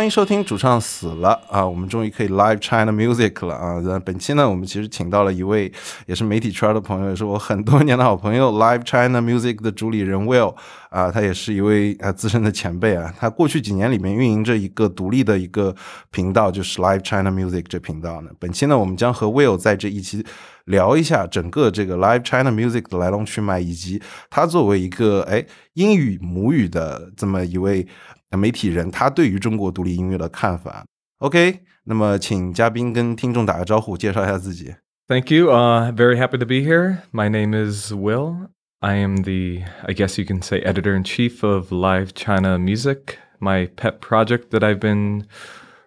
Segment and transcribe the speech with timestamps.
[0.00, 1.62] 欢迎收听主唱死了啊！
[1.62, 3.78] 我们终于可以 live China music 了啊！
[3.84, 5.70] 那本期呢，我们其实请到了一位
[6.06, 10.56] 也是媒体圈的朋友，也是我很多年的好朋友，live China music 的主理人 Will
[10.88, 13.14] 啊，他也是一位啊资深的前辈啊。
[13.20, 15.76] 他过去几年里面运营着一个独立的一个
[16.10, 18.30] 频道，就是 live China music 这频道呢。
[18.38, 20.24] 本期呢，我们将和 Will 在这一期
[20.64, 25.44] 聊一下整个这个 live China music 的来龙去脉，以及他作为一个哎
[25.74, 27.86] 英语母语的这么一位。
[28.31, 30.85] 媒体人他对于中国独立音乐的看法。
[31.19, 34.75] OK，那么请嘉宾跟听众打个招呼，介绍一下自己。
[35.07, 35.49] Thank you.
[35.49, 37.03] Uh, very happy to be here.
[37.11, 38.49] My name is Will.
[38.81, 43.17] I am the, I guess you can say, editor in chief of Live China Music,
[43.39, 45.27] my pet project that I've been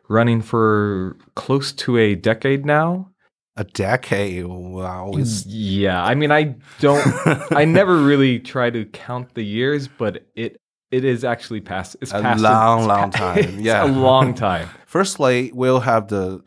[0.09, 3.11] running for close to a decade now.
[3.57, 4.47] A decade.
[4.47, 5.13] Wow.
[5.47, 6.03] Yeah.
[6.03, 7.05] I mean, I don't,
[7.51, 10.61] I never really try to count the years, but it
[10.94, 11.96] it is actually past.
[12.02, 13.60] It's a past long, long time.
[13.60, 14.70] yeah, a long time.
[14.86, 16.44] Firstly, we'll have the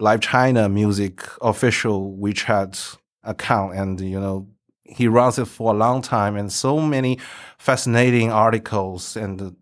[0.00, 4.48] Live China Music official WeChat account, and you know
[4.82, 7.20] he runs it for a long time, and so many
[7.56, 9.16] fascinating articles.
[9.16, 9.56] And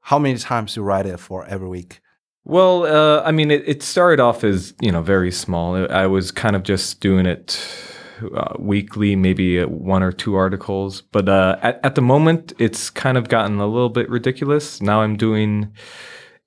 [0.00, 2.00] how many times you write it for every week?
[2.44, 5.92] Well, uh, I mean, it, it started off as you know very small.
[5.92, 7.60] I was kind of just doing it
[8.34, 11.00] uh, weekly, maybe uh, one or two articles.
[11.00, 14.80] But uh, at, at the moment, it's kind of gotten a little bit ridiculous.
[14.80, 15.72] Now I'm doing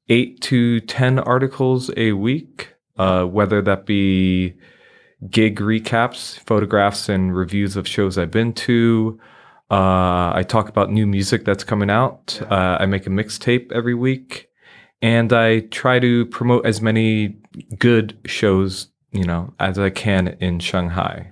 [0.10, 4.56] eight to 10 articles a week, uh, whether that be
[5.30, 9.20] gig recaps, photographs, and reviews of shows I've been to.
[9.70, 12.40] Uh, I talk about new music that's coming out.
[12.42, 12.48] Yeah.
[12.48, 14.50] Uh, I make a mixtape every week.
[15.02, 17.40] And I try to promote as many
[17.80, 21.31] good shows, you know, as I can in Shanghai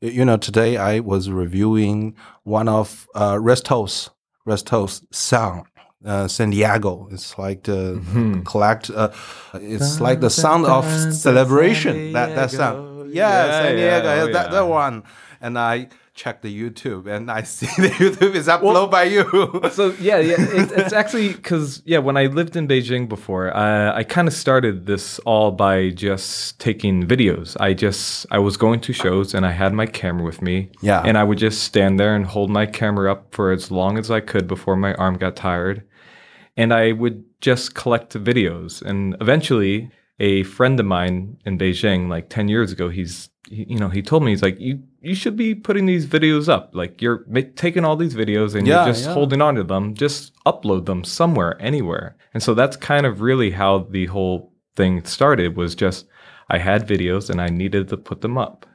[0.00, 4.10] you know, today I was reviewing one of uh, Re-TROS,
[4.44, 5.66] Re-TROS sound.
[6.04, 7.08] Uh, San Diego.
[7.10, 8.42] It's like the mm-hmm.
[8.42, 8.90] collect.
[8.90, 9.10] Uh,
[9.54, 12.12] it's like the sound of celebration.
[12.12, 13.12] That that sound.
[13.12, 14.14] Yeah, yeah San Diego.
[14.14, 14.52] Yeah, oh, that yeah.
[14.52, 15.02] that one.
[15.40, 19.24] And I check the YouTube and I see the YouTube is uploaded well, by you.
[19.70, 23.94] so yeah, yeah, it, it's actually because yeah, when I lived in Beijing before, uh,
[23.94, 27.56] I kind of started this all by just taking videos.
[27.60, 30.70] I just I was going to shows and I had my camera with me.
[30.80, 33.98] Yeah, and I would just stand there and hold my camera up for as long
[33.98, 35.82] as I could before my arm got tired,
[36.56, 38.80] and I would just collect videos.
[38.80, 43.78] And eventually, a friend of mine in Beijing, like ten years ago, he's he, you
[43.78, 46.70] know he told me he's like you you should be putting these videos up.
[46.74, 47.24] Like you're
[47.54, 49.14] taking all these videos and yeah, you're just yeah.
[49.14, 49.94] holding on to them.
[49.94, 52.16] Just upload them somewhere, anywhere.
[52.34, 55.56] And so that's kind of really how the whole thing started.
[55.56, 56.06] Was just
[56.50, 58.66] I had videos and I needed to put them up.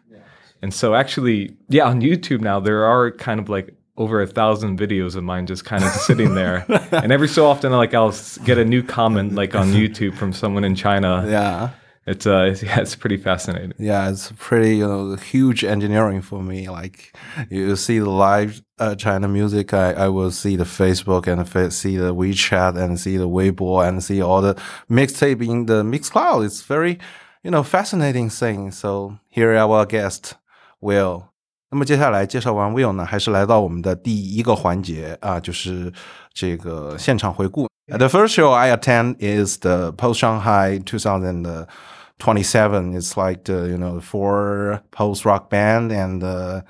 [0.63, 4.79] And so actually, yeah, on YouTube now there are kind of like over a thousand
[4.79, 6.65] videos of mine just kind of sitting there.
[6.91, 8.15] and every so often, like I'll
[8.45, 11.25] get a new comment like on YouTube from someone in China.
[11.27, 11.71] Yeah
[12.05, 13.73] it's uh yeah, it's pretty fascinating.
[13.77, 16.69] Yeah, it's pretty you know huge engineering for me.
[16.69, 17.13] Like
[17.49, 21.97] you see the live uh, China music, I, I will see the Facebook and see
[21.97, 24.55] the WeChat and see the Weibo and see all the
[24.89, 26.45] mixtape in the Mixcloud.
[26.45, 26.97] It's very
[27.43, 28.71] you know fascinating thing.
[28.71, 30.33] So here our guest
[30.81, 31.27] Will.
[31.73, 35.93] 那么接下来介绍完 Will 呢，还是来到我们的第一个环节啊，就是
[36.33, 37.70] 这个现场回顾。
[37.91, 42.95] The first show I attend is the Post Shanghai 2027.
[42.95, 46.61] it's like the you know four post rock band and uh,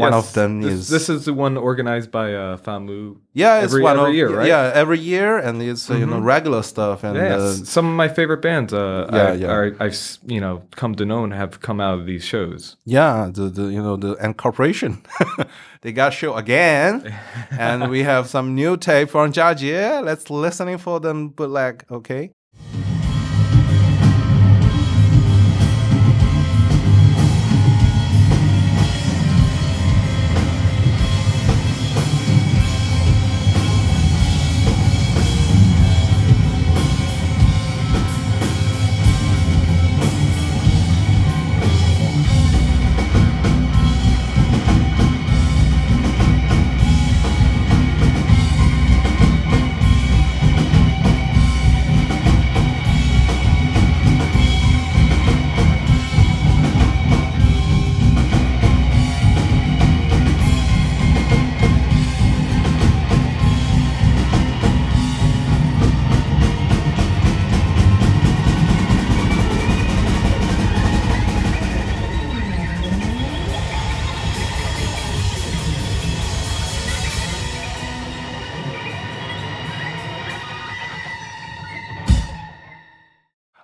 [0.00, 3.18] one yes, of them this, is this is the one organized by uh, Famu.
[3.34, 4.48] Yeah, it's every, one every of, year, right?
[4.48, 6.00] Yeah, every year, and it's mm-hmm.
[6.00, 6.24] you know mm-hmm.
[6.24, 7.04] regular stuff.
[7.04, 7.40] And yes.
[7.40, 9.46] uh, some of my favorite bands, uh, yeah, I, yeah.
[9.48, 12.76] Are, I've you know come to know and have come out of these shows.
[12.84, 15.02] Yeah, the, the you know the and corporation,
[15.82, 17.14] they got show again,
[17.50, 20.02] and we have some new tape from Jiajie.
[20.02, 22.32] Let's listening for them bootleg, okay?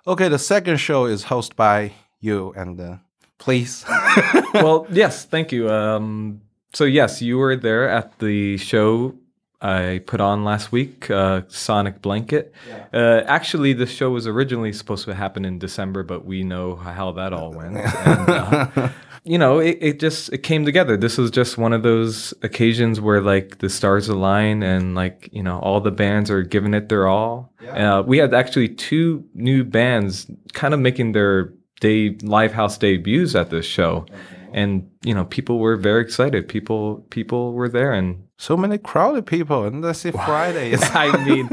[0.07, 2.95] Okay, the second show is hosted by you, and uh,
[3.39, 3.83] please.
[4.53, 5.69] well, yes, thank you.
[5.69, 6.39] Um,
[6.71, 9.15] so yes, you were there at the show
[9.61, 12.53] I put on last week, uh, Sonic Blanket.
[12.93, 17.11] Uh, actually, the show was originally supposed to happen in December, but we know how
[17.11, 17.75] that all went.
[17.75, 18.89] And, uh,
[19.27, 20.95] you know, it, it just it came together.
[20.95, 25.43] This was just one of those occasions where like the stars align and like you
[25.43, 27.51] know all the bands are giving it their all.
[27.97, 33.35] Uh, we had actually two new bands kind of making their day live house debuts
[33.35, 34.05] at this show.
[34.53, 36.47] And you know, people were very excited.
[36.47, 40.75] People, people were there, and so many crowded people, and that's it Friday.
[40.81, 41.49] I mean,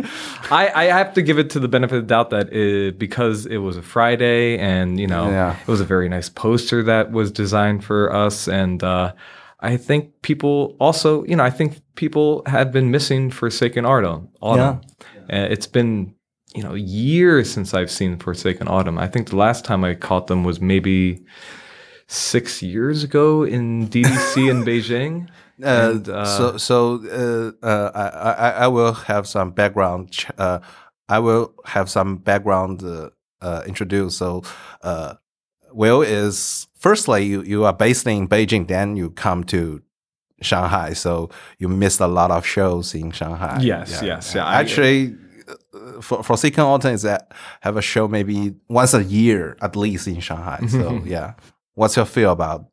[0.50, 3.46] I, I have to give it to the benefit of the doubt that it, because
[3.46, 5.56] it was a Friday and, you know, Yeah.
[5.58, 8.48] it was a very nice poster that was designed for us.
[8.48, 9.14] And uh,
[9.60, 14.28] I think people also, you know, I think people have been missing Forsaken Autumn.
[14.42, 14.82] Autumn.
[15.32, 16.14] Uh, it's been,
[16.54, 18.98] you know, years since I've seen Forsaken Autumn.
[18.98, 21.24] I think the last time I caught them was maybe
[22.06, 25.28] six years ago in DDC in Beijing.
[25.62, 30.10] Uh, And, uh, so so uh, uh, I, I I will have some background.
[30.10, 30.58] ch- Uh,
[31.08, 33.10] I will have some background uh,
[33.42, 34.16] uh, introduced.
[34.18, 34.42] So,
[34.82, 35.14] uh,
[35.72, 39.80] Will is firstly you you are based in Beijing, then you come to
[40.42, 40.94] Shanghai.
[40.94, 43.58] So you missed a lot of shows in Shanghai.
[43.60, 45.14] Yes, yes, yeah, Actually.
[45.48, 50.06] uh, For Forsaken Autumn is that have a show maybe once a year at least
[50.06, 50.60] in Shanghai.
[50.68, 51.34] So yeah,
[51.74, 52.66] what's your feel about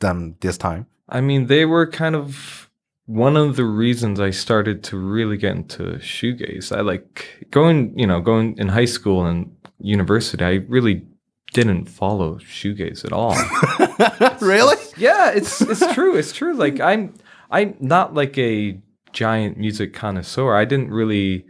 [0.00, 0.86] them this time?
[1.08, 2.70] I mean, they were kind of
[3.06, 6.74] one of the reasons I started to really get into shoegaze.
[6.74, 10.44] I like going, you know, going in high school and university.
[10.44, 11.06] I really
[11.52, 13.34] didn't follow shoegaze at all.
[14.40, 14.76] really?
[14.96, 16.16] yeah, it's it's true.
[16.16, 16.54] It's true.
[16.54, 17.14] Like I'm
[17.50, 18.78] I'm not like a
[19.12, 20.56] giant music connoisseur.
[20.56, 21.44] I didn't really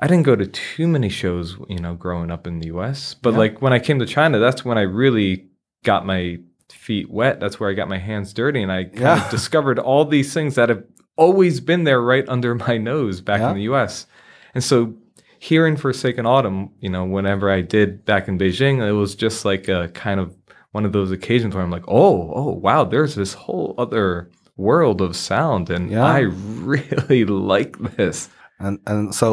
[0.00, 3.14] I didn't go to too many shows, you know, growing up in the US.
[3.14, 5.47] But like when I came to China, that's when I really
[5.90, 6.38] got my
[6.86, 7.40] feet wet.
[7.40, 9.24] That's where I got my hands dirty and I kind Yeah.
[9.24, 10.84] of discovered all these things that have
[11.16, 13.50] always been there right under my nose back Yeah.
[13.50, 14.06] in the US.
[14.54, 14.94] And so
[15.38, 19.44] here in Forsaken Autumn, you know, whenever I did back in Beijing, it was just
[19.44, 20.28] like a kind of
[20.72, 25.00] one of those occasions where I'm like, oh, oh, wow, there's this whole other world
[25.00, 26.04] of sound, and Yeah.
[26.04, 26.18] I
[26.72, 28.28] really like this.
[28.60, 29.26] And and so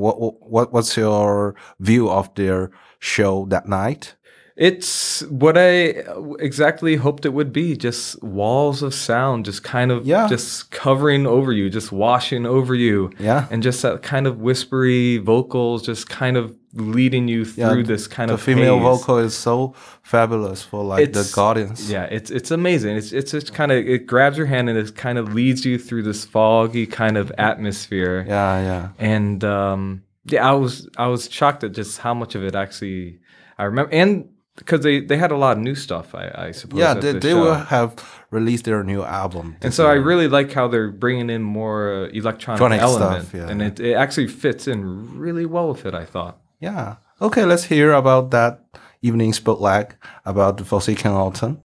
[0.00, 0.16] what
[0.56, 2.70] what what's your view of their
[3.00, 4.14] show that night?
[4.60, 6.04] It's what I
[6.38, 10.28] exactly hoped it would be just walls of sound, just kind of Yeah.
[10.28, 13.10] just covering over you, just washing over you.
[13.18, 13.46] Yeah.
[13.50, 18.06] And just that kind of whispery vocals, just kind of leading you Yeah, through this
[18.06, 18.82] kind the of female haze.
[19.00, 21.90] vocal is so fabulous for like It's- the Guardians.
[21.90, 22.96] Yeah, it's it's amazing.
[22.98, 25.78] It's it's just kind of it grabs your hand and it kind of leads you
[25.78, 28.26] through this foggy kind of atmosphere.
[28.28, 28.88] yeah, yeah.
[28.98, 33.20] And um, yeah, I was I was shocked at just how much of it actually
[33.58, 36.14] I remember, and because they they had a lot of new stuff.
[36.14, 36.80] I, I suppose.
[36.80, 37.94] Yeah, they, the they will have
[38.30, 39.56] released their new album.
[39.62, 43.48] And so I really like how they're bringing in more uh, electronic Electronic stuff, yeah.
[43.48, 45.94] and it, it actually fits in really well with it.
[45.94, 46.38] I thought.
[46.60, 46.96] Yeah.
[47.20, 48.64] Okay, let's hear about that
[49.02, 51.62] evening spotlight about the Forsaken Autumn.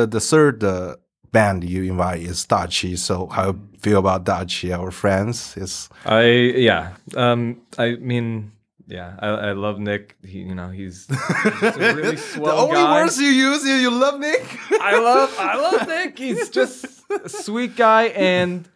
[0.00, 0.96] Uh, the third uh,
[1.32, 2.96] band you invite is Dachi.
[2.98, 5.56] So how you feel about Dachi, our friends?
[5.56, 6.22] Is I
[6.56, 6.94] yeah.
[7.16, 8.52] Um, I mean,
[8.86, 9.16] yeah.
[9.20, 10.16] I, I love Nick.
[10.24, 13.02] He, you know, he's, he's a really swell the only guy.
[13.02, 14.44] words you use here, you love Nick.
[14.80, 16.18] I love I love Nick.
[16.18, 16.86] He's just
[17.24, 18.68] a sweet guy and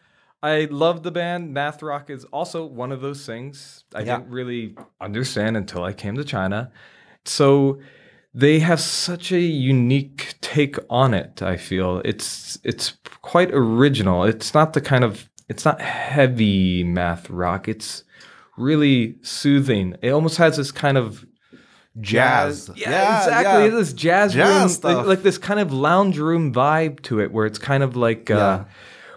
[0.43, 1.55] I love the band.
[1.55, 4.19] Math Rock is also one of those things I Yeah.
[4.19, 6.71] didn't really understand until I came to China.
[7.25, 7.79] So
[8.35, 12.03] they have such a unique take on it, I feel.
[12.05, 14.25] It's it's quite original.
[14.25, 17.69] It's not the kind of it's not heavy math rock.
[17.69, 18.03] It's
[18.57, 19.95] really soothing.
[20.03, 21.25] It almost has this kind of
[22.01, 22.71] jazz.
[22.75, 23.69] Yeah, exactly.
[23.71, 24.97] This jazz, Jazz room, stuff.
[24.99, 28.31] Like, like this kind of lounge room vibe to it, where it's kind of like
[28.31, 28.65] uh, Yeah.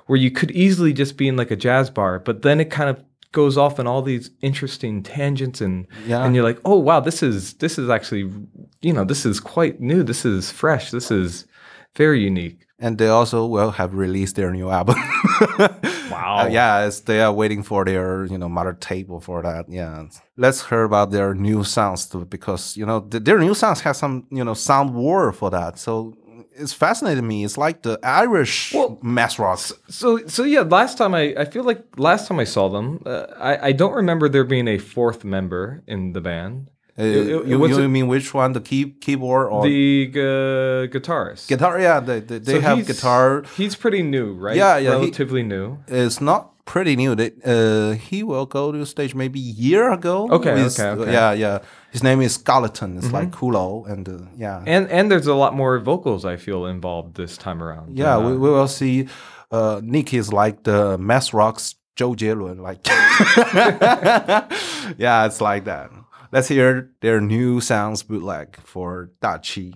[0.06, 2.90] where you could easily just be in like a jazz bar, but then it kind
[2.90, 3.04] of
[3.42, 5.76] goes off in all these interesting tangents and
[6.12, 6.24] Yeah.
[6.26, 8.26] and you're like, oh wow, this is this is actually
[8.88, 10.02] you know this is quite new.
[10.12, 10.86] This is fresh.
[10.98, 11.46] This is
[12.04, 12.60] very unique.
[12.86, 14.98] and they also will have released their new album.
[16.12, 16.38] Wow.
[16.40, 19.64] Uh, yeah, it's, they are waiting for their you know mother table for that.
[19.70, 20.06] Yeah,
[20.38, 23.96] let's hear about their new sounds too, because you know th- their new sounds have
[23.96, 25.78] some you know sound war for that.
[25.80, 26.14] So
[26.58, 27.44] it's fascinating me.
[27.46, 29.60] It's like the Irish Well, mass rock.
[29.90, 33.26] So so yeah, last time I I feel like last time I saw them, uh,
[33.52, 36.70] I I don't remember there being a fourth member in the band.
[37.00, 38.54] Uh, it- it you, you mean which one?
[38.54, 41.48] The key, keyboard or The gu- guitarist.
[41.48, 41.80] guitar?
[41.80, 43.44] Yeah, they they, they So have he's- guitar.
[43.56, 44.56] He's pretty new, right?
[44.58, 45.78] Yeah, yeah, he- Relatively new.
[45.88, 47.16] It's not pretty new.
[47.16, 50.28] They, uh, he will go to stage maybe a year ago.
[50.30, 51.02] Okay, with- okay, okay.
[51.04, 51.12] Mm-hmm.
[51.14, 51.60] Yeah, yeah.
[51.92, 52.98] His name is Skeleton.
[52.98, 56.66] It's like Kulo, and uh, yeah, And and there's a lot more vocals I feel
[56.68, 57.98] involved this time around.
[57.98, 58.18] yeah.
[58.18, 59.08] Uh, we, we will see.
[59.50, 62.60] Uh, Nick is like the mass rock's Joe Jalen.
[62.62, 62.86] Like,
[64.98, 65.90] yeah, it's like that.
[66.32, 69.74] Let's hear their new sounds bootleg for Da Qi.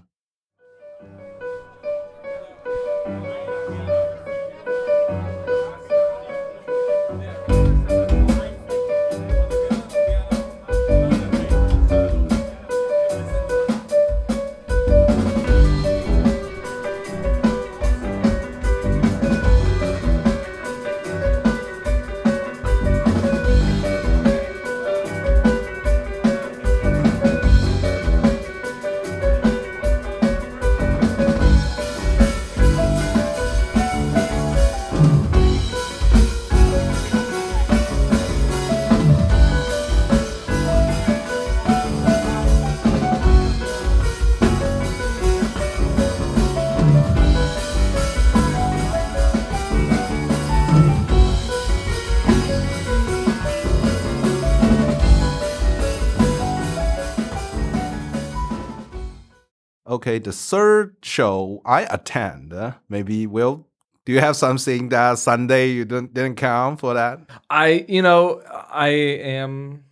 [60.01, 63.67] Okay, the third show I attend, uh, maybe will.
[64.03, 67.19] Do you have something that Sunday you didn't didn't count for that?
[67.51, 68.41] I you know
[68.71, 69.83] I am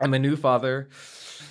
[0.00, 0.88] I'm a new father.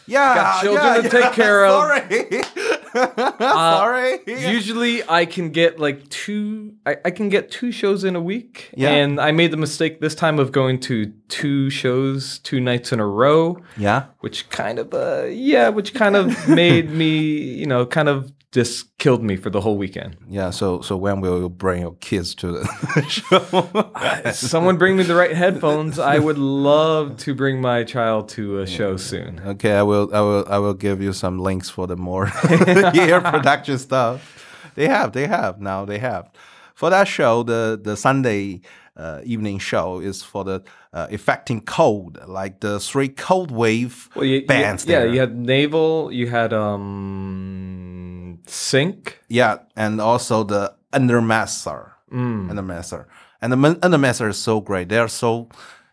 [0.08, 1.30] Yeah, Got children yeah, to yeah.
[1.30, 2.77] take care of.
[2.98, 4.20] Sorry, Uh, sorry.
[4.28, 8.70] Usually I can get like two I, I can get two shows in a week.
[8.76, 8.90] Yeah.
[8.92, 13.00] And I made the mistake this time of going to two shows two nights in
[13.00, 13.58] a row.
[13.78, 18.32] yeah, which kind of uh yeah which kind of made me you know kind of
[18.52, 20.50] just killed me for the whole weekend yeah.
[20.52, 23.92] So, so when will you bring your kids to the show?
[23.96, 28.60] Uh, someone bring me the right headphones i would love to bring my child to
[28.60, 31.88] a show soon Okay, I will, I will, I will give you some links for
[31.88, 32.26] the more
[32.94, 34.72] year production stuff.
[34.76, 35.86] They have, they have now.
[35.86, 36.30] They have
[36.76, 37.44] for that show.
[37.44, 38.62] The the Sunday
[38.98, 40.62] uh, evening show is for the
[40.94, 44.86] uh, affecting cold, like the three cold wave well, you, bands.
[44.86, 45.14] you, yeah there.
[45.14, 52.50] you had naval you had um sync yeah, and also the Undermaster, Mm.
[52.50, 53.06] Undermaster,
[53.42, 54.88] and the Undermaster is so great.
[54.90, 55.50] They are so,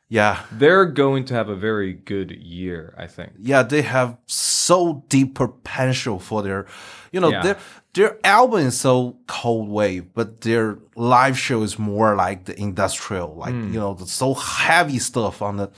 [0.08, 5.04] yeah, they're going to have a very good year i think yeah, they have so
[5.08, 6.66] deep potential for their,
[7.12, 7.42] you know, Yeah.
[7.42, 7.56] their
[7.94, 13.34] their album is so cold wave, but their live show is more like the industrial,
[13.36, 13.72] like Hmm.
[13.72, 15.70] you know, the so heavy stuff on the,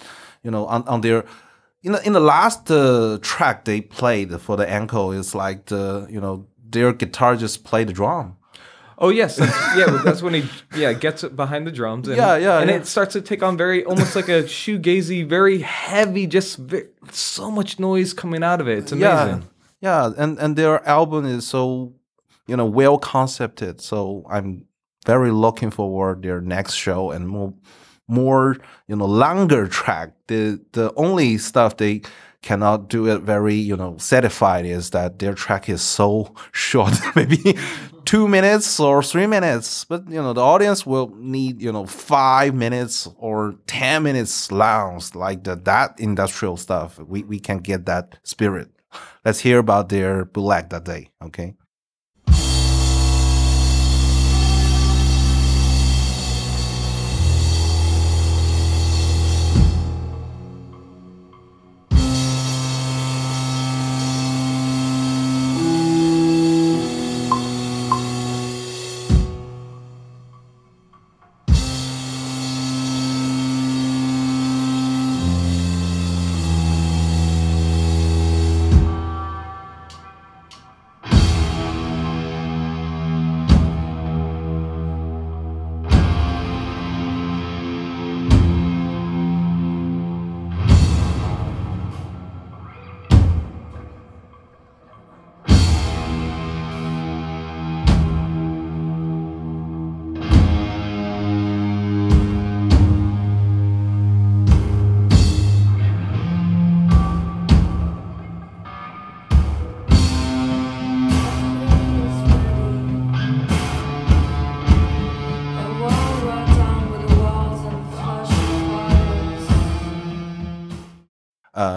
[0.42, 1.24] you know, on, on their.
[1.82, 6.06] In the, in the last uh, track they played for the ankle is like the
[6.10, 8.36] you know their guitar just played the drum.
[8.98, 10.02] Oh yes, that's, yeah.
[10.04, 10.42] That's when he
[10.74, 12.08] yeah gets it behind the drums.
[12.08, 12.76] And, Yeah, yeah, and yeah.
[12.76, 16.58] it starts to take on very almost like a shoegazy, very heavy, just
[17.12, 18.78] so much noise coming out of it.
[18.78, 19.42] It's amazing.
[19.80, 21.92] Yeah, yeah, and and their album is so
[22.46, 23.80] you know well concepted.
[23.80, 24.64] So I'm
[25.04, 27.54] very looking forward their next show and more
[28.08, 28.56] more
[28.88, 30.12] you know longer track.
[30.28, 32.02] The the only stuff they
[32.42, 37.58] cannot do it very you know satisfied is that their track is so short, maybe
[38.04, 39.84] two minutes or three minutes.
[39.84, 45.02] But you know the audience will need you know five minutes or ten minutes long,
[45.14, 46.98] like the that industrial stuff.
[46.98, 48.70] We we can get that spirit.
[49.24, 51.10] Let's hear about their bootleg that day.
[51.22, 51.54] Okay.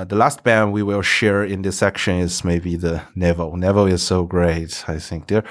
[0.09, 3.55] The last band we will share in this section is maybe the Neville.
[3.55, 4.83] Neville is so great.
[4.87, 5.45] I think they're.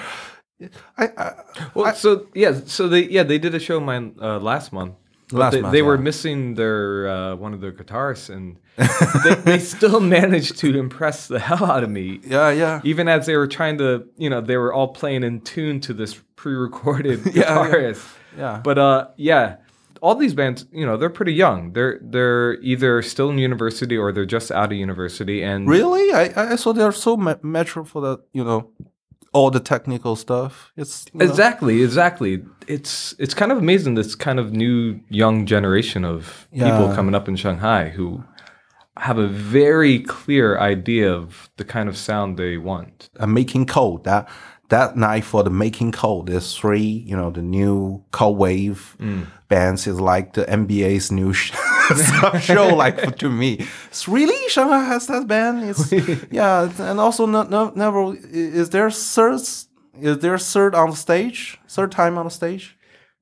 [0.99, 1.35] I, I
[1.75, 4.95] Well, so yeah, so they yeah they did a show mine uh, last month.
[5.31, 8.57] Last they, month, they were missing their uh, one of their guitarists, and
[9.25, 12.21] they, they still managed to impress the hell out of me.
[12.25, 15.43] yeah yeah Even as they were trying to, you know, they were all playing in
[15.43, 17.95] tune to this pre-recorded Yeah, yeah.
[18.37, 18.61] yeah.
[18.65, 19.57] But uh, yeah,
[20.03, 21.73] all these bands, you know, they're pretty young.
[21.73, 25.43] They're they're either still in university or they're just out of university.
[25.43, 26.13] And Really?
[26.13, 28.71] I I saw they're so ma- mature for the you know
[29.33, 30.73] all the technical stuff.
[30.77, 32.43] It's you know, Exactly, exactly.
[32.67, 37.29] It's it's kind of amazing this kind of new young generation of people coming up
[37.29, 38.25] in Shanghai who
[38.97, 43.11] have a very clear idea of the kind of sound they want.
[43.21, 44.29] uh, making code that
[44.69, 49.27] that night for the making cold, there's three you know the new cold wave mm.
[49.49, 51.53] bands is like the nba's new sh-
[52.41, 53.67] show like to me.
[53.89, 54.49] It's really?
[54.49, 55.65] Shanghai has that band?
[55.65, 55.93] It's
[56.31, 59.41] yeah and also no, no, never is there third
[60.01, 61.59] is there third on the stage?
[61.69, 62.77] Third time on the stage?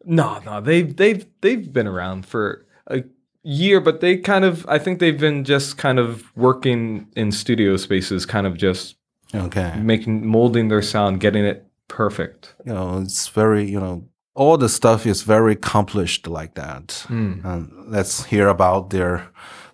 [0.05, 3.03] No, no, they've they've they've been around for a
[3.43, 7.77] year, but they kind of I think they've been just kind of working in studio
[7.77, 8.97] spaces, kind of just
[9.35, 9.75] okay.
[9.81, 12.55] Making molding their sound, getting it perfect.
[12.65, 17.05] you know it's very you know all the stuff is very accomplished like that.
[17.09, 17.41] Hmm.
[17.45, 19.29] And let's hear about their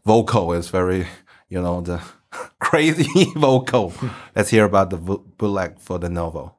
[0.05, 0.53] vocal.
[0.53, 1.07] Is very
[1.49, 2.01] you know the
[2.61, 3.91] crazy vocal.
[3.91, 4.09] Hmm.
[4.37, 4.97] Let's hear about the
[5.39, 6.59] bootleg for the novel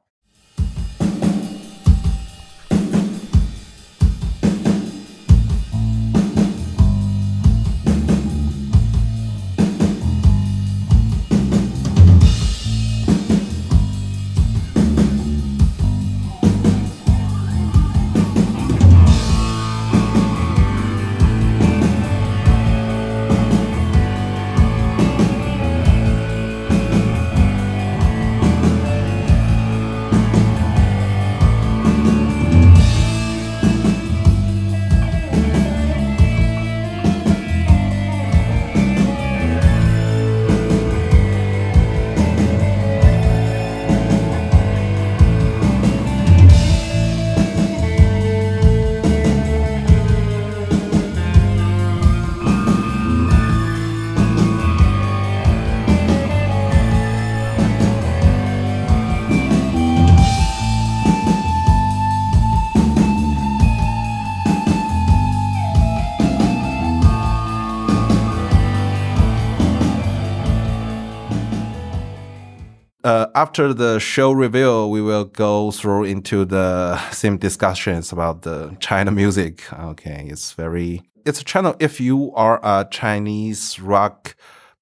[73.54, 79.12] after the show review, we will go through into the same discussions about the China
[79.12, 79.72] music.
[79.72, 81.76] Okay, it's very it's a channel.
[81.78, 84.34] If you are a Chinese rock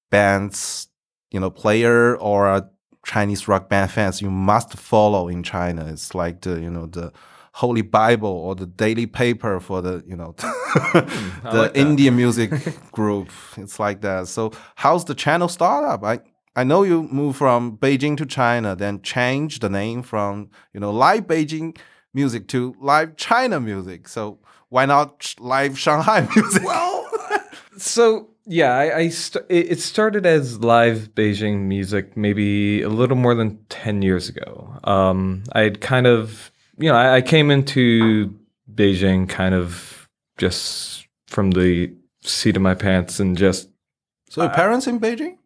[0.09, 0.87] band's
[1.29, 2.67] you know player or a
[3.05, 5.85] Chinese rock band fans, you must follow in China.
[5.85, 7.11] It's like the you know the
[7.51, 11.77] Holy Bible or the daily paper for the you know hmm, the like.
[11.77, 12.49] Indian music
[12.91, 13.29] group.
[13.55, 14.29] It's like that.
[14.29, 16.03] So how's the channel startup?
[16.03, 16.21] I
[16.55, 20.91] I know you moved from Beijing to China, then changed the name from you know
[20.91, 21.77] live Beijing
[22.13, 24.07] music to live China music.
[24.07, 24.39] So
[24.69, 26.63] why not live Shanghai music?
[26.63, 27.09] Well,
[27.77, 33.35] so yeah, I, I st- it started as live Beijing music maybe a little more
[33.35, 34.79] than ten years ago.
[34.83, 38.35] Um, I had kind of, you know, I, I came into
[38.73, 43.69] Beijing kind of just from the seat of my pants and just
[44.29, 45.37] so your parents in Beijing?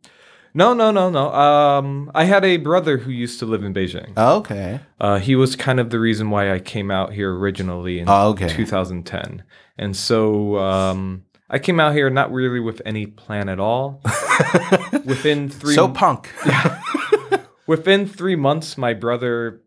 [0.57, 1.31] No, no, no, no.
[1.33, 4.17] Um, I had a brother who used to live in Beijing.
[4.17, 4.79] Okay.
[4.99, 8.29] Uh, he was kind of the reason why I came out here originally in Oh,
[8.29, 8.49] okay.
[8.49, 9.43] 2010.
[9.77, 14.01] And so um, I came out here not really with any plan at all.
[15.05, 16.29] within three So punk.
[17.67, 19.61] within three months, my brother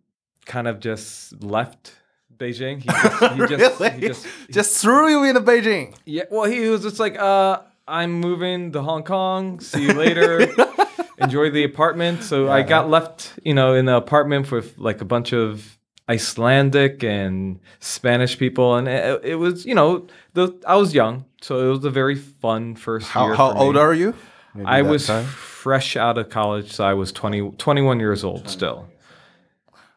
[0.46, 1.94] kind of just left
[2.36, 2.80] Beijing.
[2.82, 4.00] He just, he just, really?
[4.00, 5.94] he just Just threw you into Beijing.
[6.04, 6.24] yeah.
[6.30, 9.60] Well, he was just like, uh, I'm moving to Hong Kong.
[9.60, 10.48] See you later.
[11.18, 12.22] Enjoy the apartment.
[12.22, 15.76] So I got left, you know, in the apartment with like a bunch of
[16.08, 21.68] Icelandic and Spanish people, and it, it was, you know, the I was young, so
[21.68, 23.34] it was a very fun first How, year.
[23.34, 24.14] how old are you?
[24.54, 25.24] Maybe I was time?
[25.24, 28.88] fresh out of college, so I was 20, 21 years old still.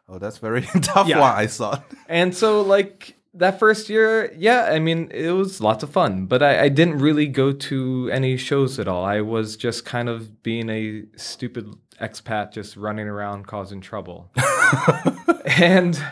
[0.08, 1.20] Oh, that's very tough Yeah.
[1.20, 1.32] one.
[1.34, 1.84] I thought.
[2.08, 6.42] And so, like that first year, yeah, I mean, it was lots of fun, but
[6.42, 9.04] I, I didn't really go to any shows at all.
[9.04, 14.30] I was just kind of being a stupid expat, just running around causing trouble.
[15.46, 16.02] and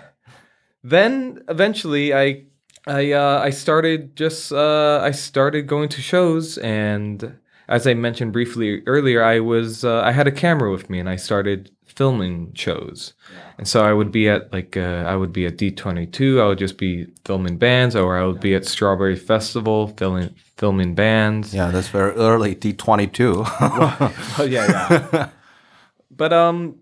[0.82, 2.44] then eventually, I.
[2.84, 8.32] I uh, I started just uh, I started going to shows and as I mentioned
[8.32, 12.52] briefly earlier, I was uh, I had a camera with me and I started filming
[12.54, 13.14] shows.
[13.58, 16.40] And so I would be at like uh, I would be at D22.
[16.40, 20.94] I would just be filming bands, or I would be at Strawberry Festival filming filming
[20.94, 21.54] bands.
[21.54, 22.54] Yeah, that's very early.
[22.54, 23.44] D twenty two.
[23.46, 24.12] Oh
[24.48, 24.66] yeah,
[25.12, 25.28] yeah.
[26.10, 26.76] but um,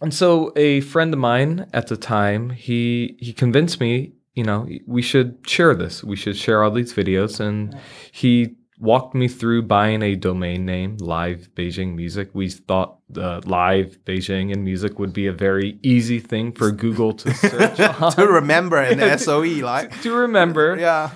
[0.00, 4.68] and so a friend of mine at the time, he he convinced me, you know,
[4.86, 6.02] we should share this.
[6.04, 7.76] We should share all these videos, and
[8.10, 12.30] he walked me through buying a domain name, Live Beijing Music.
[12.34, 17.12] We thought uh, Live Beijing and Music would be a very easy thing for Google
[17.14, 20.76] to search on, to remember an SOE, like to remember.
[20.78, 21.10] yeah,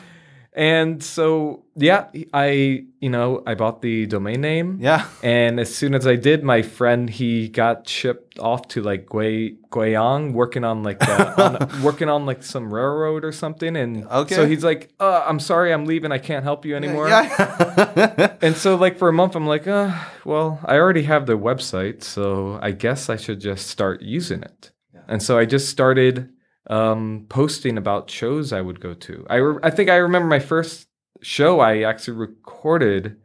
[0.59, 4.79] And so, yeah, I, you know, I bought the domain name.
[4.81, 5.07] yeah.
[5.23, 9.59] And as soon as I did, my friend he got shipped off to like Gui
[9.71, 13.77] Guiyang, working on like uh, on, working on like some railroad or something.
[13.77, 14.35] And Okay.
[14.35, 16.11] so he's like, uh, "I'm sorry, I'm leaving.
[16.11, 18.37] I can't help you anymore." Yeah.
[18.41, 19.93] And so like for a month, I'm like, uh,
[20.25, 24.71] "Well, I already have the website, so I guess I should just start using it."
[25.07, 26.31] And so I just started
[26.69, 29.27] um, posting about shows I would go to.
[29.31, 30.89] I re- I think I remember my first
[31.23, 33.17] show I actually recorded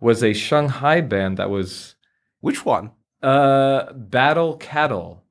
[0.00, 1.94] was a Shanghai band that was
[2.40, 2.90] Which one?
[3.22, 5.22] uh Battle Cattle.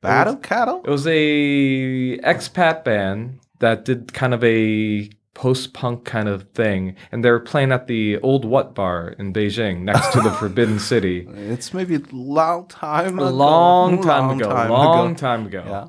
[0.00, 0.82] Battle Cattle?
[0.84, 7.24] It was a expat band that did kind of a post-punk kind of thing and
[7.24, 11.26] they were playing at the Old What Bar in Beijing next to the Forbidden City.
[11.30, 13.24] It's maybe a long time ago.
[13.24, 13.36] A ago.
[13.36, 15.16] long time Long ago, time long ago.
[15.18, 15.62] time ago.
[15.66, 15.86] Yeah.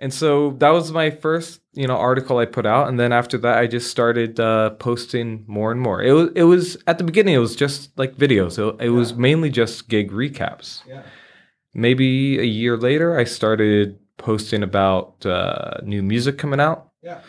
[0.00, 3.36] And so that was my first, you know, article I put out, and then after
[3.38, 6.00] that, I just started uh, posting more and more.
[6.02, 8.58] It was, it was at the beginning, it was just like videos.
[8.58, 10.82] It, it was mainly just gig recaps.
[10.86, 11.02] Yeah.
[11.74, 17.20] Maybe a year later, I started posting about uh, new music coming out, Yeah.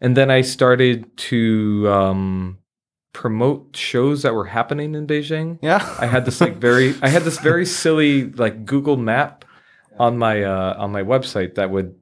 [0.00, 2.58] and then I started to um,
[3.12, 5.58] promote shows that were happening in Beijing.
[5.62, 5.94] Yeah.
[6.00, 9.44] I had this like very I had this very silly like Google map
[9.98, 11.94] on my uh, on my website that would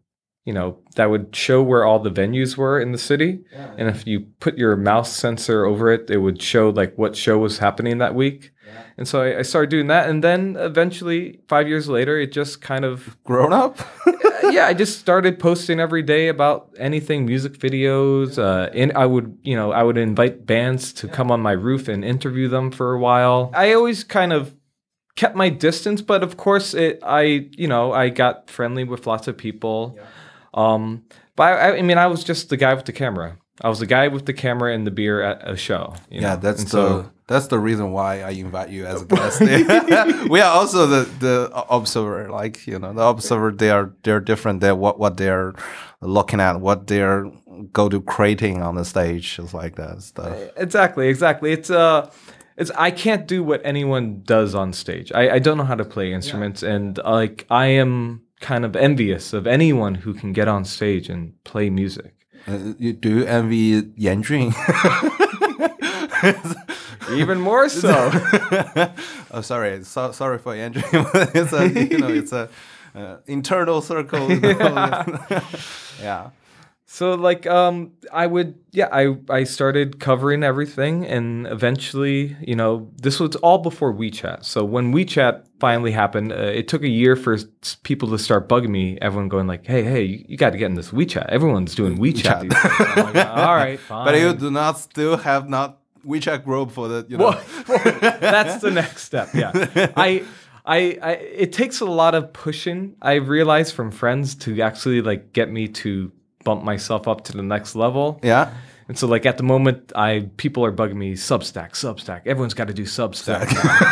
[0.44, 3.40] you know that would show where all the venues were in the city
[3.78, 7.38] and if you put your mouse sensor over it it would show like what show
[7.38, 8.52] was happening that week
[8.96, 12.60] and so I, I started doing that and then eventually five years later it just
[12.60, 13.78] kind of Grown up?
[14.52, 18.38] yeah, I just started posting every day about anything, music videos.
[18.38, 21.88] Uh, and I would, you know, I would invite bands to come on my roof
[21.88, 23.50] and interview them for a while.
[23.54, 24.54] I always kind of
[25.16, 29.28] kept my distance, but of course, it, I, you know, I got friendly with lots
[29.28, 29.98] of people.
[30.54, 31.02] Um,
[31.36, 33.38] but I, I mean, I was just the guy with the camera.
[33.60, 35.94] I was the guy with the camera and the beer at a show.
[36.10, 36.40] you Yeah, know?
[36.40, 39.40] that's And the that's the reason why I invite you as a guest.
[40.28, 43.52] we are also the the observer, like you know, the observer.
[43.52, 44.60] They are they're different.
[44.60, 45.54] They're what what they're
[46.00, 47.30] looking at, what they're
[47.72, 50.36] go to creating on the stage, is like that stuff.
[50.56, 52.10] exactly exactly it's uh
[52.56, 55.84] it's i can't do what anyone does on stage i, I don't know how to
[55.84, 60.46] play instruments and uh, like i am kind of envious of anyone who can get
[60.48, 62.12] on stage and play music
[62.46, 64.52] Uh, you do envy Yan Jun?
[67.20, 68.10] even more so
[69.32, 70.84] oh, sorry, so, sorry for Yan Jun.
[71.40, 72.50] it's a you know it's a
[72.94, 74.30] uh, internal circle.
[74.30, 75.04] you know.
[76.00, 76.30] yeah.
[76.94, 82.88] So like um i would yeah i i started covering everything and eventually you know
[83.02, 87.16] this was all before wechat so when wechat finally happened uh, it took a year
[87.16, 87.36] for
[87.82, 90.66] people to start bugging me everyone going like hey hey you, you got to get
[90.66, 92.96] in this wechat everyone's doing wechat these days.
[92.96, 96.86] I'm like, all right fine But you do not still have not WeChat group for
[96.86, 97.30] the you know.
[97.30, 97.44] well,
[98.20, 99.30] that's the next step.
[99.32, 99.52] Yeah,
[99.96, 100.22] I,
[100.66, 102.94] I, I, it takes a lot of pushing.
[103.00, 106.12] I realized from friends to actually like get me to
[106.44, 108.20] bump myself up to the next level.
[108.22, 108.52] Yeah.
[108.86, 112.26] And so, like at the moment, I people are bugging me Substack, Substack.
[112.26, 113.46] Everyone's got to do Substack.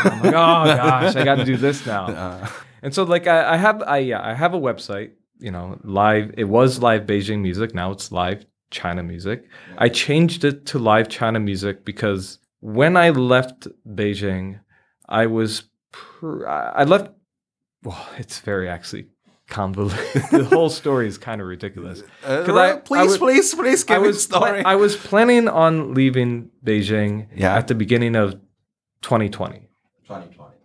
[0.05, 2.49] I'm like, oh gosh, I got to do this now.
[2.83, 5.13] And so, like, I, I have, I yeah, I have a website.
[5.39, 6.35] You know, live.
[6.37, 7.75] It was live Beijing music.
[7.75, 9.49] Now it's live China music.
[9.79, 14.61] I changed it to live China music because when I left Beijing,
[15.09, 17.11] I was, pr- I left.
[17.83, 19.07] Well, it's very actually
[19.53, 19.99] convoluted.
[20.33, 22.03] the whole story is kind of ridiculous.
[22.25, 24.65] Uh, 'Cause I- please, I would- please, please give I me was the story.
[24.65, 27.55] I was planning on leaving Beijing Yeah.
[27.59, 28.35] at the beginning of
[29.03, 29.69] 2020.
[30.09, 30.57] 2020,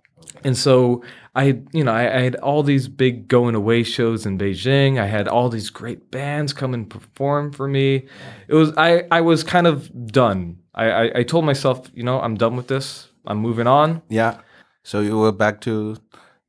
[0.44, 1.04] And so
[1.36, 5.00] I, you know, I, I had all these big going away shows in Beijing.
[5.00, 8.08] I had all these great bands come and perform for me.
[8.48, 10.58] It was I, I was kind of done.
[10.74, 13.10] I, I, I told myself, you know, I'm done with this.
[13.26, 14.02] I'm moving on.
[14.10, 14.40] yeah.
[14.84, 15.98] So you were back to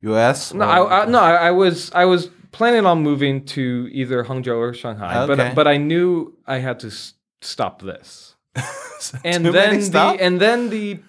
[0.01, 0.53] US?
[0.53, 4.73] No, I, I, no, I, was I was planning on moving to either Hangzhou or
[4.73, 5.35] Shanghai, Okay.
[5.35, 8.35] but but I knew I had to s- stop this.
[9.23, 10.99] and then the and then the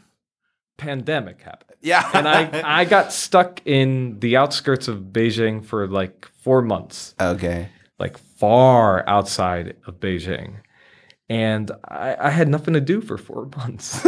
[0.76, 1.78] pandemic happened.
[1.82, 2.08] Yeah.
[2.12, 7.68] and I I got stuck in the outskirts of Beijing for like 4 months, okay.
[7.98, 10.56] like far outside of Beijing.
[11.28, 14.04] And I, I had nothing to do for 4 months.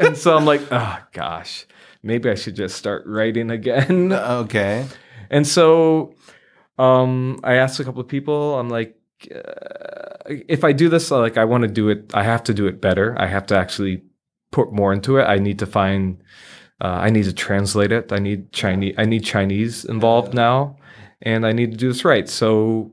[0.00, 1.66] and so I'm like, oh gosh,
[2.02, 4.12] maybe I should just start writing again.
[4.40, 4.86] Okay.
[5.30, 6.14] And so
[6.78, 8.96] um, I asked a couple of people, I'm like,
[9.32, 12.66] uh, if I do this, like I want to do it, I have to do
[12.66, 13.14] it better.
[13.18, 14.02] I have to actually
[14.50, 15.24] put more into it.
[15.24, 16.22] I need to find,
[16.80, 18.12] uh, I need to translate it.
[18.12, 20.76] I need Chinese, I need Chinese involved now,
[21.22, 22.28] and I need to do this right.
[22.28, 22.92] So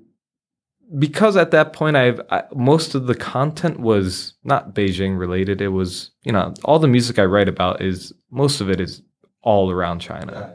[0.97, 5.61] because at that point I've I, most of the content was not Beijing related.
[5.61, 9.01] It was you know all the music I write about is most of it is
[9.41, 10.53] all around China.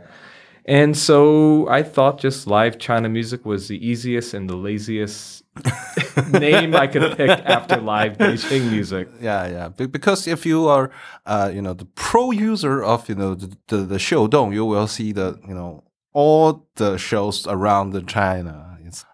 [0.65, 5.43] And so I thought just live China music was the easiest and the laziest
[6.31, 9.09] name I could pick after live Beijing music.
[9.21, 9.69] Yeah, yeah.
[9.69, 10.91] Be- because if you are,
[11.27, 14.87] uh, you know, the pro user of you know the the, the Xiudong, you will
[14.87, 18.72] see the you know all the shows around the China.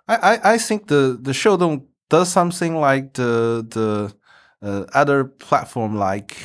[0.08, 4.12] I I, I think the the Xiudong does something like the the
[4.62, 6.36] uh, other platform like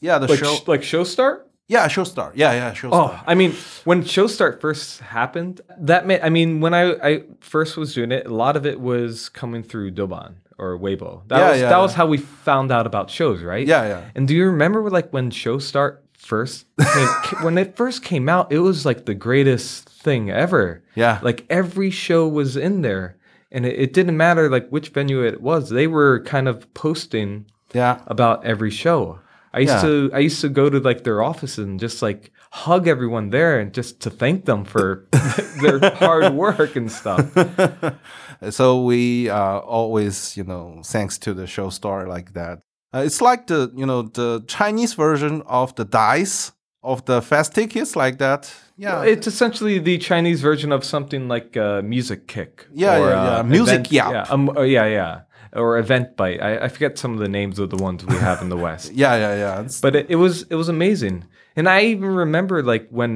[0.00, 1.48] yeah the Like show sh- like show start?
[1.68, 3.52] yeah Showstar yeah yeah Showstar Oh, I mean,
[3.84, 8.12] when show start first happened, that meant I mean, when I, I first was doing
[8.12, 11.22] it, a lot of it was coming through Douban or Weibo.
[11.28, 11.82] That Yeah, was yeah, that yeah.
[11.82, 13.66] was how we found out about shows, right?
[13.66, 17.08] yeah yeah And do you remember like when show start first came,
[17.44, 18.52] when it first came out?
[18.52, 20.82] It was like the greatest thing ever.
[20.94, 23.16] yeah Like every show was in there,
[23.50, 25.70] and it, it didn't matter like which venue it was.
[25.70, 29.18] They were kind of posting yeah about every show.
[29.54, 29.82] I used Yeah.
[29.82, 33.60] to I used to go to like their offices and just like hug everyone there
[33.60, 35.06] and just to thank them for
[35.62, 37.24] their hard work and stuff.
[38.50, 42.58] so we uh, always you know thanks to the show star like that
[42.94, 47.54] uh, it's like the you know the chinese version of the dice of the fast
[47.54, 48.52] tickets like that
[48.84, 52.66] yeah It's essentially the Chinese version of something like uh, Music Kick.
[52.74, 53.38] Yeah, or, yeah, yeah.
[53.38, 54.12] uh, Music event, Yap.
[54.12, 55.14] Yeah, um, oh, yeah, yeah.
[55.62, 56.40] Or Eventbrite.
[56.48, 58.92] I, I forget some of the names of the ones we have in the West.
[59.02, 61.16] yeah yeah yeah It's- but it, it was it was amazing
[61.56, 63.12] and i even remember like when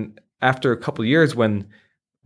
[0.51, 1.53] after a couple years when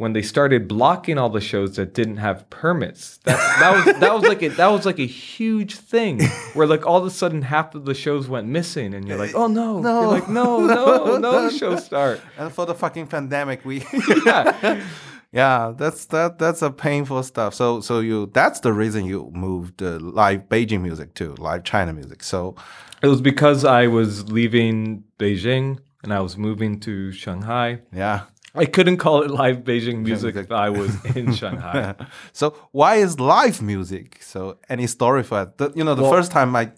[0.00, 3.18] when they started blocking all the shows that didn't have permits.
[3.24, 6.22] That that was that was like a, that was like a huge thing
[6.54, 9.34] where like all of a sudden half of the shows went missing and you're like
[9.34, 9.78] oh no.
[9.78, 10.00] No.
[10.00, 12.22] you're like no no no show start.
[12.38, 13.84] And for the fucking pandemic we
[14.24, 14.82] yeah.
[15.32, 17.52] Yeah that's that that's a painful stuff.
[17.52, 21.92] So so you that's the reason you moved uh, live beijing music to live china
[21.92, 22.22] music.
[22.22, 22.56] So
[23.02, 27.80] it was because i was leaving beijing and i was moving to shanghai.
[27.92, 28.22] Yeah
[28.54, 31.94] i couldn't call it live beijing music if i was in shanghai.
[32.32, 36.12] So why is live music so any story for that the, you know the Well-
[36.12, 36.72] first time i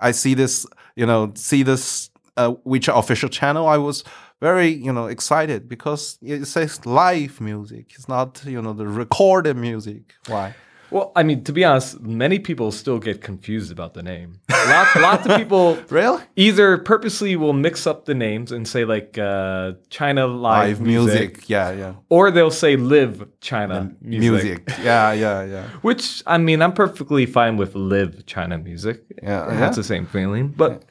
[0.00, 4.04] i see this you know see this uh, which official channel i was
[4.40, 7.92] very you know excited because it says live music.
[7.96, 10.14] It's not you know the recorded music.
[10.28, 10.54] Why
[10.90, 14.40] Well, I mean, to be honest, many people still get confused about the name.
[14.50, 19.16] Lots, lots of people really either purposely will mix up the names and say like
[19.16, 24.66] uh, China Live, live music, music yeah yeah or they'll say Live China music.
[24.66, 29.02] music yeah yeah yeah Which I mean, I'm perfectly fine with Live China music.
[29.22, 29.54] Yeah, yeah.
[29.54, 30.48] has the same feeling.
[30.48, 30.84] But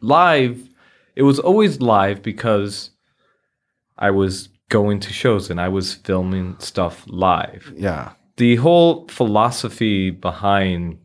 [0.00, 0.68] live,
[1.16, 2.90] it was always live because
[3.96, 10.10] I was going to shows and I was filming stuff live yeah the whole philosophy
[10.10, 10.98] behind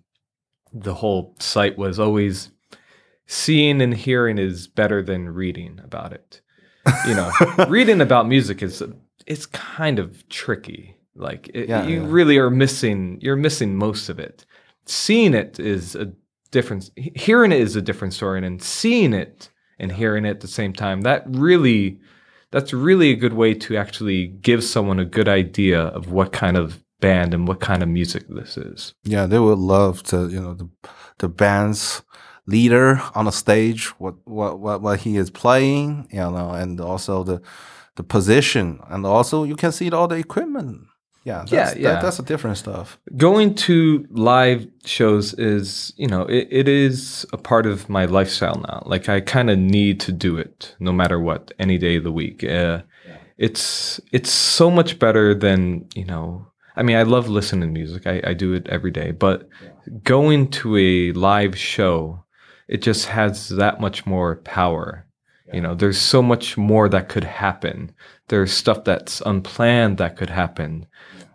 [0.74, 2.52] the whole site was always
[3.26, 6.42] seeing and hearing is better than reading about it.
[7.06, 7.32] You know,
[7.68, 8.82] reading about music is
[9.26, 10.96] it's kind of tricky.
[11.16, 12.08] Like it, Yeah, you yeah.
[12.10, 14.46] really are missing you're missing most of it.
[14.86, 16.14] Seeing it is a
[16.52, 20.40] different hearing it is a different story and then seeing it and hearing it at
[20.40, 22.00] the same time that really
[22.52, 26.56] that's really a good way to actually give someone a good idea of what kind
[26.56, 28.94] of band and what kind of music this is.
[29.04, 30.70] Yeah, they would love to, you know, the
[31.20, 32.02] the band's
[32.46, 37.24] leader on the stage, what what what, what he is playing, you know, and also
[37.24, 37.42] the
[37.96, 40.82] the position, and also you can see all the equipment.
[41.24, 42.02] Yeah, that's, Yeah, that- yeah.
[42.02, 42.98] that's a different stuff.
[43.18, 48.62] Going to live shows is, you know, it, it is a part of my lifestyle
[48.62, 48.82] now.
[48.86, 52.14] Like I kind of need to do it no matter what, any day of the
[52.14, 52.44] week.
[52.44, 52.82] Uh,
[53.38, 58.06] It's it's so much better than, you know, I mean, I love listening to music.
[58.06, 59.50] I, I do it every day, but
[60.04, 62.24] going to a live show,
[62.68, 65.06] it just has that much more power.
[65.54, 67.94] You know, there's so much more that could happen.
[68.28, 70.86] There's stuff that's unplanned that could happen.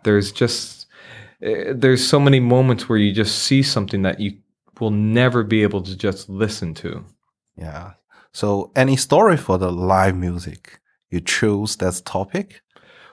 [0.03, 0.85] There's just
[1.41, 4.37] eh, there's so many moments where you just see something that you
[4.79, 7.03] will never be able to just listen to.
[7.57, 7.93] Yeah.
[8.33, 10.79] So, any story for the live music?
[11.09, 12.61] You choose that topic?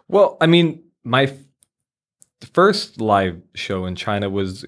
[0.08, 1.32] Well, I mean, my
[2.42, 4.64] f- first live show in China was.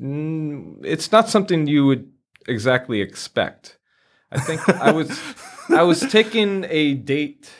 [0.00, 2.10] Mm, it's not something you would
[2.48, 3.78] exactly expect.
[4.30, 5.10] I think I was
[5.68, 7.50] I was taking a date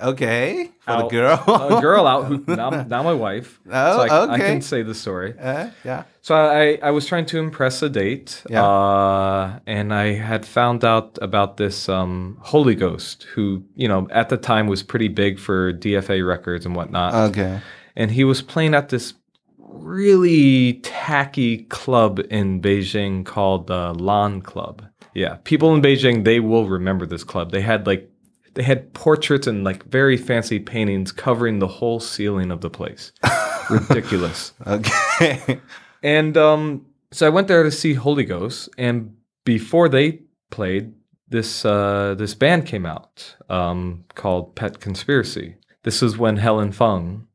[0.00, 1.42] Okay, for the girl.
[1.46, 3.58] a girl out who now, now my wife.
[3.66, 5.34] Oh, so I, I can say the story.
[5.40, 6.04] Uh, yeah.
[6.20, 8.62] So I, I was trying to impress a date, Yeah.
[8.62, 14.28] uh, and I had found out about this um, Holy Ghost, who you know at
[14.28, 17.60] the time was pretty big for DFA records and whatnot, Okay.
[17.96, 19.14] And he was playing at this
[19.58, 24.84] really tacky club in Beijing called the Lan Club.
[25.14, 27.50] Yeah, people in Beijing they will remember this club.
[27.50, 28.10] They had like
[28.54, 33.12] they had portraits and like very fancy paintings covering the whole ceiling of the place.
[33.70, 34.52] Ridiculous.
[34.66, 35.60] Okay.
[36.02, 40.94] And um, so I went there to see Holy Ghost, and before they played,
[41.28, 45.56] this uh, this band came out um, called Pet Conspiracy.
[45.82, 47.25] This was when Helen Feng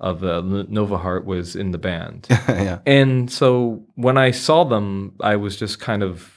[0.00, 2.78] of uh, Nova Heart was in the band, yeah.
[2.86, 6.32] and so when I saw them, I was just kind of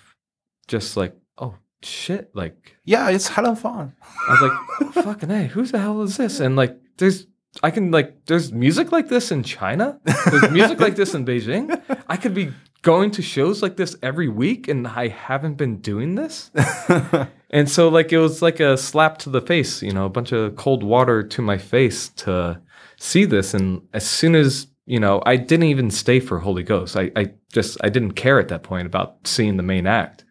[0.68, 3.94] just like, oh shit, like Yeah, it's Helen Feng.
[4.28, 6.40] I was like, oh, fucking hey, who the hell is this?
[6.40, 7.28] And like, there's,
[7.62, 10.00] I can like, there's music like this in China.
[10.30, 11.82] There's music like this in Beijing.
[12.08, 16.16] I could be going to shows like this every week, and I haven't been doing
[16.16, 16.52] this.
[17.50, 20.32] and so like, it was like a slap to the face, you know, a bunch
[20.32, 22.62] of cold water to my face to
[23.02, 23.54] see this.
[23.54, 26.96] And as soon as you know, I didn't even stay for Holy Ghost.
[26.98, 30.26] I, I just, I didn't care at that point about seeing the main act.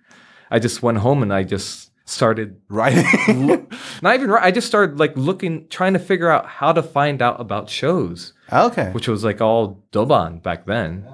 [0.50, 3.04] I just went home and I just started right.
[4.02, 4.42] not even right.
[4.42, 8.33] I just started like looking, trying to figure out how to find out about shows,
[8.52, 8.90] okay.
[8.90, 11.06] which was like all Douban back then.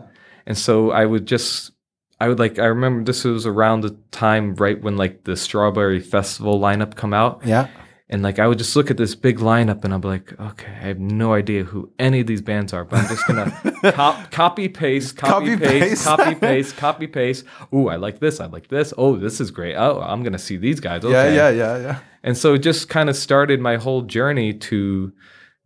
[0.47, 1.73] And so I would just,
[2.19, 6.01] I would like, I remember this was around the time right when like the Strawberry
[6.01, 7.43] Festival lineup come out.
[7.45, 7.69] Yeah.
[8.09, 10.71] And like, I would just look at this big lineup and I'd be like, okay,
[10.71, 14.31] I have no idea who any of these bands are, but I'm just to cop,
[14.31, 16.05] copy, paste, copy, Copy, paste, paste.
[16.05, 17.45] copy, paste, copy, paste.
[17.75, 18.39] Ooh, I like this.
[18.39, 18.95] I like this.
[18.97, 19.75] Oh, this is great.
[19.75, 21.05] Oh, I'm going to see these guys.
[21.05, 21.35] Okay.
[21.35, 21.99] Yeah, yeah, yeah, yeah.
[22.23, 25.13] And so it just kind of started my whole journey to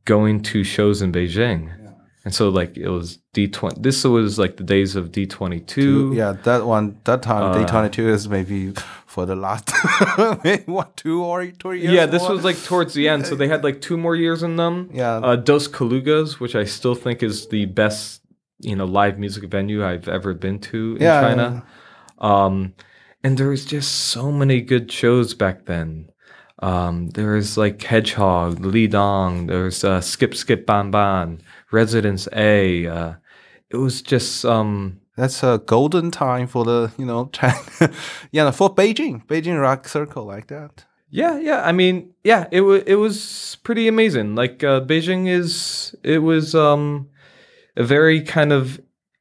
[0.07, 1.77] going to shows in Beijing.
[2.25, 6.15] And so like it was D20 this was like the days of D22.
[6.15, 8.75] Yeah, that one, that time, Uh, D22 is maybe
[9.11, 9.73] for the last,
[10.45, 11.93] maybe what, two or two years?
[11.93, 12.31] Yeah, this more?
[12.31, 13.27] was like towards the end.
[13.27, 14.89] So they had like two more years in them.
[14.93, 15.17] Yeah.
[15.17, 18.23] Uh, Dos Kolegas, which I still think is the best,
[18.61, 21.67] you know, live music venue I've ever been to in Yeah, China.
[22.19, 22.75] Um,
[23.25, 26.13] and there was just so many good shows back then.
[26.63, 31.41] Um, there was like Hedgehog, Li Dong, there was uh, Skip Skip Ban Ban,
[31.73, 32.87] Residence A.
[32.87, 33.15] Uh,
[33.71, 37.53] it was just um, That's a golden time for the, you know, China.
[38.53, 40.87] for Beijing, Beijing Rock Circle like that.
[41.11, 41.63] Yeah, yeah.
[41.63, 44.35] I mean, yeah, it was it was pretty amazing.
[44.35, 47.11] Like uh, Beijing is it was um
[47.77, 48.81] a very kind of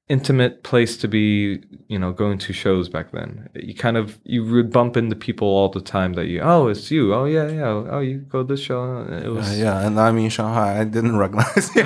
[0.10, 3.48] intimate place to be, you know, going to shows back then.
[3.54, 6.90] You kind of you would bump into people all the time that you, oh, it's
[6.92, 7.14] you.
[7.14, 7.68] Oh yeah, yeah.
[7.68, 9.06] Oh, you go to this show.
[9.08, 10.80] It Uh, yeah, and I'm in Shanghai.
[10.82, 11.84] I didn't recognize you.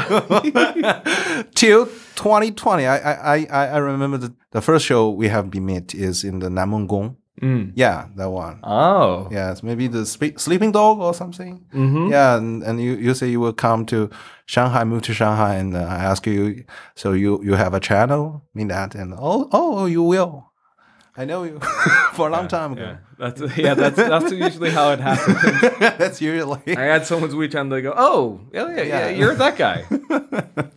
[1.53, 1.85] Till
[2.15, 6.23] 2020, I, I, I, I remember the, the first show we have been met is
[6.23, 7.17] in the Nanmengong.
[7.41, 7.71] Mm.
[7.75, 8.59] Yeah, that one.
[8.63, 9.27] Oh.
[9.31, 11.65] Yes, maybe the spe- sleeping dog or something.
[11.73, 12.11] Mm-hmm.
[12.11, 14.09] Yeah, and, and you, you say you will come to
[14.45, 16.63] Shanghai, move to Shanghai, and uh, I ask you,
[16.95, 20.51] so you, you have a channel, mean that, and oh, oh, you will.
[21.15, 21.59] I know you
[22.13, 25.61] for a long time Yeah, that's yeah, that's that's usually how it happens.
[25.99, 29.09] That's usually I had someone's WeChat and they go, "Oh, yeah, yeah, yeah, Yeah.
[29.09, 29.85] you're that guy."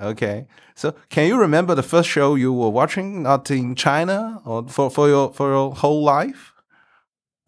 [0.00, 0.46] okay.
[0.74, 4.90] So, can you remember the first show you were watching, not in China, or for,
[4.90, 6.52] for your for your whole life?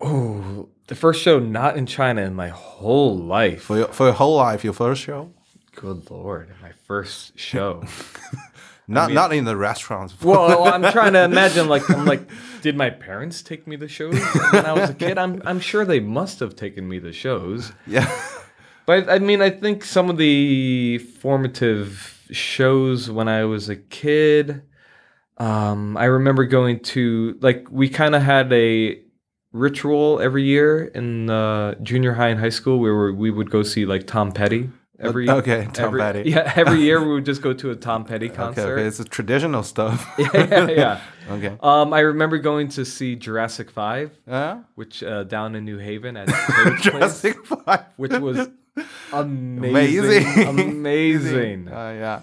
[0.00, 3.62] Oh, the first show not in China in my whole life.
[3.62, 5.32] For your for your whole life, your first show,
[5.76, 7.84] Good lord, my first show.
[8.88, 10.18] not not in the restaurants.
[10.22, 12.26] well, I'm trying to imagine like I'm like,
[12.62, 14.18] did my parents take me to shows
[14.52, 15.18] when I was a kid?
[15.18, 17.72] I'm I'm sure they must have taken me to shows.
[17.86, 18.10] yeah.
[18.86, 24.62] But I mean, I think some of the formative shows when I was a kid,
[25.38, 29.00] um, I remember going to like we kind of had a
[29.52, 33.86] ritual every year in uh, junior high and high school where we would go see
[33.86, 36.22] like Tom Petty every okay, Tom every- Petty.
[36.30, 38.78] yeah every year we would just go to a Tom Petty Okay, concert.
[38.78, 40.10] okay, it's a traditional stuff.
[40.18, 41.00] yeah, yeah, yeah.
[41.30, 41.56] okay.
[41.62, 44.62] Um, I remember going to see Jurassic Five, Yeah.
[44.74, 46.46] which uh, down in New Haven at Toad's
[46.80, 47.84] Place, Jurassic Five.
[47.96, 48.48] which was
[49.12, 50.48] amazing, Amazing.
[50.48, 51.68] amazing.
[51.68, 52.20] Uh, yeah.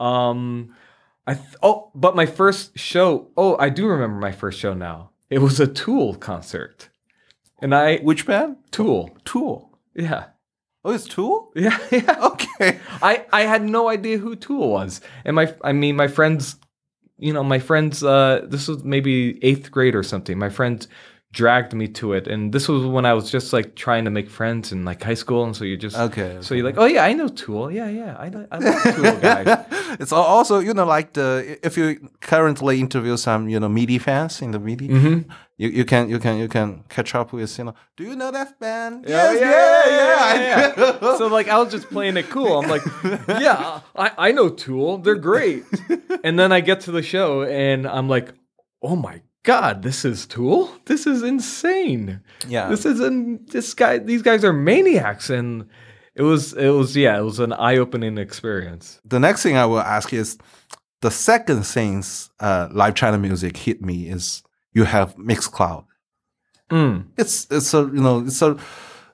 [0.00, 0.74] Um,
[1.26, 3.28] I th- oh, but my first show.
[3.36, 5.10] Oh, I do remember my first show now.
[5.30, 6.88] It was a Tool concert.
[7.60, 8.56] And I Which band?
[8.70, 9.10] Tool.
[9.24, 9.70] Tool.
[9.94, 10.26] Yeah.
[10.84, 11.52] Oh, it's Tool.
[11.54, 12.18] Yeah, yeah.
[12.32, 12.80] Okay.
[13.00, 16.56] I I had no idea who Tool was, and my I mean my friends,
[17.18, 18.02] you know my friends.
[18.02, 20.36] Uh, this was maybe eighth grade or something.
[20.38, 20.88] My friends
[21.32, 24.28] dragged me to it, and this was when I was just like trying to make
[24.30, 27.04] friends in like high school, and so you just Okay, So you're like, oh yeah,
[27.04, 27.70] I know Tool.
[27.70, 29.66] Yeah, yeah, I know, I love Tool guys.
[30.00, 34.42] it's also you know like the if you currently interview some you know MIDI fans
[34.42, 35.30] in the MIDI, Mm-hmm.
[35.56, 37.74] you, you can you can you can catch up with you know.
[37.96, 39.04] Do you know that band?
[39.08, 40.98] Yeah, yes, yeah, yeah, yeah, yeah.
[41.02, 42.60] yeah, so like I was just playing it cool.
[42.60, 42.82] I'm like,
[43.28, 44.98] yeah, I, I know Tool.
[44.98, 45.64] They're great.
[46.24, 48.32] and then I get to the show and I'm like,
[48.82, 50.70] oh my god, this is Tool.
[50.86, 52.20] This is insane.
[52.48, 52.68] yeah.
[52.68, 53.98] This is an this guy.
[53.98, 55.66] These guys are maniacs, and
[56.14, 59.00] it was it was yeah, it was an eye opening experience.
[59.04, 60.38] the next thing I will ask is
[61.00, 65.84] the second things uh, live China music hit me is you have Mixcloud.
[66.70, 67.06] Mm.
[67.18, 68.56] It's it's a you know it's a,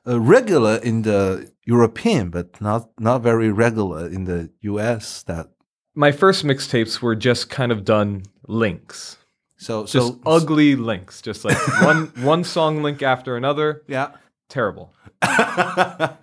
[0.04, 5.22] a regular in the European, but not not very regular in the U.S.
[5.24, 5.48] That
[5.94, 9.16] My first mixtapes were just kind of done links,
[9.58, 13.82] so just so ugly links, just like one one song link after another.
[13.86, 14.12] yeah.
[14.48, 14.94] Terrible.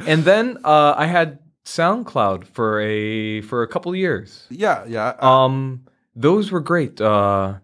[0.08, 4.48] And then uh, I had SoundCloud for a for a couple years.
[4.50, 5.14] yeah, yeah.
[5.22, 7.00] uh, Um, those were great.
[7.02, 7.56] Uh,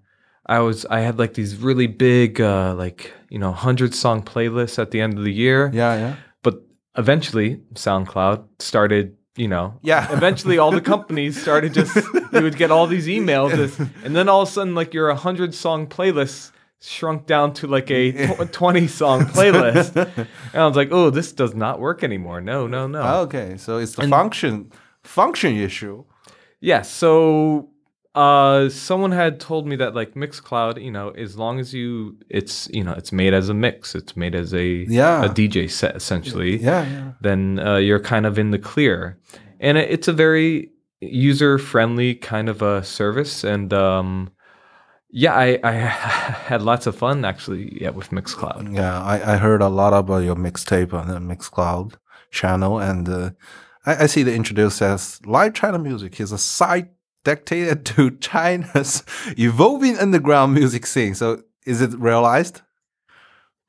[0.46, 4.78] I was I had like these really big uh, like you know hundred song playlists
[4.80, 5.72] at the end of the year.
[5.74, 6.16] yeah, yeah.
[6.44, 6.56] But
[6.98, 9.16] eventually, SoundCloud started.
[9.38, 10.12] You know, Yeah.
[10.12, 11.96] Eventually, all the companies started just
[12.34, 15.14] you would get all these emails, just- and then all of a sudden, like your
[15.16, 16.52] hundred song playlist
[16.82, 20.28] shrunk down to like a tw- twenty song playlist, and
[20.62, 22.42] I was like, oh, this does not work anymore.
[22.42, 23.02] No, no, no.
[23.22, 24.72] Okay, so it's the function
[25.04, 26.04] function issue.
[26.60, 27.71] Yeah, so
[28.16, 32.68] uh someone had told me that like Mixcloud, you know, as long as you it's
[32.74, 35.24] you know, it's made as a mix, it's made as a Yeah.
[35.26, 37.12] a DJ set essentially, Yeah, yeah.
[37.22, 39.18] then uh, you're kind of in the clear.
[39.62, 44.32] And it, it's a very user friendly kind of a service and um
[45.14, 45.72] yeah, I, I
[46.52, 48.76] had lots of fun actually yeah with Mixcloud.
[48.76, 51.94] Yeah, I, I heard a lot about your mixtape on the Mixcloud
[52.30, 53.32] channel, and uh,
[53.86, 56.90] I, I see the introduced as live China music is a side
[57.24, 59.04] dedicated to China's
[59.38, 61.16] evolving underground music scene.
[61.16, 62.62] So is it realized?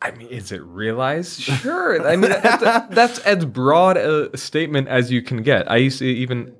[0.00, 1.40] I mean, is it realized?
[1.42, 2.04] Sure.
[2.06, 2.62] I mean, that's,
[2.94, 5.70] that's as broad a statement as you can get.
[5.70, 6.54] I used to even.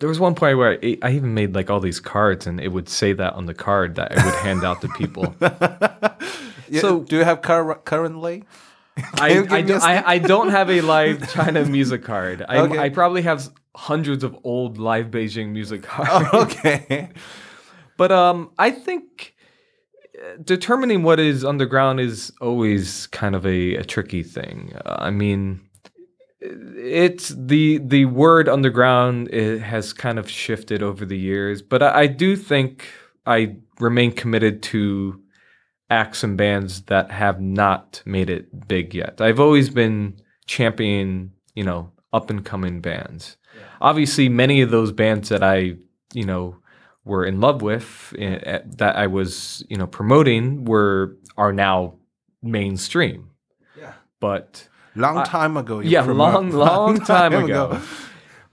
[0.00, 2.68] There was one point where I, I even made like all these cards, and it
[2.72, 5.34] would say that on the card that I would hand out to people.
[6.70, 8.44] Yeah, So- do you have cur- currently?
[9.14, 12.44] I, I, do, I, I don't have a live China music card.
[12.48, 12.78] I, Okay.
[12.78, 16.28] I probably have hundreds of old live Beijing music cards.
[16.32, 17.10] okay.
[17.96, 19.34] But um, I think
[20.16, 24.72] uh, determining what is underground is always kind of a, a tricky thing.
[24.84, 25.60] Uh, I mean,
[26.40, 32.02] it's the the word underground it has kind of shifted over the years, but I,
[32.02, 32.86] I do think
[33.26, 35.20] I remain committed to
[35.90, 39.20] acts and bands that have not made it big yet.
[39.20, 40.16] I've always been
[40.46, 43.36] championing, you know, up and coming bands.
[43.80, 45.74] Obviously, many of those bands that I,
[46.12, 46.56] you know,
[47.04, 51.94] were in love with eh, eh, that I was, you know, promoting were are now
[52.42, 53.30] mainstream.
[53.78, 53.92] Yeah.
[54.20, 55.80] But Long time ago.
[55.80, 57.80] yeah, promote- long, long time ago.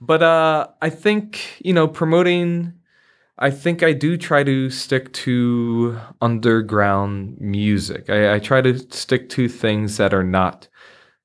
[0.02, 2.74] But uh, I think you know promoting.
[3.42, 8.10] I think I do try to stick to underground music.
[8.10, 10.68] I, I try to stick to things that are not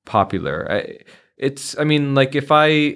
[0.05, 0.67] popular.
[0.69, 0.97] I,
[1.37, 1.77] it's.
[1.77, 2.95] I mean, like if I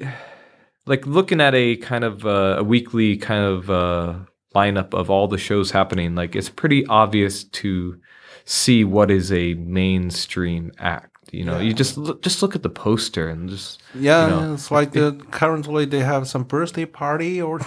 [0.88, 4.16] like looking at a kind of uh, a weekly kind of uh,
[4.56, 6.16] lineup of all the shows happening.
[6.16, 8.00] Like it's pretty obvious to
[8.46, 11.11] see what is a mainstream act.
[11.32, 14.54] You know, you just look, just look at the poster and just Yeah, you know.
[14.56, 17.62] it's like the, currently they have some birthday party or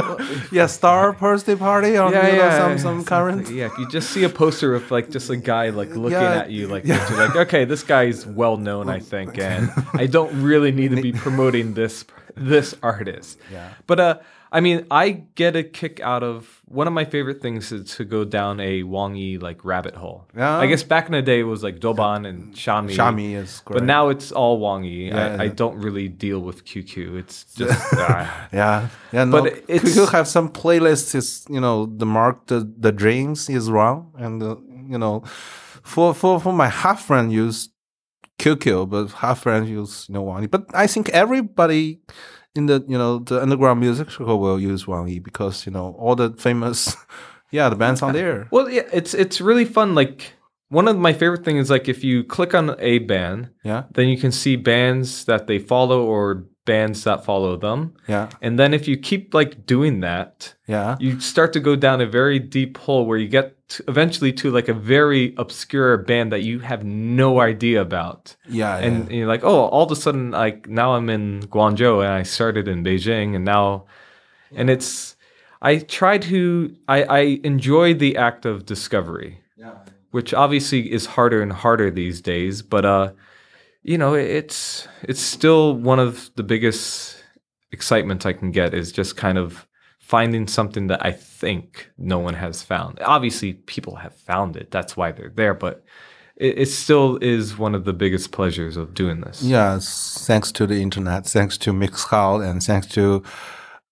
[0.52, 3.48] yeah, star birthday party or you know, some some current.
[3.50, 6.40] Yeah, if you just see a poster of like just a guy like looking Yeah,
[6.42, 6.84] at you like.
[6.84, 11.00] You're like, okay, this guy's well known, I think, and I don't really need to
[11.00, 12.04] be promoting this
[12.34, 13.38] this artist.
[13.50, 13.72] Yeah.
[13.86, 14.18] But uh,
[14.52, 18.04] I mean, I get a kick out of one of my favorite things is to
[18.04, 20.26] go down a Wang Yi like rabbit hole.
[20.36, 20.56] Yeah.
[20.58, 22.94] I guess back in the day it was like Douban and Xiami.
[22.94, 23.78] Xiami is great.
[23.80, 25.08] But now it's all Wang Yi.
[25.08, 27.18] Yeah, I, I don't really deal with QQ.
[27.18, 28.48] It's just ah.
[28.52, 29.42] Yeah, yeah, no.
[29.42, 31.14] But it's- you have some playlists.
[31.14, 34.56] Is you know the mark the the dreams is wrong, and uh,
[34.88, 35.20] you know,
[35.82, 37.68] for for for my half friend use
[38.38, 40.46] QQ, but half friend use you know Wang Yi.
[40.48, 42.00] But I think everybody
[42.56, 45.94] in the you know the underground music circle will use Wang Yi because you know
[45.98, 46.96] all the famous,
[47.50, 48.48] yeah, the bands on there.
[48.50, 49.94] Well, yeah, it's it's really fun.
[49.94, 50.32] Like
[50.68, 54.08] one of my favorite things is like if you click on a band, Yeah, then
[54.08, 57.94] you can see bands that they follow or bands that follow them.
[58.08, 62.00] yeah, And then if you keep like doing that, yeah, you start to go down
[62.00, 66.32] a very deep hole where you get to eventually to like a very obscure band
[66.32, 68.36] that you have no idea about.
[68.48, 72.12] yeah, And you're like, oh, all of a sudden, like now I'm in Guangzhou and
[72.12, 73.86] I started in Beijing, and now,
[74.54, 75.16] and it's,
[75.60, 79.74] I try to, I, I enjoy the act of discovery, yeah.
[80.12, 83.12] which obviously is harder and harder these days, but uh,
[83.82, 87.22] you know, it's it's still one of the biggest
[87.70, 89.65] excitements I can get is just kind of
[90.06, 93.00] finding something that I think no one has found.
[93.00, 94.70] Obviously, people have found it.
[94.70, 95.84] That's why they're there, but
[96.36, 99.42] it, it still is one of the biggest pleasures of doing this.
[99.42, 103.24] Yeah, thanks to the internet, thanks to Mixcloud, and thanks to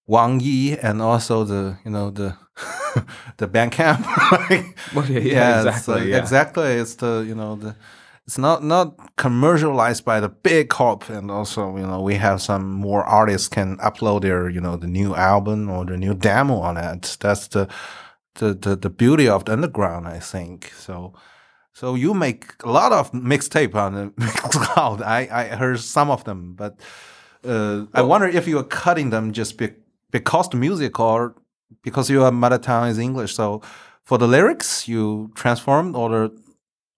[0.06, 2.36] Wang Yi, and also the you know the
[3.38, 4.06] the Bandcamp.
[4.30, 5.94] Like, Well, yeah, yeah, it's, exactly.
[5.94, 6.18] uh, yeah.
[6.18, 6.72] exactly.
[6.74, 7.74] It's the you know the
[8.26, 12.72] it's not not commercialized by the big corp, and also you know we have some
[12.72, 16.76] more artists can upload their you know the new album or the new demo on
[16.76, 17.16] it.
[17.20, 17.68] That's the
[18.36, 20.72] the the, the beauty of the underground, I think.
[20.78, 21.14] So.
[21.76, 25.02] So you make a lot of mixtape on the Mixcloud.
[25.02, 26.78] I, I heard some of them, but
[27.44, 29.70] uh, I wonder if you are cutting them just be,
[30.12, 31.34] because the music or
[31.82, 33.34] because your mother tongue is English.
[33.34, 33.60] So
[34.04, 36.43] for the lyrics, you transform or the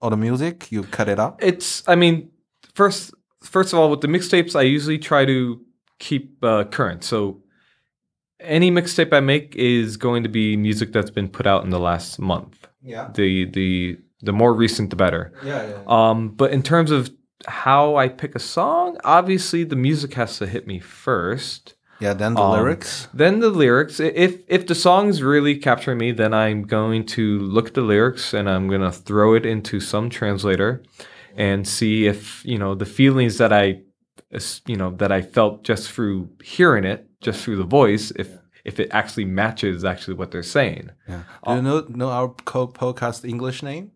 [0.00, 1.42] or the music, you cut it up.
[1.42, 2.30] It's, I mean,
[2.74, 5.60] first, first of all, with the mixtapes, I usually try to
[5.98, 7.04] keep uh, current.
[7.04, 7.42] So
[8.40, 11.78] any mixtape I make is going to be music that's been put out in the
[11.80, 12.66] last month.
[12.82, 15.32] Yeah, The the the more recent, the better.
[15.44, 15.82] yeah, yeah.
[15.86, 17.10] Um, but in terms of
[17.46, 21.74] how I pick a song, obviously the music has to hit me first.
[22.00, 23.08] Yeah, then the Um, lyrics.
[23.14, 24.00] Then the lyrics.
[24.00, 28.34] If if the song's really capturing me, then I'm going to look at the lyrics
[28.34, 30.82] and I'm gonna throw it into some translator
[31.36, 33.82] and see if you know the feelings that I,
[34.66, 38.28] you know, that I felt just through hearing it, just through the voice, if
[38.64, 40.90] if it actually matches actually what they're saying.
[41.08, 41.22] Yeah.
[41.46, 43.92] Do you know know our co- podcast English name?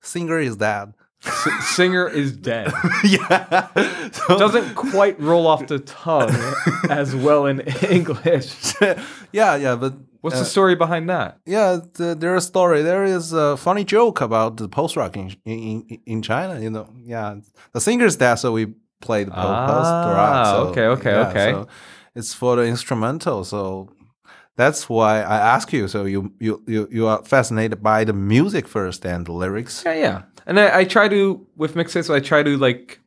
[0.00, 0.88] Singer is that.
[1.24, 2.72] S- singer is dead.
[3.04, 3.68] yeah.
[4.12, 6.34] So- Doesn't quite roll off the tongue
[6.90, 7.60] as well in
[7.90, 8.74] English.
[9.32, 11.38] yeah, yeah, but What's uh, the story behind that?
[11.46, 12.82] Yeah, the, there's a story.
[12.82, 16.60] There is a funny joke about the post rock in, in in China.
[16.60, 17.40] You know, yeah,
[17.72, 18.66] the singer's dead, so we
[19.00, 20.34] play the post rock.
[20.36, 21.50] Ah, So, okay, okay, yeah, okay.
[21.52, 21.66] So
[22.14, 23.42] it's for the instrumental.
[23.44, 23.88] So
[24.56, 25.88] that's why I ask you.
[25.88, 29.82] So you you you you are fascinated by the music first and the lyrics.
[29.84, 30.22] Yeah, yeah.
[30.46, 32.12] And I, I try to with mixtapes.
[32.12, 33.00] I try to like,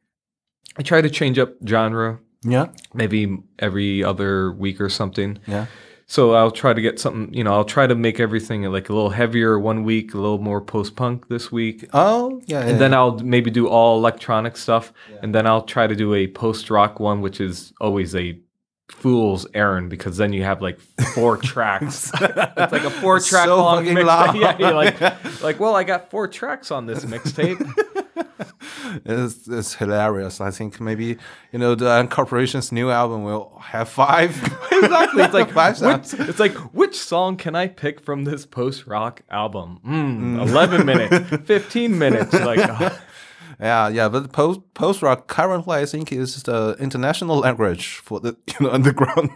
[0.78, 5.40] I try to change up genre Yeah, maybe every other week or something.
[5.48, 5.66] yeah,
[6.08, 7.34] So I'll try to get something.
[7.34, 10.38] You know, I'll try to make everything like a little heavier one week, a little
[10.40, 11.88] more post punk this week.
[11.94, 12.62] Oh, yeah.
[12.62, 16.28] And then I'll maybe do all electronic stuff, and then I'll try to do a
[16.28, 18.38] post rock one, which is always a
[18.88, 20.80] fool's errand because then you have like
[21.14, 22.12] four tracks.
[22.14, 24.40] it's like a four track So long mixtape.
[24.40, 25.02] Yeah, you're like,
[25.42, 27.60] like, well, I got four tracks on this mixtape.
[29.06, 30.40] it's, it's hilarious.
[30.42, 31.18] I think maybe
[31.52, 34.32] you know the Corporation's new album will have five.
[34.72, 35.24] exactly.
[35.24, 39.22] It's like five which, it's like which song can I pick from this post rock
[39.30, 39.80] album?
[39.86, 42.34] Mm, Eleven minutes, fifteen minutes.
[42.34, 42.98] Like oh,
[43.60, 48.36] Yeah, yeah, but post post rock currently I think is the international language for the
[48.48, 49.30] you know underground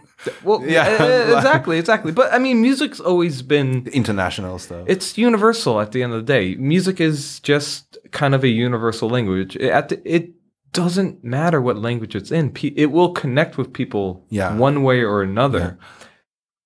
[0.44, 0.88] well, Yeah.
[0.88, 2.12] yeah, exactly, exactly.
[2.12, 4.84] But I mean, music's always been international stuff.
[4.86, 6.54] it's universal at the end of the day.
[6.56, 9.56] Music is just kind of a universal language.
[9.56, 10.32] It, at the, it
[10.72, 12.52] doesn't matter what language it's in.
[12.76, 14.54] It will connect with people Yeah.
[14.56, 15.78] one way or another.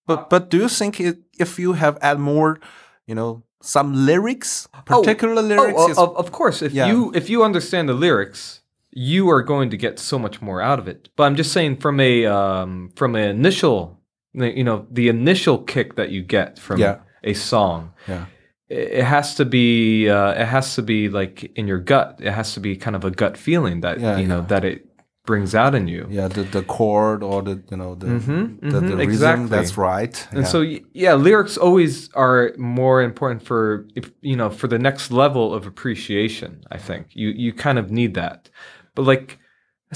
[0.07, 2.59] but but do you think it, if you have add more,
[3.07, 5.79] you know, some lyrics, particular lyrics?
[5.79, 6.63] Oh, is- of, of course.
[6.63, 6.87] If Yeah.
[6.87, 8.61] you if you understand the lyrics,
[8.91, 11.09] you are going to get so much more out of it.
[11.17, 14.01] But I'm just saying, from a um, from an initial,
[14.33, 16.97] you know, the initial kick that you get from Yeah.
[17.23, 18.27] a song, yeah,
[18.69, 22.19] it it has to be uh, it has to be like in your gut.
[22.23, 24.87] It has to be kind of a gut feeling that Yeah, you know that it
[25.27, 26.07] brings out in you.
[26.11, 29.01] yeah, the the chord or the you know the Mhm, the, the rhythm.
[29.01, 29.49] exactly.
[29.49, 30.29] That's right.
[30.33, 30.47] And yeah.
[30.49, 30.61] so
[30.93, 33.87] yeah, lyrics always are more important for
[34.21, 36.63] you know for the next level of appreciation.
[36.71, 38.51] I think you you kind of need that,
[38.95, 39.39] but like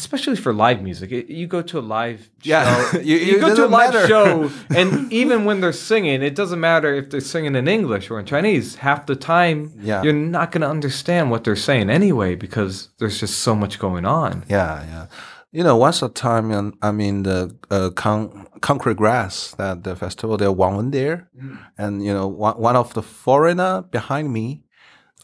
[0.02, 3.40] especially for live music, it, you go to a live Yeah, show, you- you, it
[3.40, 4.06] go to a live matter.
[4.12, 4.28] show,
[4.78, 4.88] and
[5.20, 8.66] even when they're singing, it doesn't matter if they're singing in English or in Chinese.
[8.86, 9.58] Half the time,
[9.90, 10.02] Yeah.
[10.04, 14.04] you're not going to understand what they're saying anyway because there's just so much going
[14.22, 14.32] on.
[14.48, 15.06] Yeah, yeah.
[15.50, 19.96] You know, once a time, in, I'm in the uh, con- Concrete Grass, that the
[19.96, 21.58] festival, there Wang Wen there, Mm.
[21.82, 24.46] and you know, one, one of the foreigner behind me,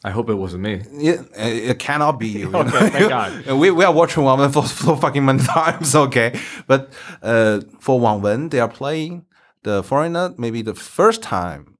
[0.06, 0.82] I hope it wasn't me.
[0.92, 2.50] It, it cannot be you.
[2.50, 3.46] you Okay, thank God.
[3.62, 6.38] we, we are watching Wang Wen for so fucking many times, okay?
[6.66, 6.92] But
[7.22, 9.24] uh, for Wang Wen, they are playing
[9.62, 11.78] the foreigner maybe the first time,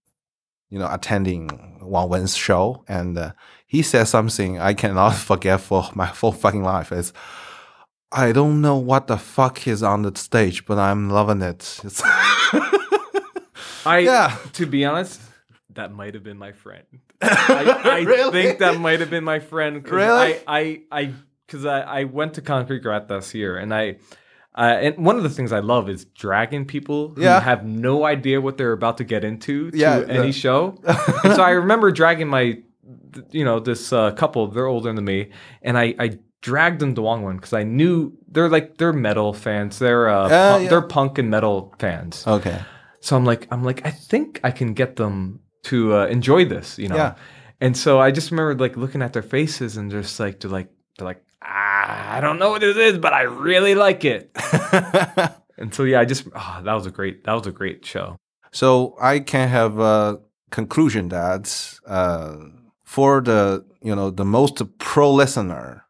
[0.71, 2.83] you know, attending Wang Wen's show.
[2.89, 3.33] And uh,
[3.67, 6.93] he says something I cannot forget for my whole fucking life.
[6.93, 7.13] It's,
[8.11, 11.79] I don't know what the fuck is on the stage, but I'm loving it.
[13.85, 14.37] I Yeah.
[14.55, 15.21] to be honest,
[15.75, 16.85] that might have been my friend.
[17.23, 18.33] I, I Really?
[18.33, 19.87] think that might have been my friend.
[19.89, 20.35] Really?
[20.37, 21.13] I I I
[21.47, 23.97] because I, I went to Concrete Grass this year and I
[24.57, 27.41] uh, and one of the things I love is dragging people who Yeah.
[27.41, 30.79] have no idea what they're about to get into to Yeah, any the- show.
[31.25, 32.59] so I remember dragging my,
[33.33, 34.47] you know, this uh, couple.
[34.49, 35.31] They're older than me,
[35.63, 39.33] and I I dragged them to Wang Wen because I knew they're like they're metal
[39.33, 39.79] fans.
[39.81, 40.69] They're uh, Uh, punk- yeah.
[40.71, 42.25] they're punk and metal fans.
[42.27, 42.61] okay.
[43.01, 46.79] So I'm like, I'm like, I think I can get them to uh, enjoy this,
[46.79, 46.97] you know.
[46.97, 47.15] Yeah.
[47.61, 50.71] And so I just remember like looking at their faces and just like they're like
[50.99, 54.31] they're like, ah, I don't know what this is, but I really like it.
[55.59, 58.17] and so yeah, I just oh, that was a great that was a great show.
[58.53, 62.37] So I can have a conclusion that uh,
[62.85, 65.85] for the you know the most pro listener,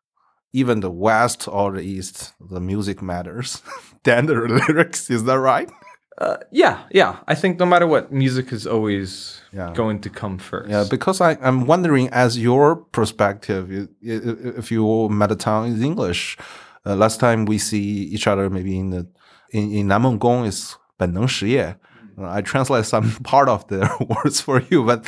[0.53, 3.63] even the West or the East, the music matters
[4.05, 4.35] than the
[4.69, 5.11] lyrics.
[5.11, 5.71] Is that right?
[6.19, 7.19] Uh, yeah, yeah.
[7.27, 9.74] I think no matter what, music is always Yeah.
[9.74, 10.70] going to come first.
[10.70, 15.82] Yeah, because I, I'm wondering, as your perspective, i- i- if your mother tongue is
[15.82, 16.38] English,
[16.86, 19.08] uh, last time we see each other maybe in the
[19.52, 21.76] in, in Namengong is 本能实业.
[22.18, 25.04] Uh, I translate some part of the words for you, but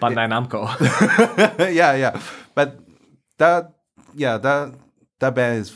[0.00, 0.66] Bandai Namco.
[1.72, 2.20] yeah, yeah.
[2.54, 2.78] But
[3.38, 3.72] that,
[4.14, 4.72] yeah, that
[5.20, 5.70] that band is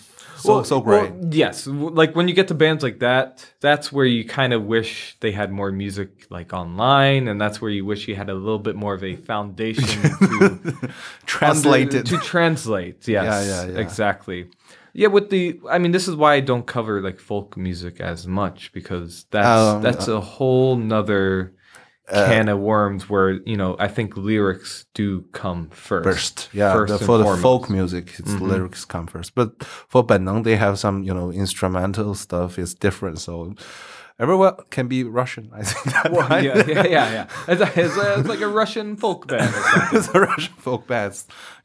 [0.45, 1.11] so so great.
[1.11, 4.63] Well, yes, like when you get to bands like that, that's where you kind of
[4.65, 8.33] wish they had more music like online, and that's where you wish you had a
[8.33, 10.89] little bit more of a foundation to
[11.25, 13.07] translate under- to translate.
[13.07, 13.79] Yes, yeah, yeah.
[13.79, 14.49] exactly.
[14.97, 18.25] Yeah, with the, I mean, this is why I don't cover like folk music as
[18.27, 21.51] much because that's Um, that's a whole nother
[22.11, 26.05] can of worms where you know I think lyrics do come first.
[26.05, 26.49] first.
[26.53, 27.41] Yeah, first the, for the foremost.
[27.41, 29.33] folk music, its lyrics come first.
[29.35, 33.19] But for Benang, they have some, you know, instrumental stuff is different.
[33.19, 33.55] So
[34.19, 35.49] everyone can be Russian.
[35.53, 36.43] I think that Well, right?
[36.43, 37.27] yeah, yeah, yeah, yeah.
[37.47, 39.53] It's, a- it's, a- it's like a Russian folk band.
[39.93, 41.13] It's a Russian folk band.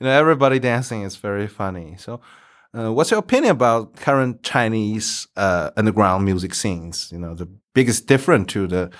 [0.00, 1.96] You know, everybody dancing is very funny.
[1.98, 2.20] So,
[2.72, 7.10] uh, what's your opinion about current Chinese uh, underground music scenes?
[7.12, 8.90] You know, the biggest difference to the,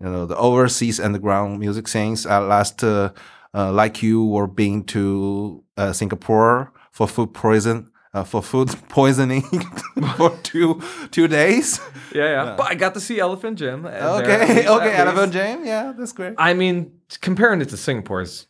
[0.00, 2.26] you know, the overseas underground music scenes.
[2.26, 3.12] At last, uh,
[3.54, 7.90] uh, like you were being to uh, Singapore for food poison.
[8.14, 9.42] Uh, for food poisoning
[10.16, 10.80] for two
[11.10, 11.80] two days.
[12.14, 12.54] Yeah, yeah.
[12.56, 13.82] But I got to see Elephant Gym.
[13.82, 15.32] there, Okay, okay, Elephant.
[15.34, 15.66] Jam.
[15.66, 16.32] Yeah, that's great.
[16.38, 18.46] I mean, comparing it to Singapore is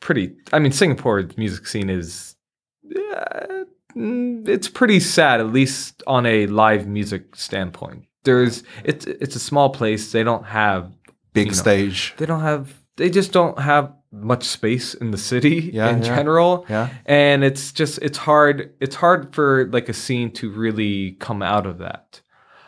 [0.00, 0.36] pretty.
[0.54, 2.34] I mean, Singapore's music scene is.
[2.82, 8.06] Yeah, mm, it's pretty sad, at least on a live music standpoint.
[8.24, 10.12] There's it's it's a small place.
[10.12, 10.92] They don't have
[11.32, 12.14] Big you know, stage.
[12.18, 16.16] they don't have they just don't have much space in the city Yeah, in yeah.
[16.16, 16.88] general Yeah.
[17.06, 21.64] and it's just it's hard it's hard for like a scene to really come out
[21.66, 22.20] of that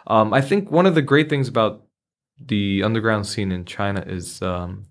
[0.06, 1.82] um, i think one of the great things about
[2.38, 4.86] the underground scene in china is um,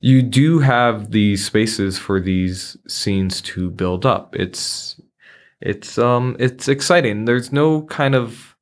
[0.00, 4.98] you do have these spaces for these scenes to build up it's
[5.60, 8.53] it's um it's exciting there's no kind of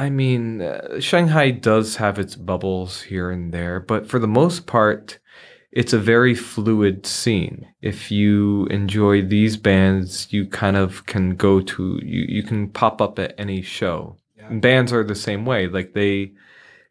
[0.00, 4.66] I mean, uh, Shanghai does have its bubbles here and there, but for the most
[4.66, 5.18] part,
[5.72, 7.66] it's a very fluid scene.
[7.82, 12.24] If you enjoy these bands, you kind of can go to you.
[12.26, 14.16] You can pop up at any show.
[14.48, 15.68] And bands are the same way.
[15.68, 16.32] Like they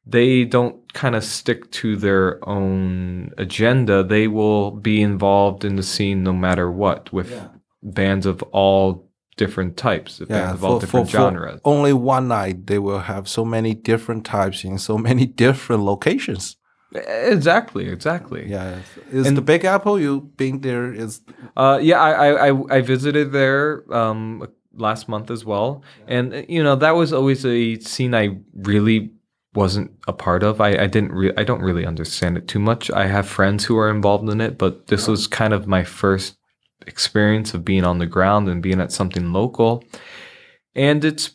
[0.06, 4.04] they don't kind of stick to their own agenda.
[4.04, 7.34] They will be involved in the scene no matter what with
[7.82, 9.09] bands of all
[9.40, 11.62] different types, of all different genres.
[11.64, 16.58] only one night, they will have so many different types in so many different locations.
[16.94, 18.50] Exactly, exactly.
[18.50, 18.80] Yeah,
[19.12, 20.92] is the Big Apple you been there?
[20.92, 21.22] Is
[21.56, 26.64] Uh, yeah, I, I I visited there um last month as well, and uh, you
[26.64, 28.26] know that was always a scene I
[28.72, 29.12] really
[29.54, 30.60] wasn't a part of.
[30.60, 32.90] I I didn't re- I don't really understand it too much.
[32.92, 36.39] I have friends who are involved in it, but this was kind of my first
[36.88, 39.84] experience of being on the ground and being at something local,
[40.76, 41.32] and it's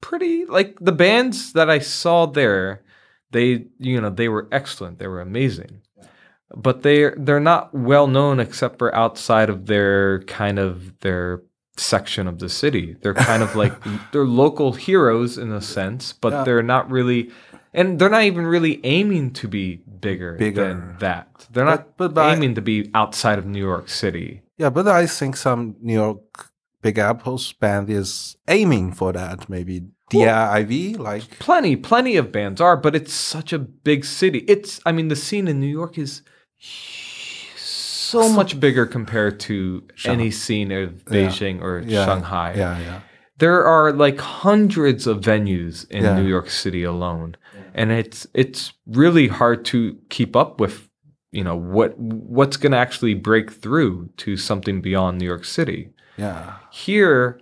[0.00, 2.82] pretty like the bands that I saw there.
[3.30, 4.98] They you know they were excellent.
[4.98, 5.80] They were amazing
[6.56, 11.42] but they're they're not well known except for outside of their kind of their
[11.76, 12.94] section of the city.
[13.02, 13.72] They're kind of like
[14.12, 16.44] they're local heroes in a sense, but Yeah.
[16.44, 17.32] they're not really
[17.72, 20.68] and they're not even really aiming to be bigger, Bigger.
[20.68, 21.48] than that.
[21.50, 24.42] They're not But- but by- aiming to be outside of New York City.
[24.58, 26.50] Yeah, but I think some New York
[26.82, 29.48] Big Apple's band is aiming for that.
[29.48, 34.44] Maybe DIIV, like Plenty, plenty of bands are, but it's such a big city.
[34.46, 36.22] It's, I mean, the scene in New York is
[37.56, 42.54] so much bigger compared to any scene of Beijing or yeah, Shanghai.
[42.56, 43.00] Yeah, yeah.
[43.38, 46.14] There are like hundreds of venues in Yeah.
[46.20, 47.36] New York City alone,
[47.74, 50.88] and it's it's really hard to keep up with.
[51.36, 55.90] You know what what's going to actually break through to something beyond New York City
[56.16, 56.54] Yeah.
[56.70, 57.40] here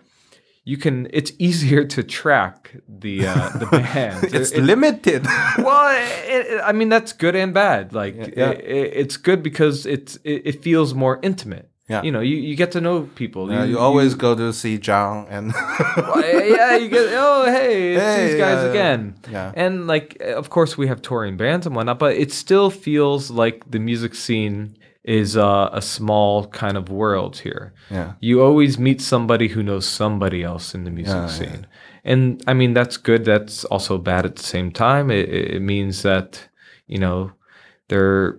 [0.64, 5.22] you can it's easier to track the uh, the band It's It- limited.
[5.66, 8.50] well it, it- i mean that's good and bad like yeah.
[8.50, 12.02] i- i- it's good because it's it, it feels more intimate Yeah.
[12.04, 15.26] you know you, you get to know people Yeah, you always go to see John
[15.28, 15.52] and
[15.96, 18.70] yeah you get oh hey it's Hey, these guys yeah, yeah.
[18.70, 19.52] again Yeah.
[19.54, 23.68] and like of course we have touring bands and whatnot but it still feels like
[23.70, 28.12] the music scene is uh, a small kind of world here yeah.
[28.20, 31.66] you always meet somebody who knows somebody else in the music Yeah, scene
[32.04, 36.02] and i mean that's good that's also bad at the same time it, it means
[36.02, 36.48] that
[36.86, 37.32] you know
[37.88, 38.38] there eh,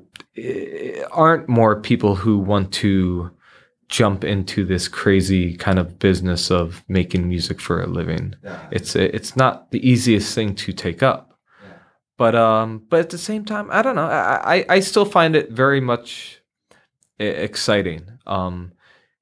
[1.12, 3.32] aren't more people who want to
[3.90, 8.34] jump into this crazy kind of business of making music for a living.
[8.72, 11.38] It's it's not the easiest thing to take up.
[12.18, 14.08] But um but at the same time i don't know.
[14.08, 16.42] I i, I still find it very much
[17.20, 18.02] e- exciting.
[18.26, 18.74] Um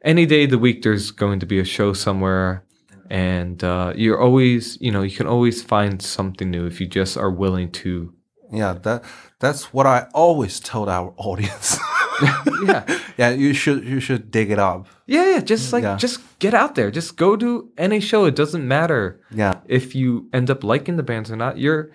[0.04, 2.66] any day of the week there's going to be a show somewhere
[3.12, 7.18] and uh, you're always you know you can always find something new if you just
[7.18, 8.14] are willing to
[8.52, 9.04] Yeah, that
[9.40, 11.80] that's what I always told our audience.
[12.68, 12.84] yeah
[13.18, 14.86] yeah, you should you should dig it up.
[15.08, 15.98] yeah yeah just like Yeah.
[15.98, 19.54] just get out there just go to any show it doesn't matter Yeah.
[19.68, 21.90] if you end up liking the bands or not you're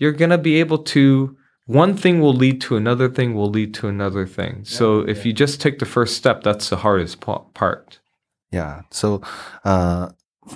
[0.00, 1.36] you're gonna be able to
[1.66, 5.32] one thing will lead to another thing will lead to another thing so if you
[5.32, 7.20] just take the first step that's the hardest
[7.54, 8.00] part
[8.50, 8.82] Yeah.
[8.90, 9.20] So,
[9.64, 10.08] uh,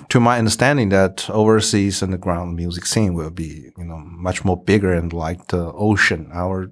[0.09, 4.93] to my understanding, that overseas underground music scene will be, you know, much more bigger
[4.93, 6.29] and like the ocean.
[6.33, 6.71] Our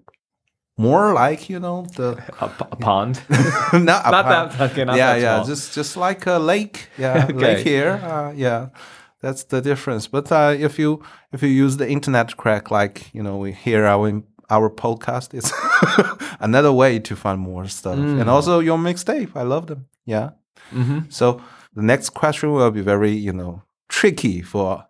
[0.77, 3.79] more like, you know, the a, p- a pond not, a
[4.11, 4.51] not pond.
[4.51, 5.47] that okay not yeah, that yeah, small.
[5.47, 6.87] just just like a lake.
[6.97, 7.33] Yeah, Okay.
[7.55, 7.99] lake here.
[8.03, 8.69] Uh, yeah,
[9.21, 10.07] that's the difference.
[10.07, 11.03] But uh, if you
[11.33, 15.51] if you use the internet crack, like you know, we hear our our podcast, is
[16.39, 17.97] another way to find more stuff.
[17.97, 18.19] Mm.
[18.21, 19.85] And also your mixtape, I love them.
[20.05, 20.31] Yeah.
[20.73, 21.11] Mhm.
[21.11, 21.41] So
[21.73, 24.85] the next question will be very you know tricky for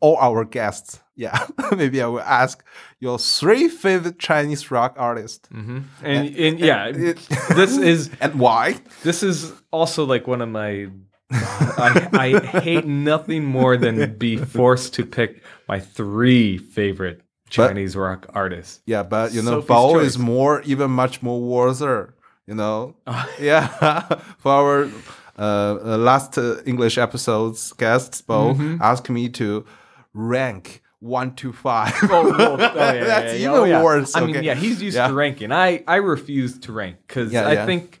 [0.00, 1.00] all our guests.
[1.14, 1.46] Yeah,
[1.76, 2.64] maybe I will ask
[2.98, 5.48] your three favorite Chinese rock artists.
[5.50, 5.84] Mhm.
[6.02, 7.18] And, and yeah, it-
[7.54, 8.76] this is and why?
[9.02, 10.88] this is also like one of my.
[11.34, 18.26] I, I hate nothing more than be forced to pick my three favorite Chinese rock
[18.34, 18.82] artists.
[18.86, 20.06] Yeah, but you know, Sophie's Bao choice.
[20.08, 22.14] is more, even much more worthier.
[22.46, 22.96] You know,
[23.40, 23.66] yeah.
[24.38, 24.88] For our
[25.42, 28.82] uh, uh, last uh, English episodes, guests Bao Mm-hmm.
[28.90, 29.64] asked me to
[30.14, 31.94] rank one to five.
[32.04, 33.82] Oh, oh, yeah, That's yeah, even oh, yeah.
[33.82, 34.14] worse.
[34.16, 35.50] I mean, yeah, he's used to ranking.
[35.52, 38.00] I I refuse to rank because I think,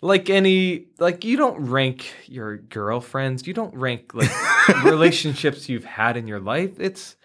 [0.00, 3.46] like any, like you don't rank your girlfriends.
[3.46, 4.30] You don't rank like
[4.84, 6.78] relationships you've had in your life.
[6.78, 7.16] It's,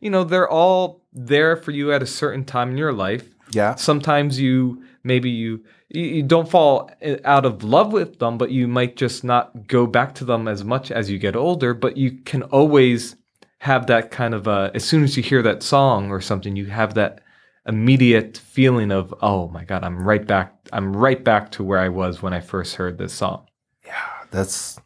[0.00, 3.26] you know, they're all there for you at a certain time in your life.
[3.52, 5.60] yeah, Sometimes you maybe you
[5.94, 6.90] you don't fall
[7.24, 10.64] out of love with them, but you might just not go back to them as
[10.64, 11.72] much as you get older.
[11.74, 13.16] But you can always
[13.58, 16.66] have that kind of uh, as soon as you hear that song or something, you
[16.66, 17.20] have that
[17.66, 20.54] immediate feeling of oh my god, I'm right back.
[20.72, 23.46] I'm right back to where I was when I first heard this song.
[23.86, 23.94] Yeah,
[24.30, 24.78] that's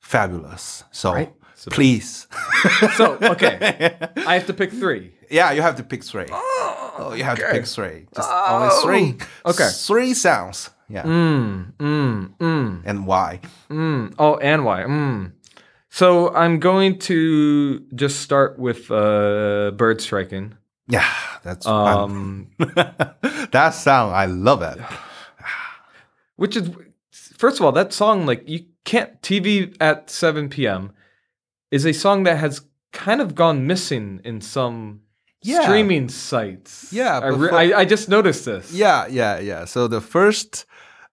[0.00, 0.84] fabulous.
[0.92, 1.32] So Right?
[1.54, 2.26] So- please,
[2.96, 3.94] So okay,
[4.26, 5.14] I have to pick three.
[5.30, 6.26] yeah, you have to pick three.
[6.30, 6.61] Oh,
[7.10, 8.06] you have to pick three.
[8.14, 9.26] Just only three.
[9.44, 9.68] Okay.
[9.72, 10.70] three sounds.
[10.88, 12.82] Yeah, Mm, mm, mm.
[12.84, 13.40] and why?
[13.70, 14.14] Mm.
[14.18, 14.82] Oh, and why?
[14.82, 15.32] Mm.
[15.88, 20.54] So I'm going to just start with uh, bird striking.
[20.88, 21.08] Yeah,
[21.42, 21.66] that's.
[21.66, 24.14] Um, that sound.
[24.14, 24.78] I love it.
[26.36, 26.70] which is
[27.10, 30.92] first of all, that song like you can't TV at 7 p.m.
[31.70, 35.01] is a song that has kind of gone missing in some
[35.42, 35.62] Yeah.
[35.62, 36.92] streaming sites.
[36.92, 38.72] Yeah, I, re- I, I just noticed this.
[38.72, 39.64] Yeah, yeah, yeah.
[39.64, 40.66] So the first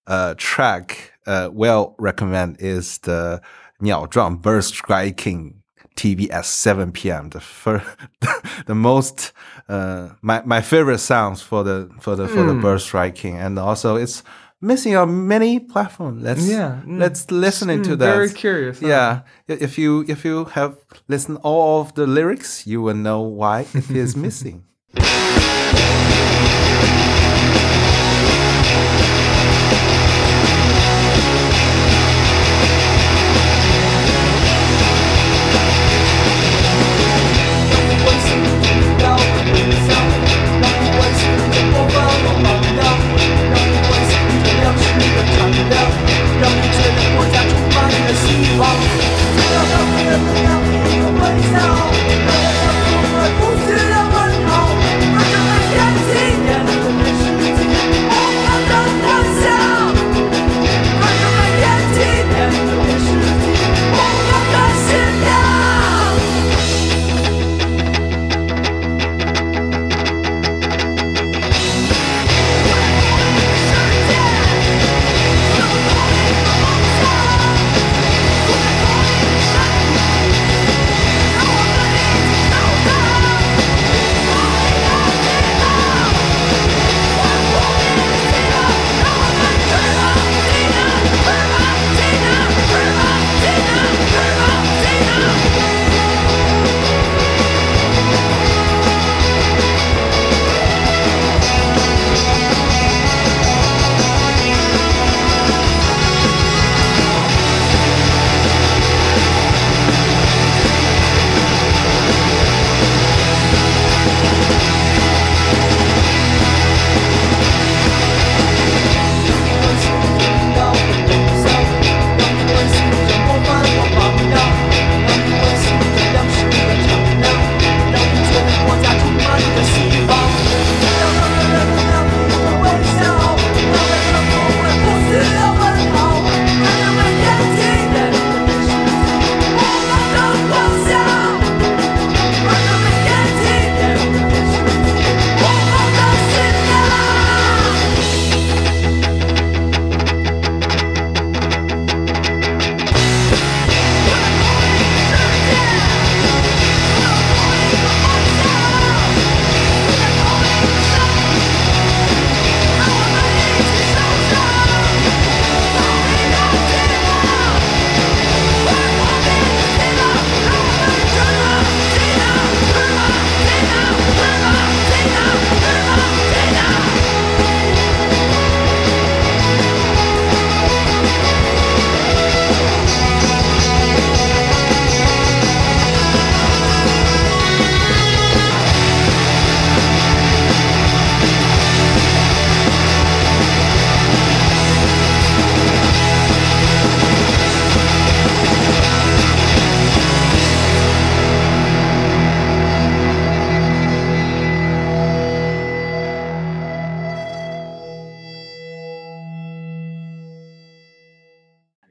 [0.07, 3.41] uh, track uh, we'll recommend is the
[3.82, 5.55] 鸟撞 Bird Striking
[5.95, 7.30] TV at 7 p.m.
[7.30, 7.86] The first,
[8.65, 9.34] the most
[9.67, 13.95] uh, my my favorite sounds for the for the for the bird striking, and also
[13.95, 14.23] it's
[14.62, 16.24] missing on many platforms.
[16.24, 16.99] Let's Yeah, mm.
[16.99, 18.16] let's listen into Mm, that.
[18.16, 18.88] very curious, huh?
[18.88, 20.76] Yeah, if you if you have
[21.07, 24.64] listened all of the lyrics, you will know why it is missing.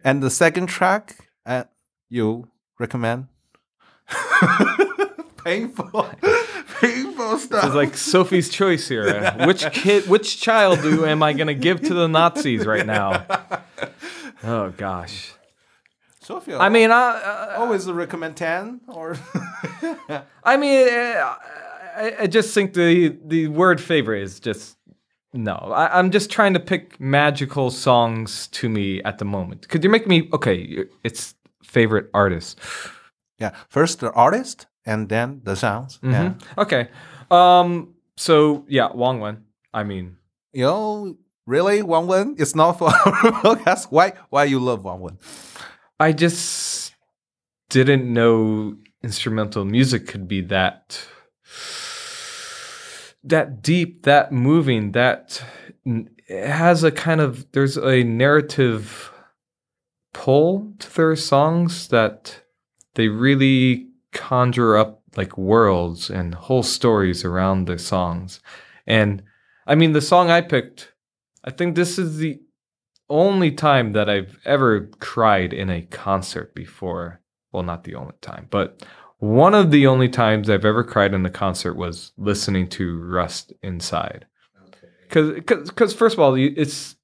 [0.08, 1.64] And the second track, uh,
[2.08, 2.48] you
[2.78, 3.26] recommend?
[5.44, 6.08] painful,
[6.80, 7.64] painful stuff.
[7.66, 9.34] It's like Sophie's choice here.
[9.44, 13.26] Which kid, which child do am I going to give to the Nazis right now?
[14.44, 15.32] Oh gosh.
[16.20, 19.16] Sophia, I mean, I, always recommend ten or
[20.44, 21.34] I mean, uh,
[21.96, 24.77] I, I just think the the word favorite is just
[25.32, 25.52] no.
[25.52, 29.68] I, I'm just trying to pick magical songs to me at the moment.
[29.68, 30.84] Could you make me okay?
[31.04, 32.58] It's favorite artist.
[33.38, 33.52] yeah.
[33.68, 35.98] First the artist and then the sounds.
[36.02, 36.34] Yeah.
[36.56, 36.88] Okay.
[37.30, 37.94] Um.
[38.16, 39.44] So yeah, Wang Wen.
[39.74, 40.16] I mean,
[40.52, 41.16] You know,
[41.46, 42.34] really, Wang Wen?
[42.38, 43.88] It's not for our podcast.
[43.90, 44.14] Why?
[44.30, 45.18] Why you love Wang Wen?
[46.00, 46.94] I just
[47.68, 51.00] didn't know instrumental music could be that
[53.24, 55.42] that deep, that moving, that
[56.28, 59.10] has a kind of there's a narrative
[60.12, 62.42] pull to their songs that
[62.94, 68.40] they really conjure up like worlds and whole stories around their songs.
[68.86, 69.22] And
[69.66, 70.92] I mean the song I picked,
[71.44, 72.40] I think this is the
[73.08, 77.20] only time that I've ever cried in a concert before.
[77.52, 78.84] Well, not the only time, but
[79.18, 83.52] one of the only times I've ever cried in a concert was listening to Rust
[83.62, 84.26] Inside.
[85.02, 86.94] Because, because, first of all, it's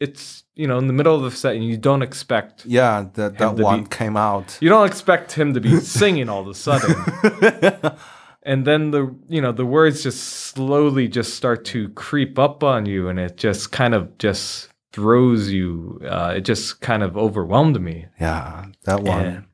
[0.00, 3.38] it's you know in the middle of the set, and you don't expect Yeah, that
[3.38, 4.56] that one be- came out.
[4.60, 6.94] you don't expect him to be singing all of a sudden.
[8.44, 12.86] and then the you know the words just slowly just start to creep up on
[12.86, 16.00] you and it just kind of just throws you.
[16.08, 18.06] Uh, it just kind of overwhelmed me.
[18.20, 19.24] Yeah, that one.
[19.26, 19.44] And-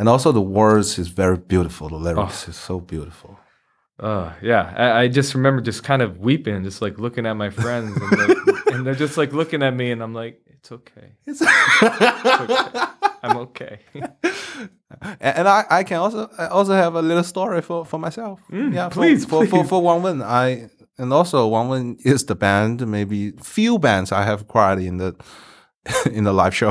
[0.00, 1.88] And also the words is very beautiful.
[1.90, 2.50] The lyrics Oh.
[2.50, 3.38] is so beautiful.
[3.98, 7.50] Uh, yeah, I, I just remember just kind of weeping, just like looking at my
[7.50, 8.36] friends, and they're,
[8.74, 12.86] and they're just like looking at me, and I'm like, it's okay, It's okay.
[13.22, 13.80] I'm okay.
[15.20, 18.40] and I, I can also I also have a little story for, for myself.
[18.50, 20.22] Mm, yeah, for, please, for, for for Wang Wen.
[20.22, 24.96] I and also Wang Wen is the band, maybe few bands I have cried in
[24.96, 25.14] the
[26.10, 26.70] in the live show.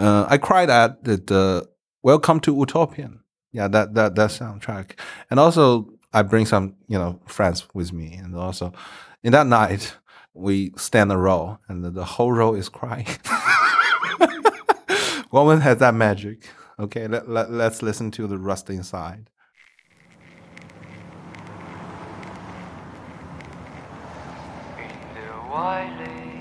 [0.00, 1.68] uh, I cried at the, the
[2.04, 3.20] Welcome to Utopian.
[3.50, 5.00] Yeah, that that that soundtrack.
[5.30, 8.12] And also I bring some, you know, friends with me.
[8.12, 8.74] And also
[9.22, 9.96] in that night
[10.34, 13.06] we stand a row and the, the whole row is crying.
[15.30, 16.46] Wang Wen has that magic.
[16.78, 19.30] Okay, let, let, let's listen to the rust inside.
[24.76, 26.33] in the Wiley,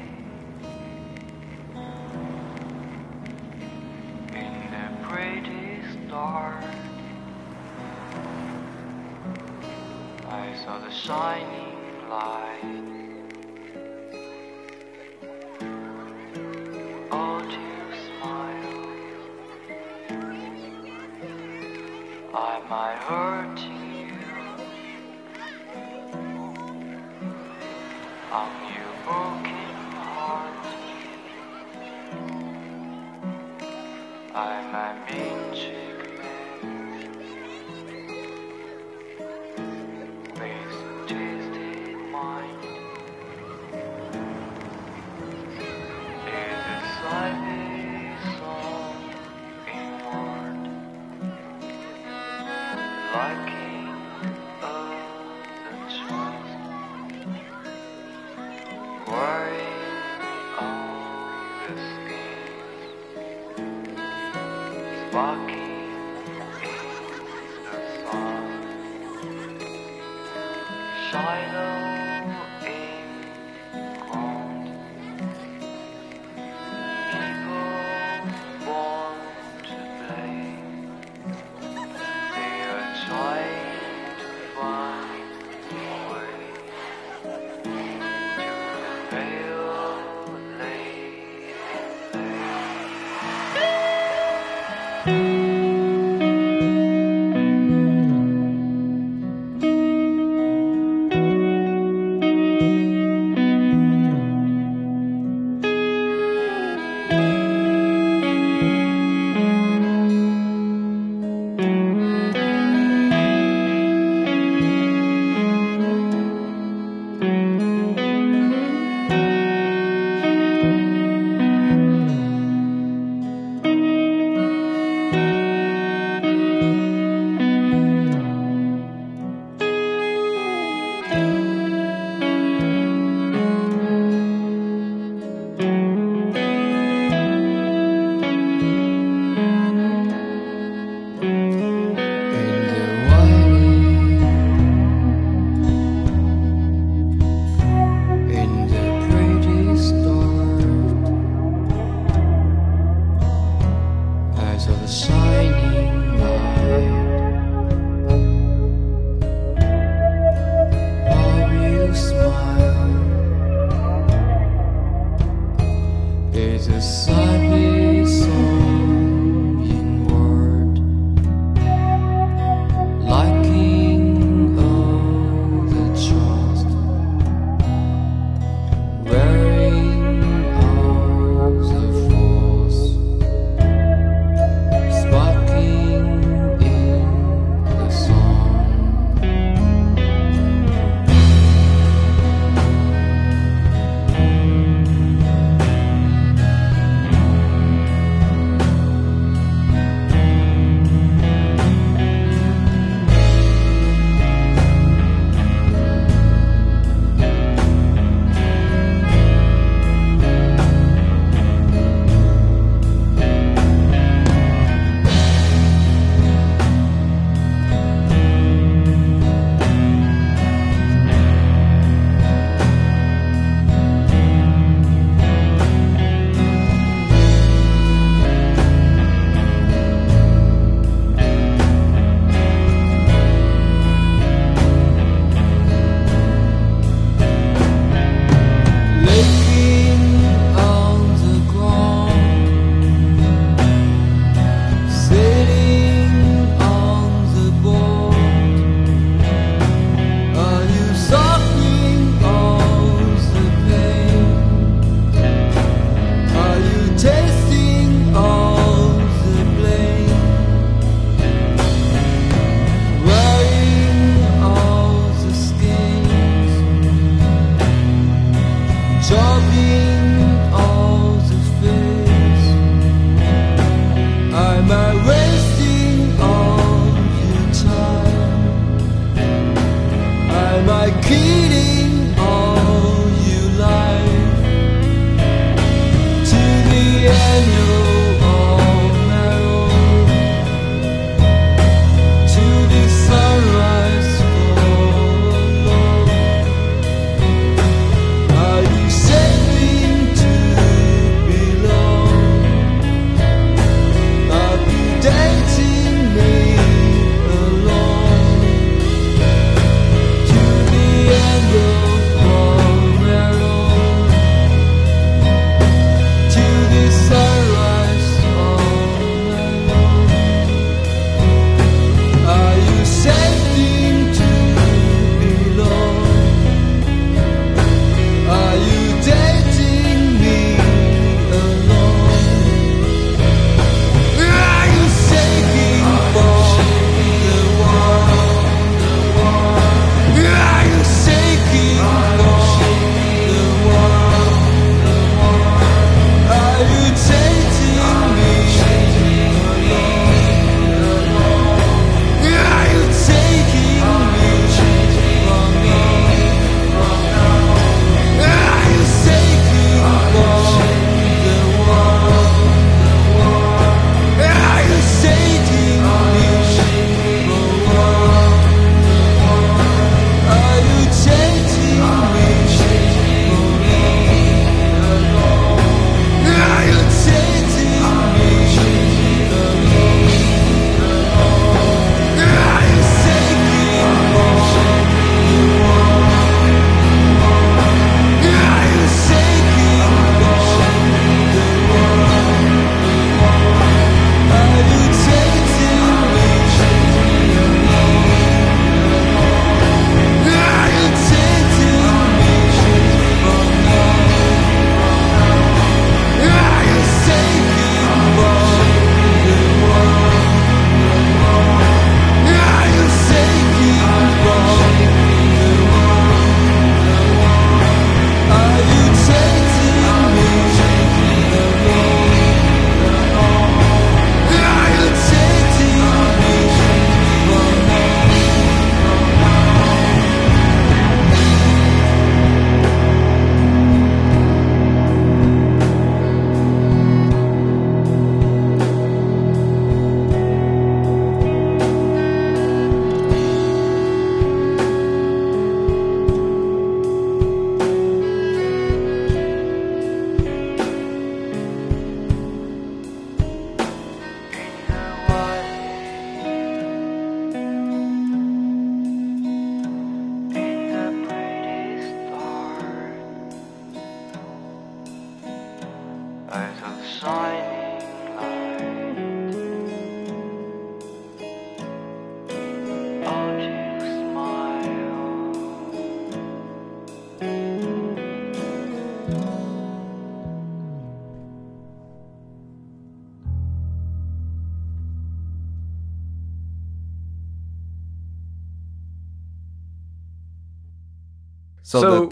[6.13, 6.61] star.
[10.29, 12.85] I saw the shining light.
[17.11, 17.67] Oh, to
[18.05, 18.75] smile.
[22.35, 24.13] Am I hurting you?
[28.39, 29.75] I'm your broken
[30.09, 30.65] heart.
[34.35, 35.82] I'm a mean chick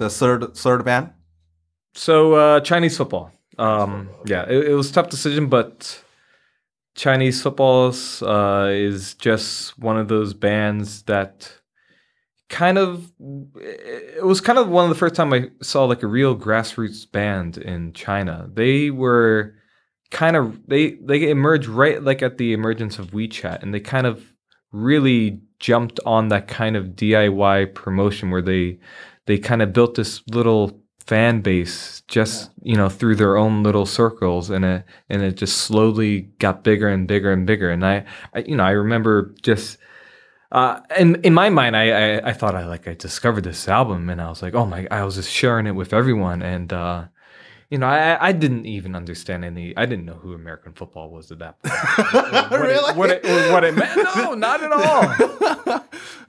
[0.01, 1.11] the, third third band.
[1.93, 3.31] So uh, Chinese football.
[3.57, 6.03] Um, yeah, it, it was a tough decision, but
[6.95, 11.51] Chinese football uh, is just one of those bands that
[12.49, 13.11] kind of
[13.55, 17.09] it was kind of one of the first time I saw like a real grassroots
[17.09, 18.49] band in China.
[18.53, 19.55] They were
[20.11, 24.05] kind of they they emerged right like at the emergence of WeChat, and they kind
[24.05, 24.23] of
[24.71, 28.79] really jumped on that kind of DIY promotion where they
[29.25, 33.85] they kind of built this little fan base just you know through their own little
[33.85, 37.69] circles and it and it just slowly got bigger and bigger and bigger.
[37.69, 39.77] And I, I you know I remember just
[40.51, 44.09] uh in in my mind I, I I thought I like I discovered this album
[44.09, 47.05] and I was like oh my I was just sharing it with everyone and uh
[47.71, 49.75] you know, I I didn't even understand any.
[49.75, 51.73] I didn't know who American football was at that point.
[52.51, 52.91] what Really?
[52.91, 53.95] It, what it what it meant?
[54.15, 55.01] No, not at all.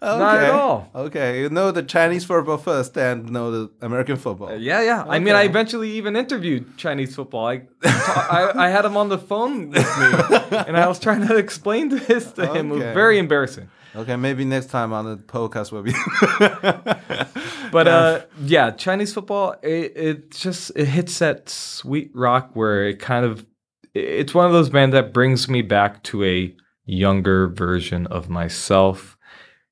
[0.01, 0.49] Not at Okay.
[0.51, 0.89] all.
[0.95, 4.49] Okay, you know the Chinese football first, and know the American football.
[4.51, 5.05] Uh, yeah, yeah.
[5.09, 7.47] I mean, I eventually even interviewed Chinese football.
[7.47, 11.37] I, I, I had him on the phone with me, and I was trying to
[11.37, 12.71] explain this to him.
[12.71, 13.69] It was very embarrassing.
[13.95, 15.93] Okay, maybe next time on the podcast will be.
[17.73, 23.01] But uh, yeah, Chinese football, it, it just it hits that sweet rock where it
[23.01, 23.47] kind of
[23.95, 26.55] it's one of those bands that brings me back to a
[26.85, 29.17] younger version of myself.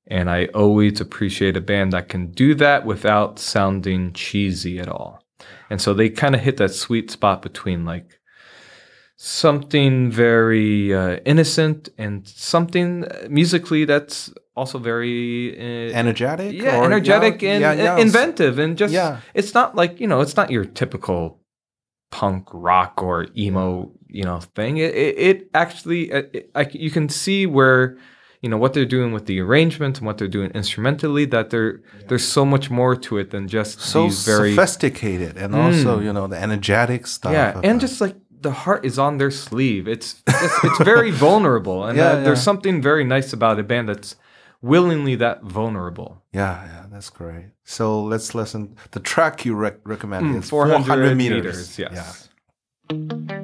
[0.07, 5.23] And I always appreciate a band that can do that without sounding cheesy at all.
[5.69, 8.19] And so they kind of hit that sweet spot between like
[9.23, 16.55] something very uh, innocent and something uh, musically that's also very uh, energetic.
[16.55, 17.99] yeah, or energetic young- and yeah, young.
[18.01, 19.19] inventive, and just Yeah.
[19.35, 21.39] it's not like you know, it's not your typical
[22.11, 24.79] punk rock or emo you know thing.
[24.79, 27.99] It it, it actually uh, it, I, you can see where
[28.41, 31.27] you know what they're doing with the arrangements and what they're doing instrumentally.
[31.27, 35.55] That there there's so much more to it than just So these very sophisticated, and
[35.55, 37.33] also you know the energetic stuff.
[37.35, 37.81] yeah, and it.
[37.87, 39.87] just like the heart is on their sleeve.
[39.89, 43.89] It's it's, it's very vulnerable, and Yeah, uh, there's something very nice about a band
[43.89, 44.17] that's
[44.62, 46.23] willingly that vulnerable.
[46.33, 47.47] Yeah, yeah, that's great.
[47.65, 48.77] So let's listen.
[48.93, 51.45] The track you rec- recommend is 400, 400 meters.
[51.45, 51.79] meters.
[51.79, 52.29] Yes.
[52.91, 53.37] Yeah.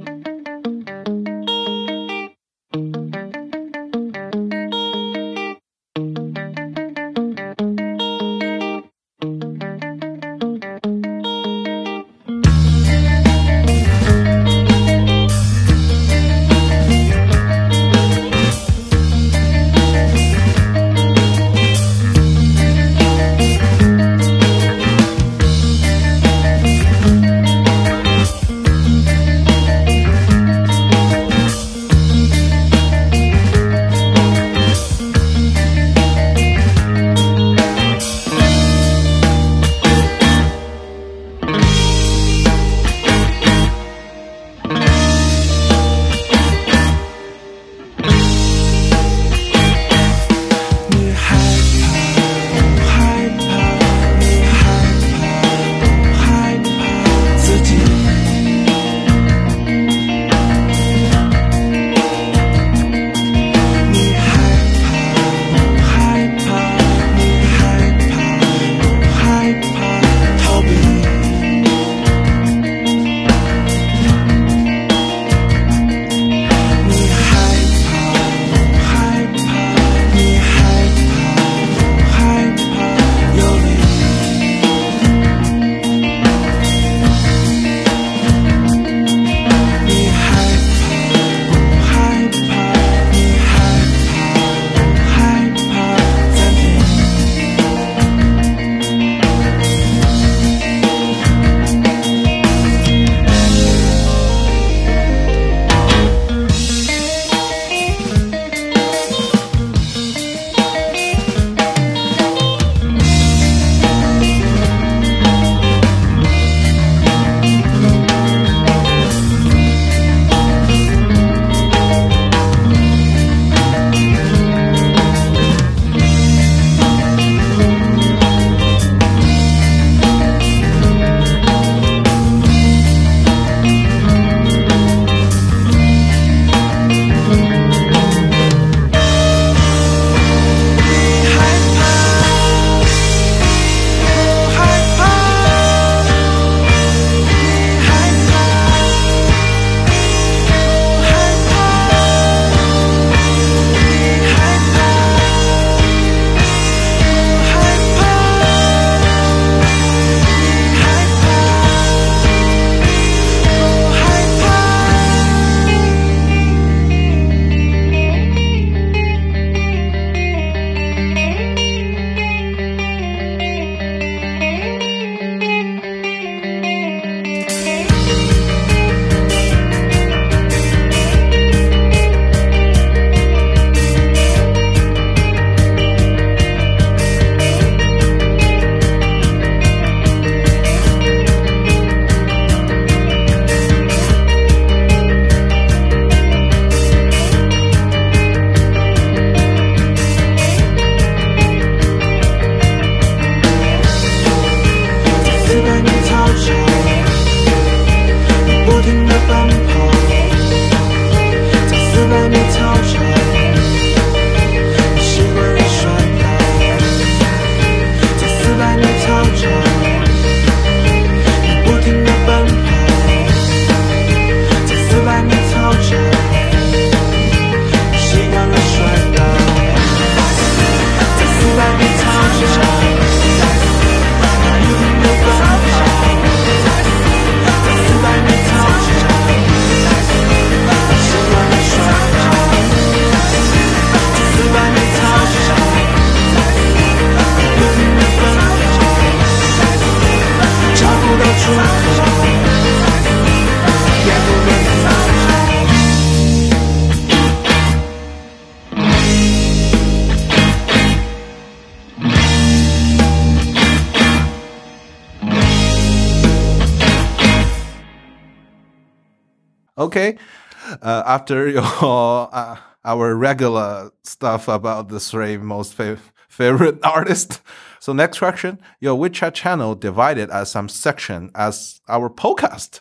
[271.16, 277.40] After your uh, our regular stuff about the three most fav- favorite artists.
[277.80, 282.80] So next question, your WeChat channel divided as some section as our podcast.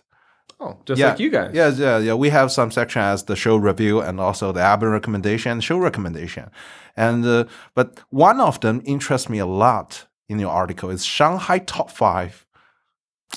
[0.59, 1.51] Oh, just yeah, like you guys.
[1.53, 2.13] Yeah, yeah, yeah.
[2.13, 6.49] We have some section as the show review and also the album recommendation, show recommendation,
[6.95, 11.59] and uh, but one of them interests me a lot in your article is Shanghai
[11.59, 12.45] Top Five.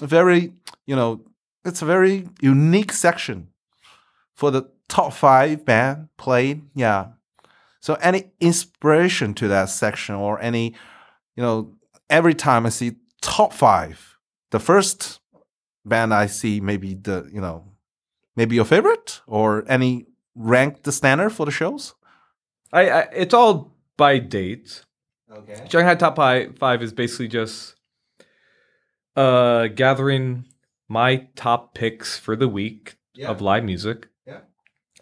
[0.01, 0.53] Very,
[0.87, 1.20] you know,
[1.65, 3.49] it's a very unique section
[4.39, 6.62] for the top five band played.
[6.74, 7.09] Yeah.
[7.81, 10.74] So any inspiration to that section or any,
[11.36, 11.74] you know,
[12.10, 14.16] every time I see top five,
[14.51, 15.20] the first
[15.85, 17.65] band I see maybe the you know
[18.36, 21.94] maybe your favorite or any rank the standard for the shows.
[22.73, 24.85] I, I it's all by date.
[25.32, 25.66] Okay.
[25.70, 27.74] Shanghai Top Five Five is basically just
[29.16, 30.44] uh gathering
[30.89, 33.28] my top picks for the week Yeah.
[33.28, 34.08] of live music.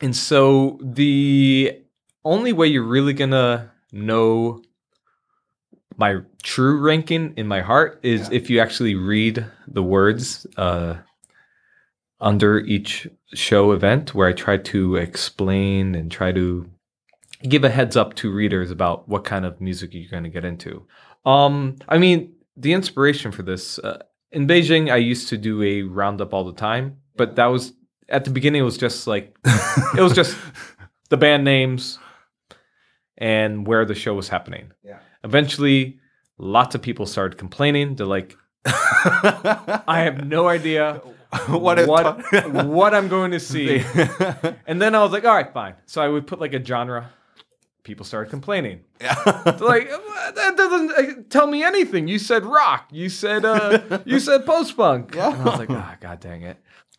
[0.00, 1.80] And so the
[2.24, 4.62] only way you're really gonna know
[5.96, 8.36] my true ranking in my heart is Yeah.
[8.36, 10.96] if you actually read the words uh,
[12.20, 16.68] under each show event, where I try to explain and try to
[17.48, 20.44] give a heads up to readers about what kind of music you're going to get
[20.44, 20.86] into.
[21.24, 24.02] Um, I mean, the inspiration for this uh,
[24.32, 27.72] in Beijing, I used to do a roundup all the time, but that was
[28.08, 28.60] at the beginning.
[28.62, 29.36] It was just like
[29.96, 30.36] it was just
[31.10, 31.98] the band names
[33.18, 34.72] and where the show was happening.
[34.84, 34.98] Yeah.
[35.24, 35.98] Eventually,
[36.38, 37.96] lots of people started complaining.
[37.96, 40.94] They're like, I have no idea
[41.48, 42.22] what what,
[42.66, 43.84] what I'm going to see.
[44.66, 45.74] And then I was like, all right, fine.
[45.86, 47.10] So I would put like a genre.
[47.84, 48.80] People started complaining.
[49.00, 49.14] yeah.
[49.44, 52.08] They're like "Uh, that doesn't uh, tell me anything.
[52.08, 52.88] You said rock.
[52.90, 55.14] You said uh, you said post punk.
[55.14, 55.32] Yeah.
[55.32, 56.56] And I was like, ah, god dang it.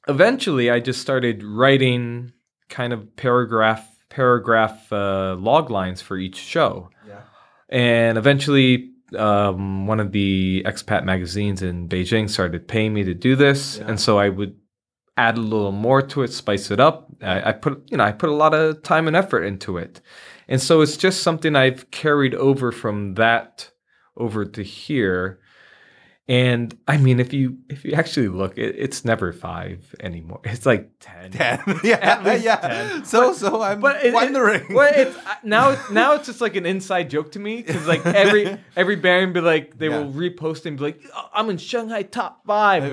[0.08, 2.32] Eventually, I just started writing
[2.70, 6.90] kind of paragraph paragraph uh, log lines for each show.
[7.08, 7.22] Yeah.
[7.70, 13.36] And eventually, um, one of the expat magazines in Beijing started paying me to do
[13.36, 13.90] this, Yeah.
[13.90, 14.56] and so I would
[15.18, 17.08] add a little more to it, spice it up.
[17.22, 20.02] I, I put, you know, I put a lot of time and effort into it,
[20.48, 23.72] and so it's just something I've carried over from that
[24.16, 25.40] over to here.
[26.30, 30.42] And I mean, if you if you actually look, it, it's never five anymore.
[30.44, 31.32] It's like ten.
[31.32, 31.60] Ten.
[31.86, 32.56] Yeah, yeah.
[32.58, 33.06] 10.
[33.06, 34.74] So, so I'm But it, it- wondering.
[34.74, 38.58] well, it's now now it's just like an inside joke to me because like every
[38.76, 40.00] every band be like they Yeah.
[40.00, 42.84] will repost and be like "Oh, I'm in Shanghai top five.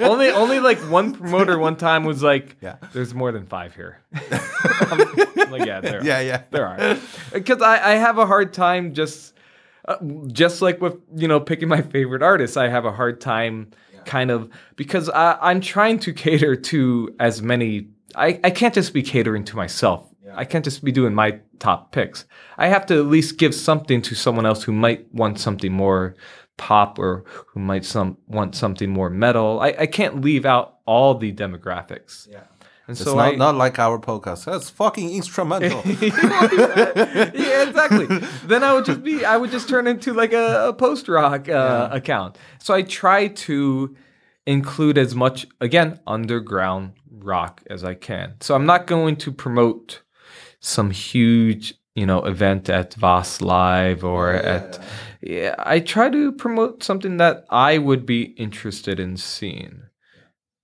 [0.00, 2.76] only only like one promoter one time was like Yeah.
[2.94, 3.98] there's more than five here.
[4.14, 5.00] I'm,
[5.38, 6.42] I'm like yeah there yeah, yeah.
[6.50, 6.98] there are
[7.32, 9.34] because I I have a hard time just
[9.90, 9.96] uh,
[10.28, 13.70] just like with you know picking my favorite artists i have a hard time
[14.04, 18.92] kind of because I, i'm trying to cater to as many i, I can't just
[18.92, 20.06] be catering to myself.
[20.36, 22.24] I can't just be doing my top picks.
[22.56, 26.14] I have to at least give something to someone else who might want something more
[26.56, 29.60] pop or who might some want something more metal.
[29.60, 32.28] I, I can't leave out all the demographics.
[32.30, 32.44] Yeah.
[32.90, 34.46] And It's so not, I, not like our podcast.
[34.46, 35.80] That's fucking instrumental.
[35.86, 38.06] yeah, exactly.
[38.44, 41.48] then I would just be, I would just turn into like a, a post rock
[41.48, 42.36] uh, account.
[42.58, 43.94] So I try to
[44.44, 48.34] include as much, again, underground rock as I can.
[48.40, 50.02] So I'm not going to promote
[50.58, 54.80] some huge, you know, event at Voss Live or at,
[55.22, 59.82] yeah, I try to promote something that I would be interested in seeing.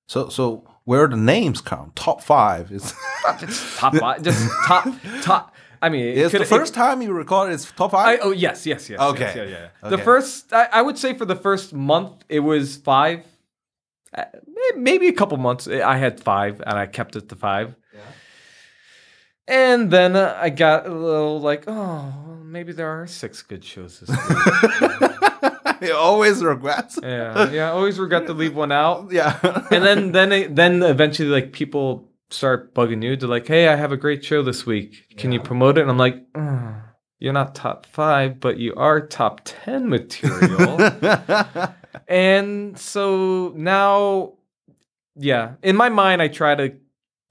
[0.09, 1.93] so, so where the names come?
[1.95, 2.95] Top five is.
[3.43, 4.89] It's top five, just top,
[5.21, 5.55] top.
[5.83, 7.53] I mean, it's the it- first time you recorded.
[7.55, 8.19] It's top I, five.
[8.23, 8.99] oh yes, yes, yes.
[8.99, 9.21] Okay.
[9.25, 9.69] yes, yeah, yeah.
[9.91, 10.05] The Okay.
[10.05, 13.27] first, I, I would say, for the first month, it was five.
[14.17, 14.25] Uh,
[14.77, 17.75] maybe a couple months, I had five, and I kept it to five.
[19.49, 24.01] And then uh, I got a little like, oh, maybe there are six good shows
[24.01, 25.11] this week.
[25.83, 26.99] you always regrets.
[27.03, 27.67] yeah, yeah.
[27.69, 29.11] I always regret to leave one out.
[29.13, 29.39] Yeah.
[29.71, 33.17] And then, then, it, then eventually, like people start bugging you.
[33.17, 35.17] They're like, "Hey, I have a great show this week.
[35.17, 36.75] Can you promote it?" And I'm like, "Oh,
[37.19, 40.79] "You're not top five, but you are top ten material."
[42.09, 44.35] and so now
[45.17, 46.75] yeah in my mind i try to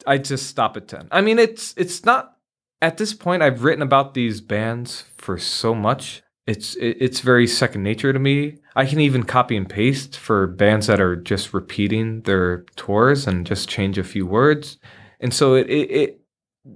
[0.08, 2.36] i just stop at 10 i mean it's it's not
[2.82, 7.82] at this point i've written about these bands for so much it's it's very second
[7.82, 12.22] nature to me i can even copy and paste for bands that are just repeating
[12.22, 14.78] their tours and just change a few words
[15.20, 16.22] and so it it, it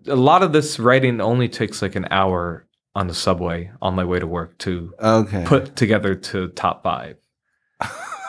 [0.07, 4.03] a lot of this writing only takes like an hour on the subway on my
[4.03, 5.43] way to work to okay.
[5.45, 7.17] put together to top five.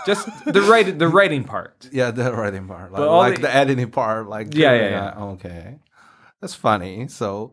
[0.06, 1.88] Just the writing, the writing part.
[1.92, 5.16] yeah, the writing part, like, like the- the, editing part, like Yeah, yeah, that.
[5.18, 5.78] Okay,
[6.40, 7.06] that's funny.
[7.08, 7.52] So,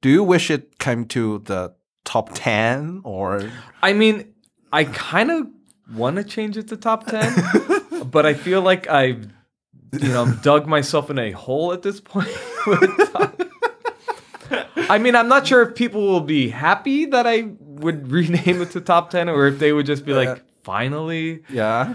[0.00, 1.74] do you wish it came to the
[2.06, 3.50] top ten or?
[3.82, 4.32] I mean,
[4.72, 5.46] I kind of
[5.94, 7.30] want to change it to top ten,
[8.10, 9.28] but I feel like I've
[9.92, 12.28] you know, dug myself in a hole at this point.
[14.88, 18.70] I mean, I'm not sure if people will be happy that I would rename it
[18.72, 21.42] to top 10 or if they would just be like, finally.
[21.48, 21.94] Yeah.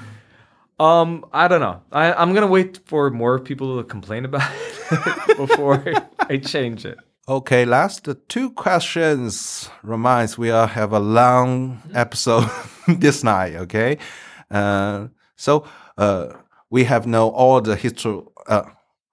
[0.80, 1.82] Um, I don't know.
[1.92, 4.52] I, I'm gonna wait for more people to complain about
[4.92, 5.84] it before
[6.20, 6.98] I change it.
[7.32, 9.70] Okay, last two questions.
[9.84, 12.44] Reminds we are have a long episode
[12.90, 13.56] this night.
[13.56, 14.00] Okay,
[14.50, 15.64] uh, so
[15.98, 16.34] uh,
[16.70, 18.20] we have know all the history.
[18.48, 18.64] Uh,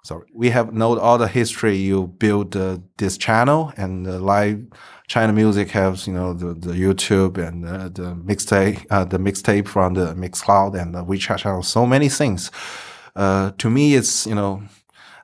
[0.02, 4.66] sorry, we have know all the history you built uh, this channel and the live
[5.06, 9.68] China music has you know the, the YouTube and uh, the mixtape, uh, the mixtape
[9.68, 11.62] from the Mixcloud and the WeChat channel.
[11.62, 12.50] So many things.
[13.14, 14.77] Uh, to me, it's you know uh,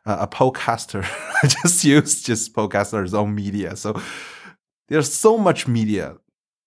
[0.05, 1.07] a podcaster.
[1.63, 3.77] Just use just podcaster's own media.
[3.77, 4.01] So
[4.89, 6.17] there's so much media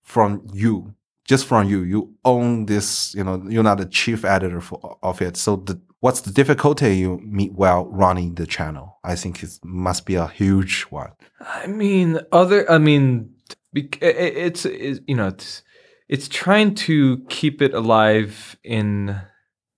[0.03, 0.93] from you,
[1.25, 1.81] just from you.
[1.81, 3.13] You own this.
[3.15, 5.37] You know, you're not the chief editor for, of it.
[5.37, 8.99] So the what's the difficulty you meet while running the channel?
[9.03, 11.11] I think it must be a huge one.
[11.39, 12.69] I mean, other.
[12.69, 13.33] I mean,
[13.73, 15.63] it's, it's you know, it's
[16.07, 18.57] it's trying to keep it alive.
[18.63, 19.19] In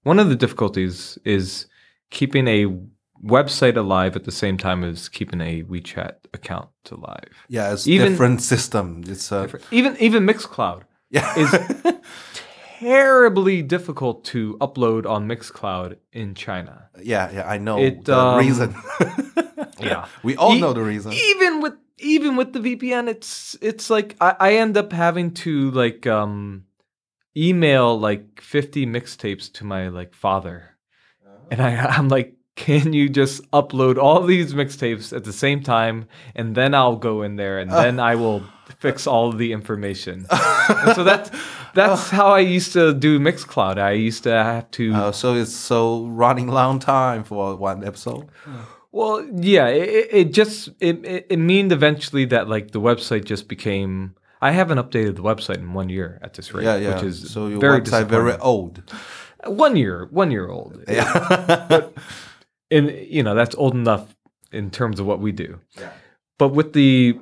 [0.03, 1.67] one of the difficulties is
[2.09, 2.65] keeping a
[3.23, 7.45] website alive at the same time as keeping a WeChat account alive.
[7.47, 9.03] Yeah, it's Even- different system.
[9.07, 11.33] It's a Even even Mixcloud yeah.
[11.37, 11.51] is
[12.79, 16.89] terribly difficult to upload on Mixcloud in China.
[17.01, 17.47] yeah, yeah.
[17.49, 18.75] I know It, the um, reason.
[19.81, 20.07] Yeah.
[20.23, 21.13] we all E- know the reason.
[21.13, 25.71] Even with even with the VPN, it's it's like I, I end up having to
[25.71, 26.65] like um
[27.37, 30.75] email like 50 mixtapes to my like father.
[31.51, 35.97] And I I'm like, can you just upload all these mixtapes at the same time
[36.35, 38.41] and then I'll go in there and then I will
[38.79, 40.25] fix all the information.
[40.95, 41.29] So that's
[41.73, 43.77] that's how I used to do Mixcloud.
[43.79, 48.25] I used to have to Uh, so it's so running long time for one episode.
[48.91, 54.13] Well, yeah, it, it- just it, it it eventually that like the website just became.
[54.41, 56.93] I haven't updated the website in one year at this rate, Yeah, yeah.
[56.93, 58.81] which is so your very website very old.
[59.45, 60.71] one year, one year old.
[60.87, 61.87] Yeah.
[62.71, 64.15] And you know that's old enough
[64.51, 65.59] in terms of what we do.
[65.77, 65.91] Yeah.
[66.37, 67.19] But with the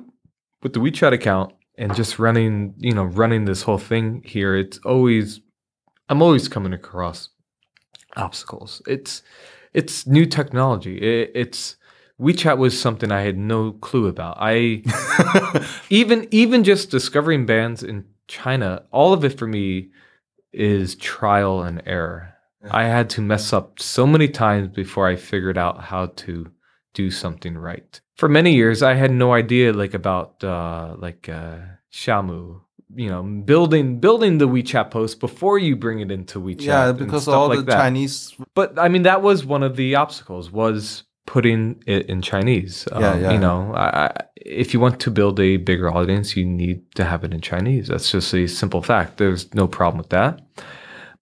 [0.62, 4.78] with the WeChat account and just running, you know, running this whole thing here, it's
[4.78, 5.40] always
[6.08, 7.28] I'm always coming across
[8.16, 8.82] obstacles.
[8.86, 9.22] It's
[9.74, 10.98] it's new technology.
[10.98, 11.76] It, it's
[12.20, 14.36] WeChat was something I had no clue about.
[14.40, 14.82] I
[15.90, 19.88] even even just discovering bands in China, all of it for me
[20.52, 22.34] is trial and error.
[22.70, 26.46] I had to mess up so many times before I figured out how to
[26.94, 28.00] do something right.
[28.16, 31.58] For many years, I had no idea like about uh, like uh,
[31.92, 32.60] Xiumi.
[32.94, 36.62] You know, building building the WeChat post before you bring it into WeChat.
[36.62, 37.76] yeah, because all like the that.
[37.76, 38.34] Chinese.
[38.54, 42.88] But I mean, that was one of the obstacles was putting it in Chinese.
[42.90, 43.32] Yeah, Um, yeah.
[43.32, 47.24] You know, I, if you want to build a bigger audience, you need to have
[47.24, 47.88] it in Chinese.
[47.88, 49.18] That's just a simple fact.
[49.18, 50.40] There's no problem with that.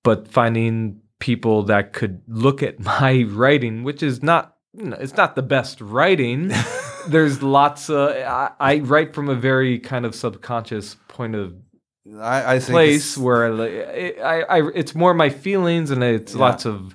[0.05, 5.43] But finding people that could look at my writing, which is not it's not the
[5.43, 6.53] best writing.
[7.09, 11.55] There's lots of, I, I write from a very kind of subconscious point of
[12.21, 16.41] I, I place where it, I, I, it's more my feelings and it's Yeah.
[16.41, 16.95] lots of,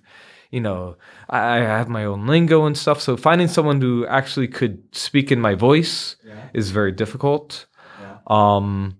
[0.51, 0.97] you know,
[1.29, 3.01] I, I have my own lingo and stuff.
[3.01, 6.17] So finding someone who actually could speak in my voice
[6.53, 7.65] is very difficult.
[8.27, 8.97] Um,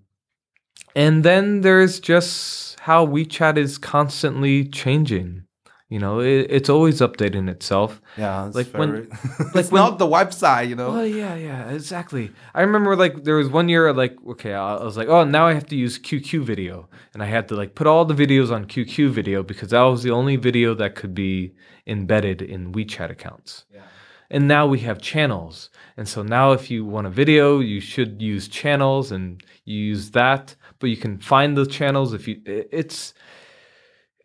[0.96, 5.44] and then there's just how WeChat is constantly changing.
[5.88, 8.00] You know, it, it's always updating itself.
[8.16, 9.08] yeah, it's like when-
[9.54, 10.88] like it's when- not the website, you know.
[10.98, 12.30] Oh yeah, yeah, exactly.
[12.54, 15.46] I remember like there was one year like okay, I I was like, oh, now
[15.46, 18.50] I have to use QQ video, and I had to like put all the videos
[18.50, 21.52] on QQ video because that was the only video that could be
[21.86, 23.66] embedded in WeChat accounts.
[23.72, 23.82] Yeah.
[24.34, 25.68] And now we have channels,
[25.98, 29.24] and so now if you want a video, you should use channels, and
[29.66, 30.56] you use that.
[30.82, 32.42] But you can find the channels if you.
[32.44, 33.14] It's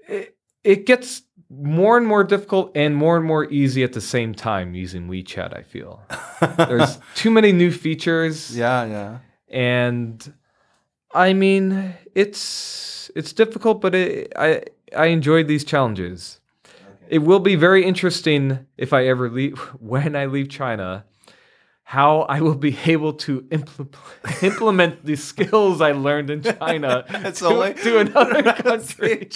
[0.09, 0.35] it,
[0.65, 4.75] it gets more and more difficult and more and more easy at the same time
[4.75, 5.55] using WeChat.
[5.57, 6.03] I feel
[6.57, 9.17] there's too many new features yeah, yeah.
[9.49, 10.33] and
[11.13, 14.61] i mean it's it's difficult but it, i
[14.95, 16.39] i enjoyed these challenges
[17.09, 21.05] it will be very interesting if i ever leave when i leave china
[21.95, 23.87] how i will be able to impl-
[24.49, 29.29] implement the skills i learned in china It's to, to another country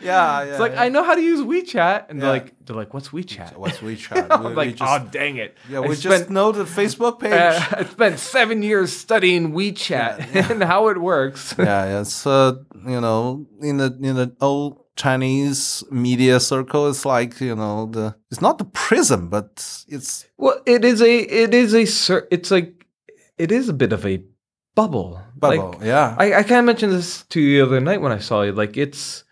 [0.00, 0.44] Yeah, yeah.
[0.50, 0.84] it's like yeah.
[0.84, 4.26] i know how to use wechat and they're like they're like what's wechat What's WeChat?
[4.30, 6.64] i'm We- we like just- oh dang it yeah, I we just spent- know the
[6.64, 7.32] Facebook page.
[7.32, 10.52] uh, I spent seven years studying WeChat Yeah, yeah.
[10.52, 11.42] and how it works.
[11.58, 12.52] yeah, it's uh,
[12.94, 18.14] you know, in the in the old Chinese media circle is like you know the
[18.30, 19.48] it's not the prism, but
[19.88, 21.84] it's Well, it is a it is a
[22.30, 22.86] it's like
[23.38, 24.22] it is a bit of a
[24.74, 25.18] bubble.
[25.34, 25.72] bubble.
[25.72, 28.18] Like, yeah, I, I kind of mentioned this to you the other night when I
[28.18, 28.52] saw you.
[28.52, 29.24] Like it's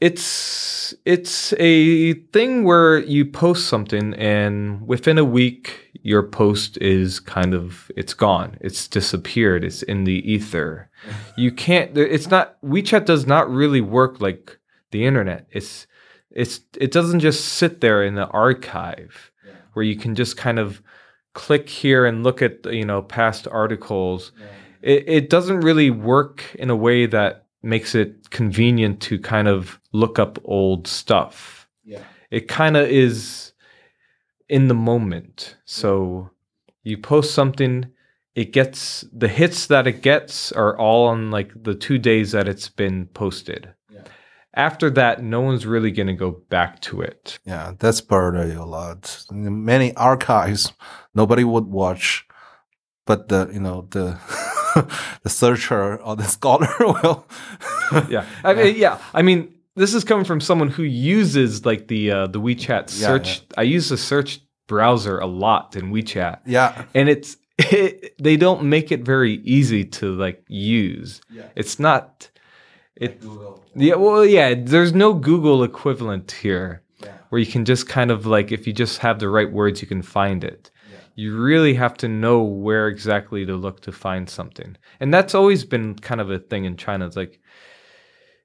[0.00, 7.20] it's it's a thing where you post something and within a week your post is
[7.20, 8.58] kind of it's gone.
[8.60, 9.64] It's disappeared.
[9.64, 10.90] It's in the ether.
[11.36, 14.58] You can't it's not WeChat does not really work like
[14.90, 15.46] the internet.
[15.50, 15.86] It's
[16.30, 19.30] it's it doesn't just sit there in the archive
[19.72, 20.82] where you can just kind of
[21.34, 24.32] click here and look at you know past articles
[24.86, 29.80] it, it doesn't really work in a way that makes it convenient to kind of
[29.92, 31.68] look up old stuff.
[31.84, 32.04] Yeah.
[32.30, 33.52] It kind of is
[34.48, 35.56] in the moment.
[35.64, 36.30] So
[36.84, 37.86] you post something,
[38.36, 42.46] it gets the hits that it gets are all on like the two days that
[42.46, 43.72] it's been posted.
[43.90, 44.02] Yeah.
[44.54, 47.38] After that, no one's really going to go back to it.
[47.46, 49.24] yeah, that's bothered you a lot.
[49.32, 50.72] Many archives,
[51.14, 52.26] nobody would watch,
[53.06, 54.18] but the you know the
[55.22, 57.26] the searcher or the scholar will.
[58.10, 58.26] yeah.
[58.44, 58.98] I mean, yeah.
[59.14, 63.06] I mean, this is coming from someone who uses like the uh, the WeChat Yeah,
[63.08, 63.42] search.
[63.56, 68.64] I use the search browser a lot in WeChat, yeah, and it's it, they don't
[68.64, 71.20] make it very easy to like use.
[71.30, 71.48] Yeah.
[71.54, 72.30] It's not.
[72.96, 73.22] It
[73.74, 73.94] yeah.
[73.94, 74.54] Well, yeah.
[74.56, 76.82] There's no Google equivalent here
[77.28, 79.88] where you can just kind of like if you just have the right words, you
[79.88, 80.70] can find it.
[81.14, 85.64] You really have to know where exactly to look to find something, and that's always
[85.64, 87.06] been kind of a thing in China.
[87.06, 87.40] It's like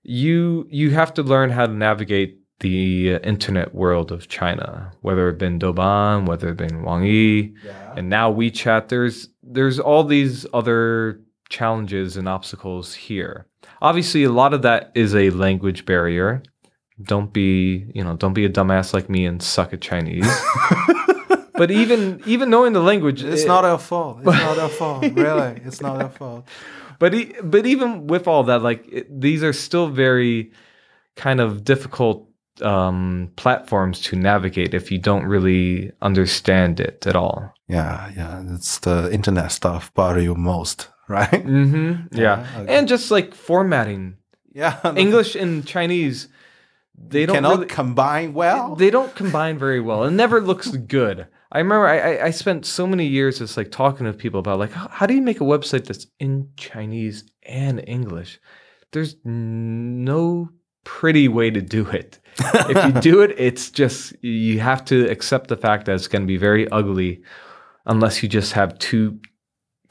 [0.03, 5.37] you you have to learn how to navigate the internet world of China, whether it
[5.37, 7.53] been Douban, whether it been Wang Yi,
[7.95, 8.87] and now WeChat.
[8.87, 11.19] There's there's all these other
[11.49, 13.45] challenges and obstacles here.
[13.81, 16.41] Obviously, a lot of that is a language barrier.
[17.01, 20.25] Don't be you know don't be a dumbass like me and suck at Chinese.
[21.55, 24.19] but even even knowing the language, It's it- not our fault.
[24.19, 25.03] It's not our fault.
[25.13, 26.47] Really, it's not our fault.
[26.99, 30.51] but e- but even with all that, like it, these are still very
[31.15, 32.27] kind of difficult
[32.61, 37.53] um, platforms to navigate if you don't really understand it at all.
[37.67, 38.43] Yeah, yeah.
[38.53, 41.29] It's the internet stuff bother you most, right?
[41.29, 42.17] Mm-hmm.
[42.17, 42.75] Yeah, okay.
[42.77, 44.17] and just like formatting
[44.53, 44.79] Yeah.
[44.95, 46.27] English and Chinese,
[46.97, 48.75] they don't cannot really, combine well.
[48.75, 50.03] they don't combine very well.
[50.03, 51.27] It never looks good.
[51.53, 54.59] I remember I, I, I spent so many years just like talking to people about
[54.59, 58.39] like how, how do you make a website that's in Chinese and English?
[58.93, 60.49] There's no
[60.83, 62.19] pretty way to do it.
[62.39, 66.23] If you do it, it's just you have to accept the fact that it's going
[66.23, 67.21] to be very ugly,
[67.85, 69.19] unless you just have two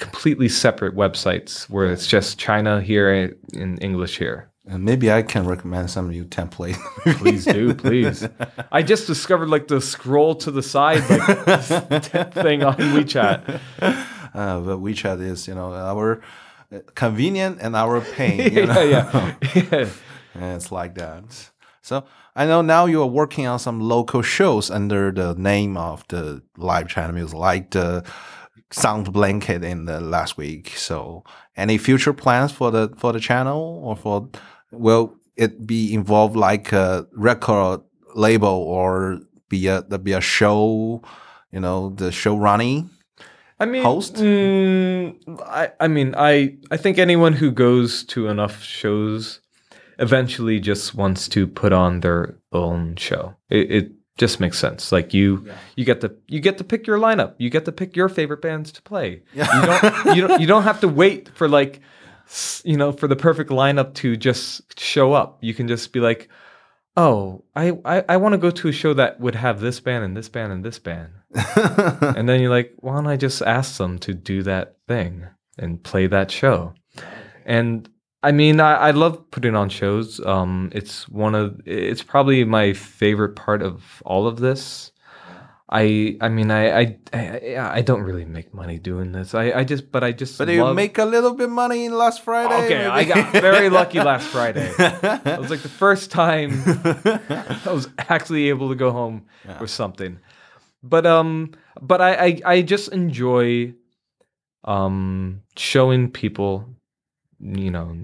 [0.01, 4.51] completely separate websites where it's just China here and English here.
[4.67, 6.79] And maybe I can recommend some new template.
[7.19, 8.29] Please do, please.
[8.71, 12.05] I just discovered like the scroll to the side like
[12.35, 13.61] thing on WeChat.
[13.81, 16.23] uh, but WeChat is, you know, our
[16.73, 18.53] uh, convenient and our pain.
[18.53, 18.83] You know?
[18.83, 19.89] yeah, yeah.
[20.39, 20.55] yeah.
[20.55, 21.51] It's like that.
[21.83, 22.05] So
[22.41, 26.43] I know now you are working on some local shows under the name of the
[26.57, 28.03] live China music, like the
[28.71, 30.75] Sound Blanket in the last week.
[30.79, 31.23] So
[31.55, 34.31] any future plans for the for the channel or for
[34.71, 37.83] will it be involved like a record
[38.15, 41.03] label or be a be a show,
[41.53, 42.89] you know, the show running?
[43.59, 44.15] I mean, Host?
[44.15, 45.15] mm,
[45.45, 49.40] I, I mean, I, I think anyone who goes to enough shows
[50.01, 53.37] eventually just wants to put on their own show.
[53.49, 54.93] It, it just makes sense.
[54.93, 57.35] Like you, you get to you get to pick your lineup.
[57.39, 59.23] You get to pick your favorite bands to play.
[59.35, 61.81] You don't you don't you don't have to wait for like
[62.65, 65.39] you know for the perfect lineup to just show up.
[65.41, 66.29] You can just be like.
[66.97, 70.05] Oh, I, I, I want to go to a show that would have this band
[70.05, 71.13] and this band and this band
[71.57, 75.27] and then you're like, why don't I just ask them to do that thing
[75.59, 76.75] and play that show?
[77.45, 77.89] And
[78.23, 80.21] I mean, I, I love putting on shows.
[80.27, 84.93] Um, it's one of it's probably my favorite part of all of this.
[85.73, 89.35] I I mean, I I I, I don't really make money doing this.
[89.35, 91.97] I, I just but I just But you love- make a little bit money in
[91.97, 92.65] last Friday.
[92.67, 94.69] Okay, I got very lucky last Friday.
[94.79, 99.27] It was like the first time I was actually able to go home
[99.61, 100.19] with something.
[100.83, 103.73] But um, but I I, I just enjoy
[104.65, 106.67] um showing people,
[107.41, 107.97] you know,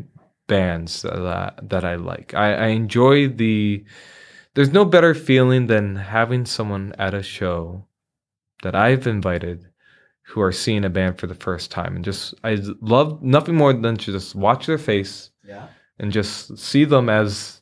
[0.48, 2.34] bands that that I like.
[2.34, 3.84] I, I enjoy the.
[4.54, 7.84] There's no better feeling than having someone at a show
[8.62, 9.66] that I've invited
[10.22, 13.72] who are seeing a band for the first time and just I love nothing more
[13.74, 15.68] than to just watch their face Yeah.
[15.98, 17.60] and just see them as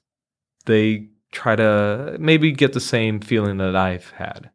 [0.67, 4.51] they try to maybe get the same feeling that I've had.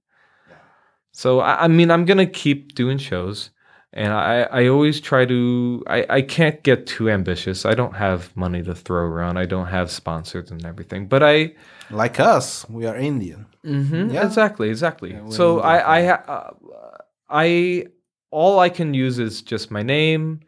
[1.11, 3.49] So I, I mean, I'm gonna keep doing shows,
[3.94, 5.84] and I, I always try to.
[5.88, 7.66] I, I can't get too ambitious.
[7.66, 9.38] I don't have money to throw around.
[9.38, 11.07] I don't have sponsors and everything.
[11.07, 11.53] But I,
[11.90, 13.45] Like us, we are Indian.
[13.66, 14.26] Mhm, Yeah.
[14.26, 15.14] exactly, exactly.
[15.14, 16.52] we're so in I, I, uh,
[17.30, 17.86] I,
[18.32, 20.41] all I can use is just my name,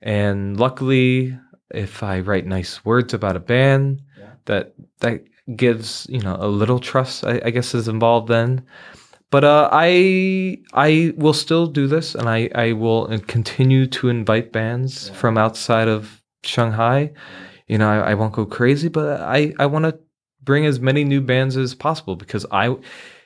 [0.00, 1.36] and luckily,
[1.70, 4.02] if I write nice words about a band,
[4.46, 5.24] that that
[5.56, 7.24] gives you know a little trust.
[7.24, 8.64] I, I guess is involved then.
[9.36, 14.08] But uh, I I will still do this, and I I will uh, continue to
[14.08, 17.12] invite bands from outside of Shanghai.
[17.66, 19.98] You know, I, I won't go crazy, but I I want to
[20.42, 22.76] bring as many new bands as possible because I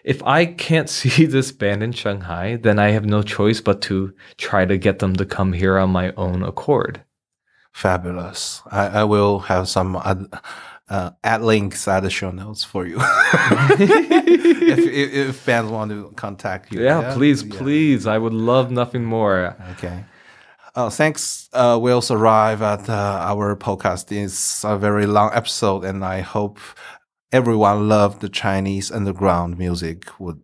[0.03, 4.13] if I can't see this band in Shanghai, then I have no choice but to
[4.37, 7.05] try to get them to come here on my own accord.
[7.71, 8.63] Fabulous.
[8.73, 10.27] I, I will have some ad,
[10.91, 12.97] uh, ad links at the show notes for you.
[13.79, 16.83] if, if, if bands want to contact you.
[16.83, 17.59] Yeah, please, Yeah.
[17.59, 18.07] please.
[18.07, 19.57] I would love nothing more.
[19.73, 20.05] Okay.
[20.77, 21.49] Oh, thanks.
[21.53, 22.93] Uh, we also arrive at uh,
[23.23, 24.13] our podcast.
[24.13, 26.59] It's a very long episode, and I hope
[27.33, 30.41] everyone loved the Chinese underground music would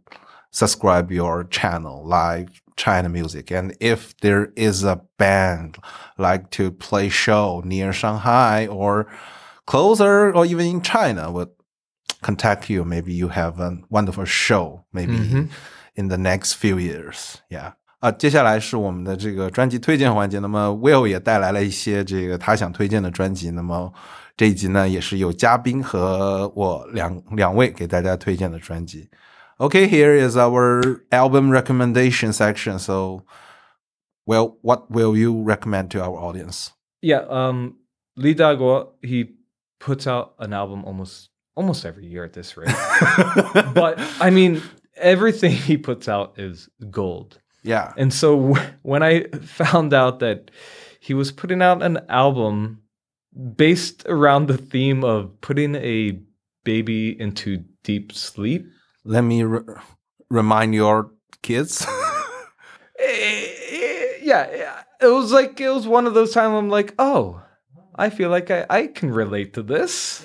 [0.50, 3.50] subscribe your channel, live China music.
[3.50, 5.78] And if there is a band
[6.18, 9.06] like to play show near Shanghai or
[9.66, 11.50] closer or even in China, would
[12.22, 12.84] contact you.
[12.84, 14.84] Maybe you have a wonderful show.
[14.92, 15.48] Maybe mm -hmm.
[15.94, 17.36] in the next few years.
[17.50, 17.74] Yeah.
[18.00, 20.38] 啊，接下来是我们的这个专辑推荐环节。
[20.38, 23.50] 那么 Will 也带来了一些这个他想推荐的专辑。
[23.50, 23.92] 那么
[24.36, 29.08] 这一集呢，也是有嘉宾和我两两位给大家推荐的专辑。
[29.58, 32.78] Okay, here is our album recommendation section.
[32.78, 33.22] So,
[34.26, 36.72] well, what will you recommend to our audience?
[37.00, 37.76] Yeah, um,
[38.14, 39.35] Li Daiguo, he
[39.78, 42.68] puts out an album almost almost every year at this rate.
[43.74, 44.62] but I mean,
[44.96, 47.38] everything he puts out is gold.
[47.62, 50.50] yeah, And so w- when I found out that
[51.00, 52.82] he was putting out an album
[53.56, 56.18] based around the theme of putting a
[56.64, 58.66] baby into deep sleep,
[59.04, 59.62] let me re-
[60.30, 61.10] remind your
[61.42, 61.86] kids.
[62.98, 66.94] eh, eh, yeah, yeah, it was like it was one of those times I'm like,
[66.98, 67.40] oh,
[67.96, 70.24] I feel like I, I can relate to this.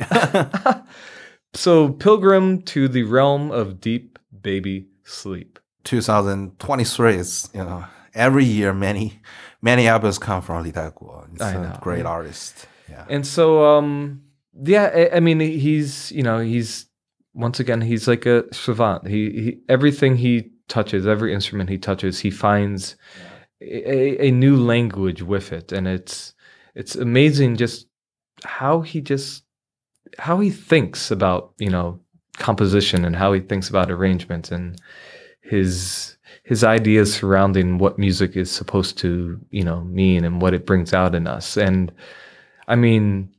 [1.53, 5.59] so, Pilgrim to the Realm of Deep Baby Sleep.
[5.83, 7.83] 2023 is you know
[8.13, 9.19] every year many
[9.61, 11.29] many albums come from Li Daiguo.
[11.31, 12.09] He's a know, great yeah.
[12.09, 12.67] artist.
[12.89, 13.05] Yeah.
[13.09, 14.23] And so, um,
[14.53, 16.85] yeah, I, I mean, he's you know he's
[17.33, 19.07] once again he's like a savant.
[19.07, 22.95] He, he everything he touches, every instrument he touches, he finds
[23.61, 26.33] a, a new language with it, and it's
[26.75, 27.87] it's amazing just
[28.43, 29.43] how he just
[30.17, 31.99] how he thinks about you know
[32.37, 34.79] composition and how he thinks about arrangements and
[35.41, 40.65] his his ideas surrounding what music is supposed to you know mean and what it
[40.65, 41.91] brings out in us and
[42.67, 43.29] i mean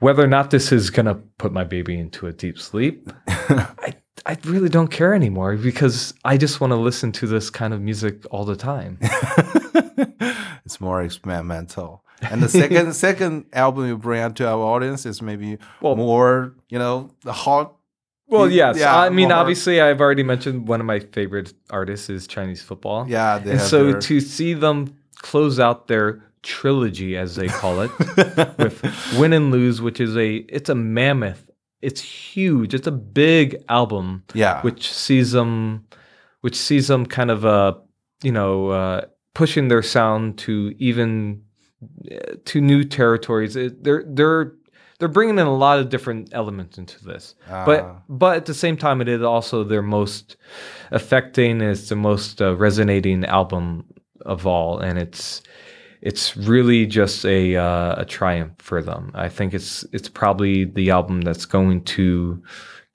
[0.00, 3.94] whether or not this is going to put my baby into a deep sleep i
[4.26, 7.80] i really don't care anymore because i just want to listen to this kind of
[7.80, 8.98] music all the time
[10.68, 12.04] it's more experimental.
[12.22, 16.54] And the second second album you bring out to our audience is maybe Well- more,
[16.68, 17.74] you know, the hot.
[18.30, 22.10] well yes Yeah, i mean more- obviously i've already mentioned one of my favorite artists
[22.10, 24.76] is chinese football Yeah, they and so their- to see them
[25.22, 27.90] close out their trilogy as they call it
[28.58, 28.82] with
[29.18, 30.28] win and lose which is a
[30.58, 31.42] it's a mammoth
[31.80, 32.92] it's huge it's a
[33.22, 35.84] big album yeah, which sees them
[36.42, 37.72] which sees them kind of uh
[38.22, 39.00] you know uh
[39.34, 41.42] pushing their sound to even
[42.44, 43.56] to new territories.
[43.56, 44.52] It- they're they're
[44.98, 47.34] they're bringing in a lot of different elements into this.
[47.48, 48.02] But Ah.
[48.08, 50.36] but at the same time it is also their most
[50.90, 53.84] affecting it's the most uh, resonating album
[54.26, 54.78] of all.
[54.80, 55.42] And it's
[56.00, 59.10] it's really just a uh, a triumph for them.
[59.14, 62.42] I think it's it's probably the album that's going to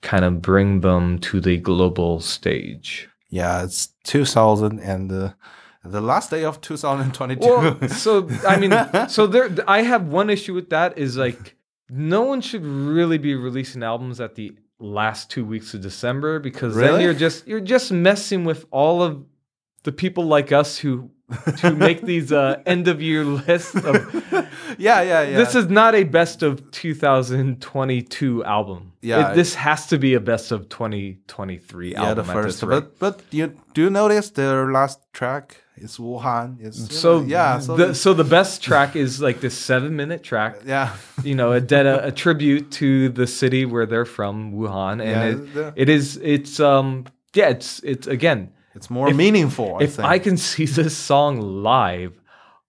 [0.02, 3.08] kind of bring them to the global stage.
[3.30, 5.30] Yeah, it's 2000 and uh,
[5.84, 7.40] the last day of 2022.
[7.46, 8.72] well so i mean
[9.08, 11.56] so there i have one issue with that is like
[11.90, 16.74] no one should really be releasing albums at the last two weeks of december because
[16.74, 19.24] then you're just you're just messing with all of
[19.84, 21.10] the people like us who
[21.58, 23.94] to make these uh, end of year lists of
[24.78, 25.36] yeah, yeah, yeah.
[25.36, 29.30] this is not a best of 2022 album Yeah.
[29.30, 32.60] It- this has to be a best of 2023 yeah, the album at first.
[32.66, 36.58] But but you do you notice their last track It's Wuhan.
[36.60, 37.58] It's So know, yeah.
[37.58, 40.58] So the, so the best track is like this seven minute track.
[40.64, 40.94] yeah.
[41.22, 45.48] You know, a, dead, a, a tribute to the city where they're from, Wuhan, and
[45.54, 49.76] Yeah, it, it is it's um yeah it's it's again It's more meaningful.
[49.80, 50.08] I if think.
[50.08, 52.20] I can see this song live,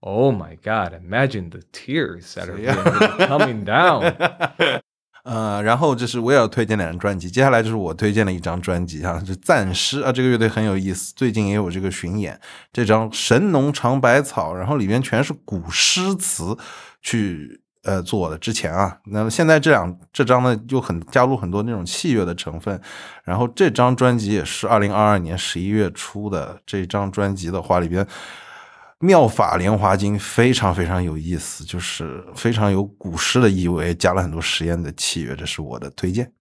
[0.01, 0.93] oh my god!
[0.93, 4.17] Imagine the tears that are really coming down.
[5.25, 12.39] 呃，然后这是我也要推荐两张专辑，接下来就是我推荐的一张专辑哈，是暂时啊，这个乐队很有意思，最近也有这个巡演，
[12.71, 16.55] 这张《神农尝百草》，然后里面全是古诗词
[17.01, 18.37] 去呃做的。
[18.37, 22.79] 之前啊，那么现在这两这张呢，就很加入很多那种器乐的成分，
[23.23, 28.05] 然后这张专辑也是二零二二年十一月出的，这张专辑的话里边。
[28.99, 36.31] 妙法莲华经非常非常有意思，就是非常有古诗的意味，加了很多实验的契约，这是我的推荐。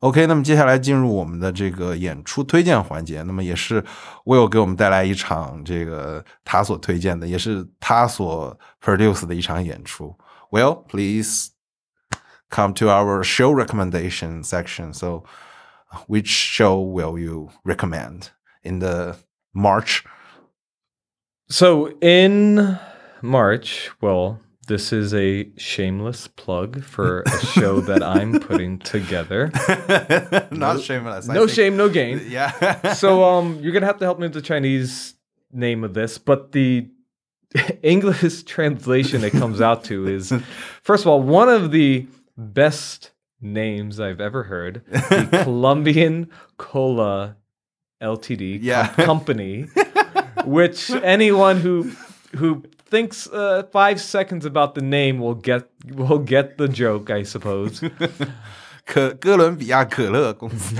[0.00, 3.84] OK，那么接下来进入我们的这个演出推荐环节，那么也是
[4.24, 10.18] Will 给我们带来一场这个他所推荐的，也是他所 produce 的一场演出。
[10.50, 11.50] Will please
[12.50, 14.92] come to our show recommendation section.
[14.92, 15.22] So,
[16.08, 18.30] which show will you recommend
[18.62, 19.18] in the
[19.52, 20.00] March?
[21.52, 22.78] So in
[23.20, 29.50] March, well, this is a shameless plug for a show that I'm putting together.
[30.50, 31.26] Not shameless.
[31.28, 32.22] No shame, no gain.
[32.28, 32.94] Yeah.
[32.94, 35.14] So um, you're gonna have to help me with the Chinese
[35.52, 36.88] name of this, but the
[37.82, 40.32] English translation it comes out to is,
[40.82, 42.06] first of all, one of the
[42.38, 43.10] best
[43.42, 44.82] names I've ever heard.
[44.86, 47.36] The Colombian Cola
[48.00, 48.54] Ltd.
[48.58, 48.86] com- Yeah.
[49.04, 49.66] company,
[50.45, 51.91] which anyone who
[52.35, 57.23] who thinks uh, five seconds about the name will get will get the joke, I
[57.23, 57.81] suppose.
[58.85, 60.75] 可哥伦比亚可乐公司。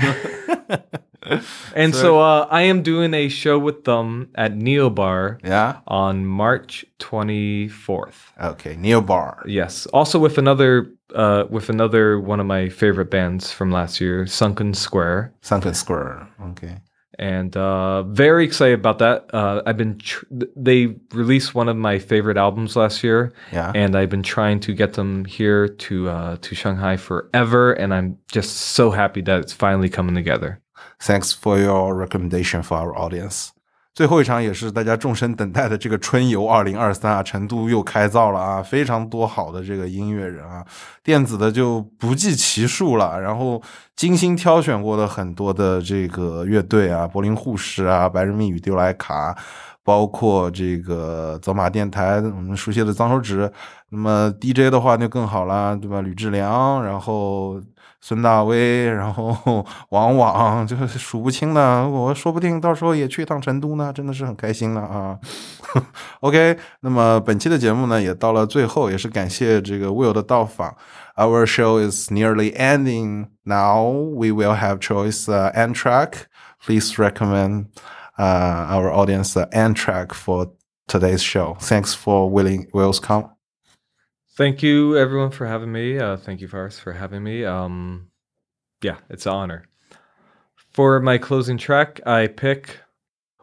[1.74, 5.80] And so uh, I am doing a show with them at Neo Bar yeah.
[5.86, 8.32] on March 24th.
[8.40, 8.76] Okay.
[8.76, 9.42] Neo Bar.
[9.46, 14.26] Yes, also with another uh, with another one of my favorite bands from last year,
[14.26, 16.28] Sunken Square, Sunken Square.
[16.50, 16.78] Okay.
[17.19, 19.33] and uh, very excited about that.
[19.33, 20.25] Uh, I've been tr-
[20.55, 23.71] they released one of my favorite albums last year, Yeah.
[23.75, 28.17] and I've been trying to get them here to uh, to Shanghai forever, and I'm
[28.31, 30.59] just so happy that it's finally coming together.
[30.99, 33.52] Thanks for your recommendation for our audience.
[33.93, 40.65] 最后一场也是大家众生等待的这个春游二零二三啊，成都又开造了啊，非常多好的这个音乐人啊，
[41.03, 43.61] 电子的就不计其数了，然后
[43.95, 49.37] 精心挑选过的很多的这个乐队啊，柏林护士啊，白日密语、丢莱卡，
[49.83, 53.51] 包括这个走马电台我们熟悉的脏手指，
[53.89, 56.01] 那么 DJ 的话就更好啦，对吧？
[56.01, 57.61] 吕志良，然后
[58.05, 61.87] 孙大威，然后王莽，就是数不清的。
[61.87, 65.17] 我说不定到时候也去一趟成都呢，真的是很开心了啊。
[66.19, 70.75] OK，那么本期的节目呢也到了最后，也是感谢这个 Will 的到访。
[71.15, 73.89] Our show is nearly ending now.
[73.89, 76.27] We will have choice uh, end track.
[76.61, 77.67] Please recommend
[78.17, 80.49] uh, our audience the end track for
[80.87, 81.55] today's show.
[81.61, 83.32] Thanks for willing Will's come.
[84.35, 85.99] Thank you, everyone, for having me.
[85.99, 87.45] Uh, thank you, Faris, for having me.
[87.45, 88.07] Um,
[88.81, 89.65] yeah, it's an honor.
[90.71, 92.79] For my closing track, I pick.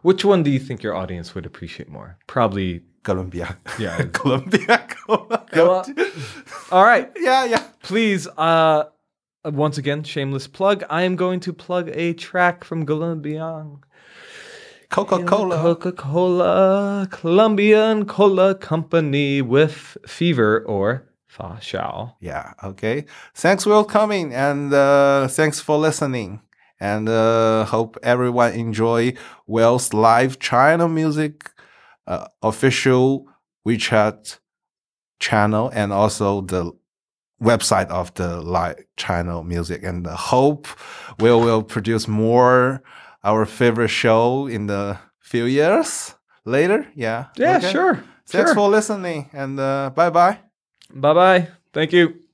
[0.03, 2.19] Which one do you think your audience would appreciate more?
[2.27, 3.57] Probably Colombia.
[3.79, 4.85] Yeah, Colombia.
[6.73, 7.11] All right.
[7.21, 7.65] Yeah, yeah.
[7.85, 8.85] Please, uh,
[9.45, 10.83] once again, shameless plug.
[10.91, 13.65] I am going to plug a track from Colombia.
[14.91, 15.57] Coca Cola.
[15.57, 22.17] Coca Cola, Colombian Cola Company with Fever or Fa Shao.
[22.21, 23.05] Yeah, okay.
[23.35, 26.41] Thanks for coming and uh, thanks for listening.
[26.81, 29.15] And uh, hope everyone enjoy
[29.47, 31.53] Wells live China music
[32.09, 33.29] uh, official
[33.65, 34.41] WeChat
[35.21, 36.73] channel and also the
[37.41, 39.85] website of the live channel music.
[39.85, 40.67] And hope
[41.21, 42.83] we will produce more
[43.23, 46.15] our favorite show in the few years
[46.45, 46.87] later.
[46.95, 47.27] Yeah.
[47.37, 47.71] Yeah, okay.
[47.71, 48.05] sure.
[48.27, 48.55] Thanks sure.
[48.55, 50.39] for listening and uh, bye bye.
[50.95, 51.49] Bye bye.
[51.73, 52.15] Thank you."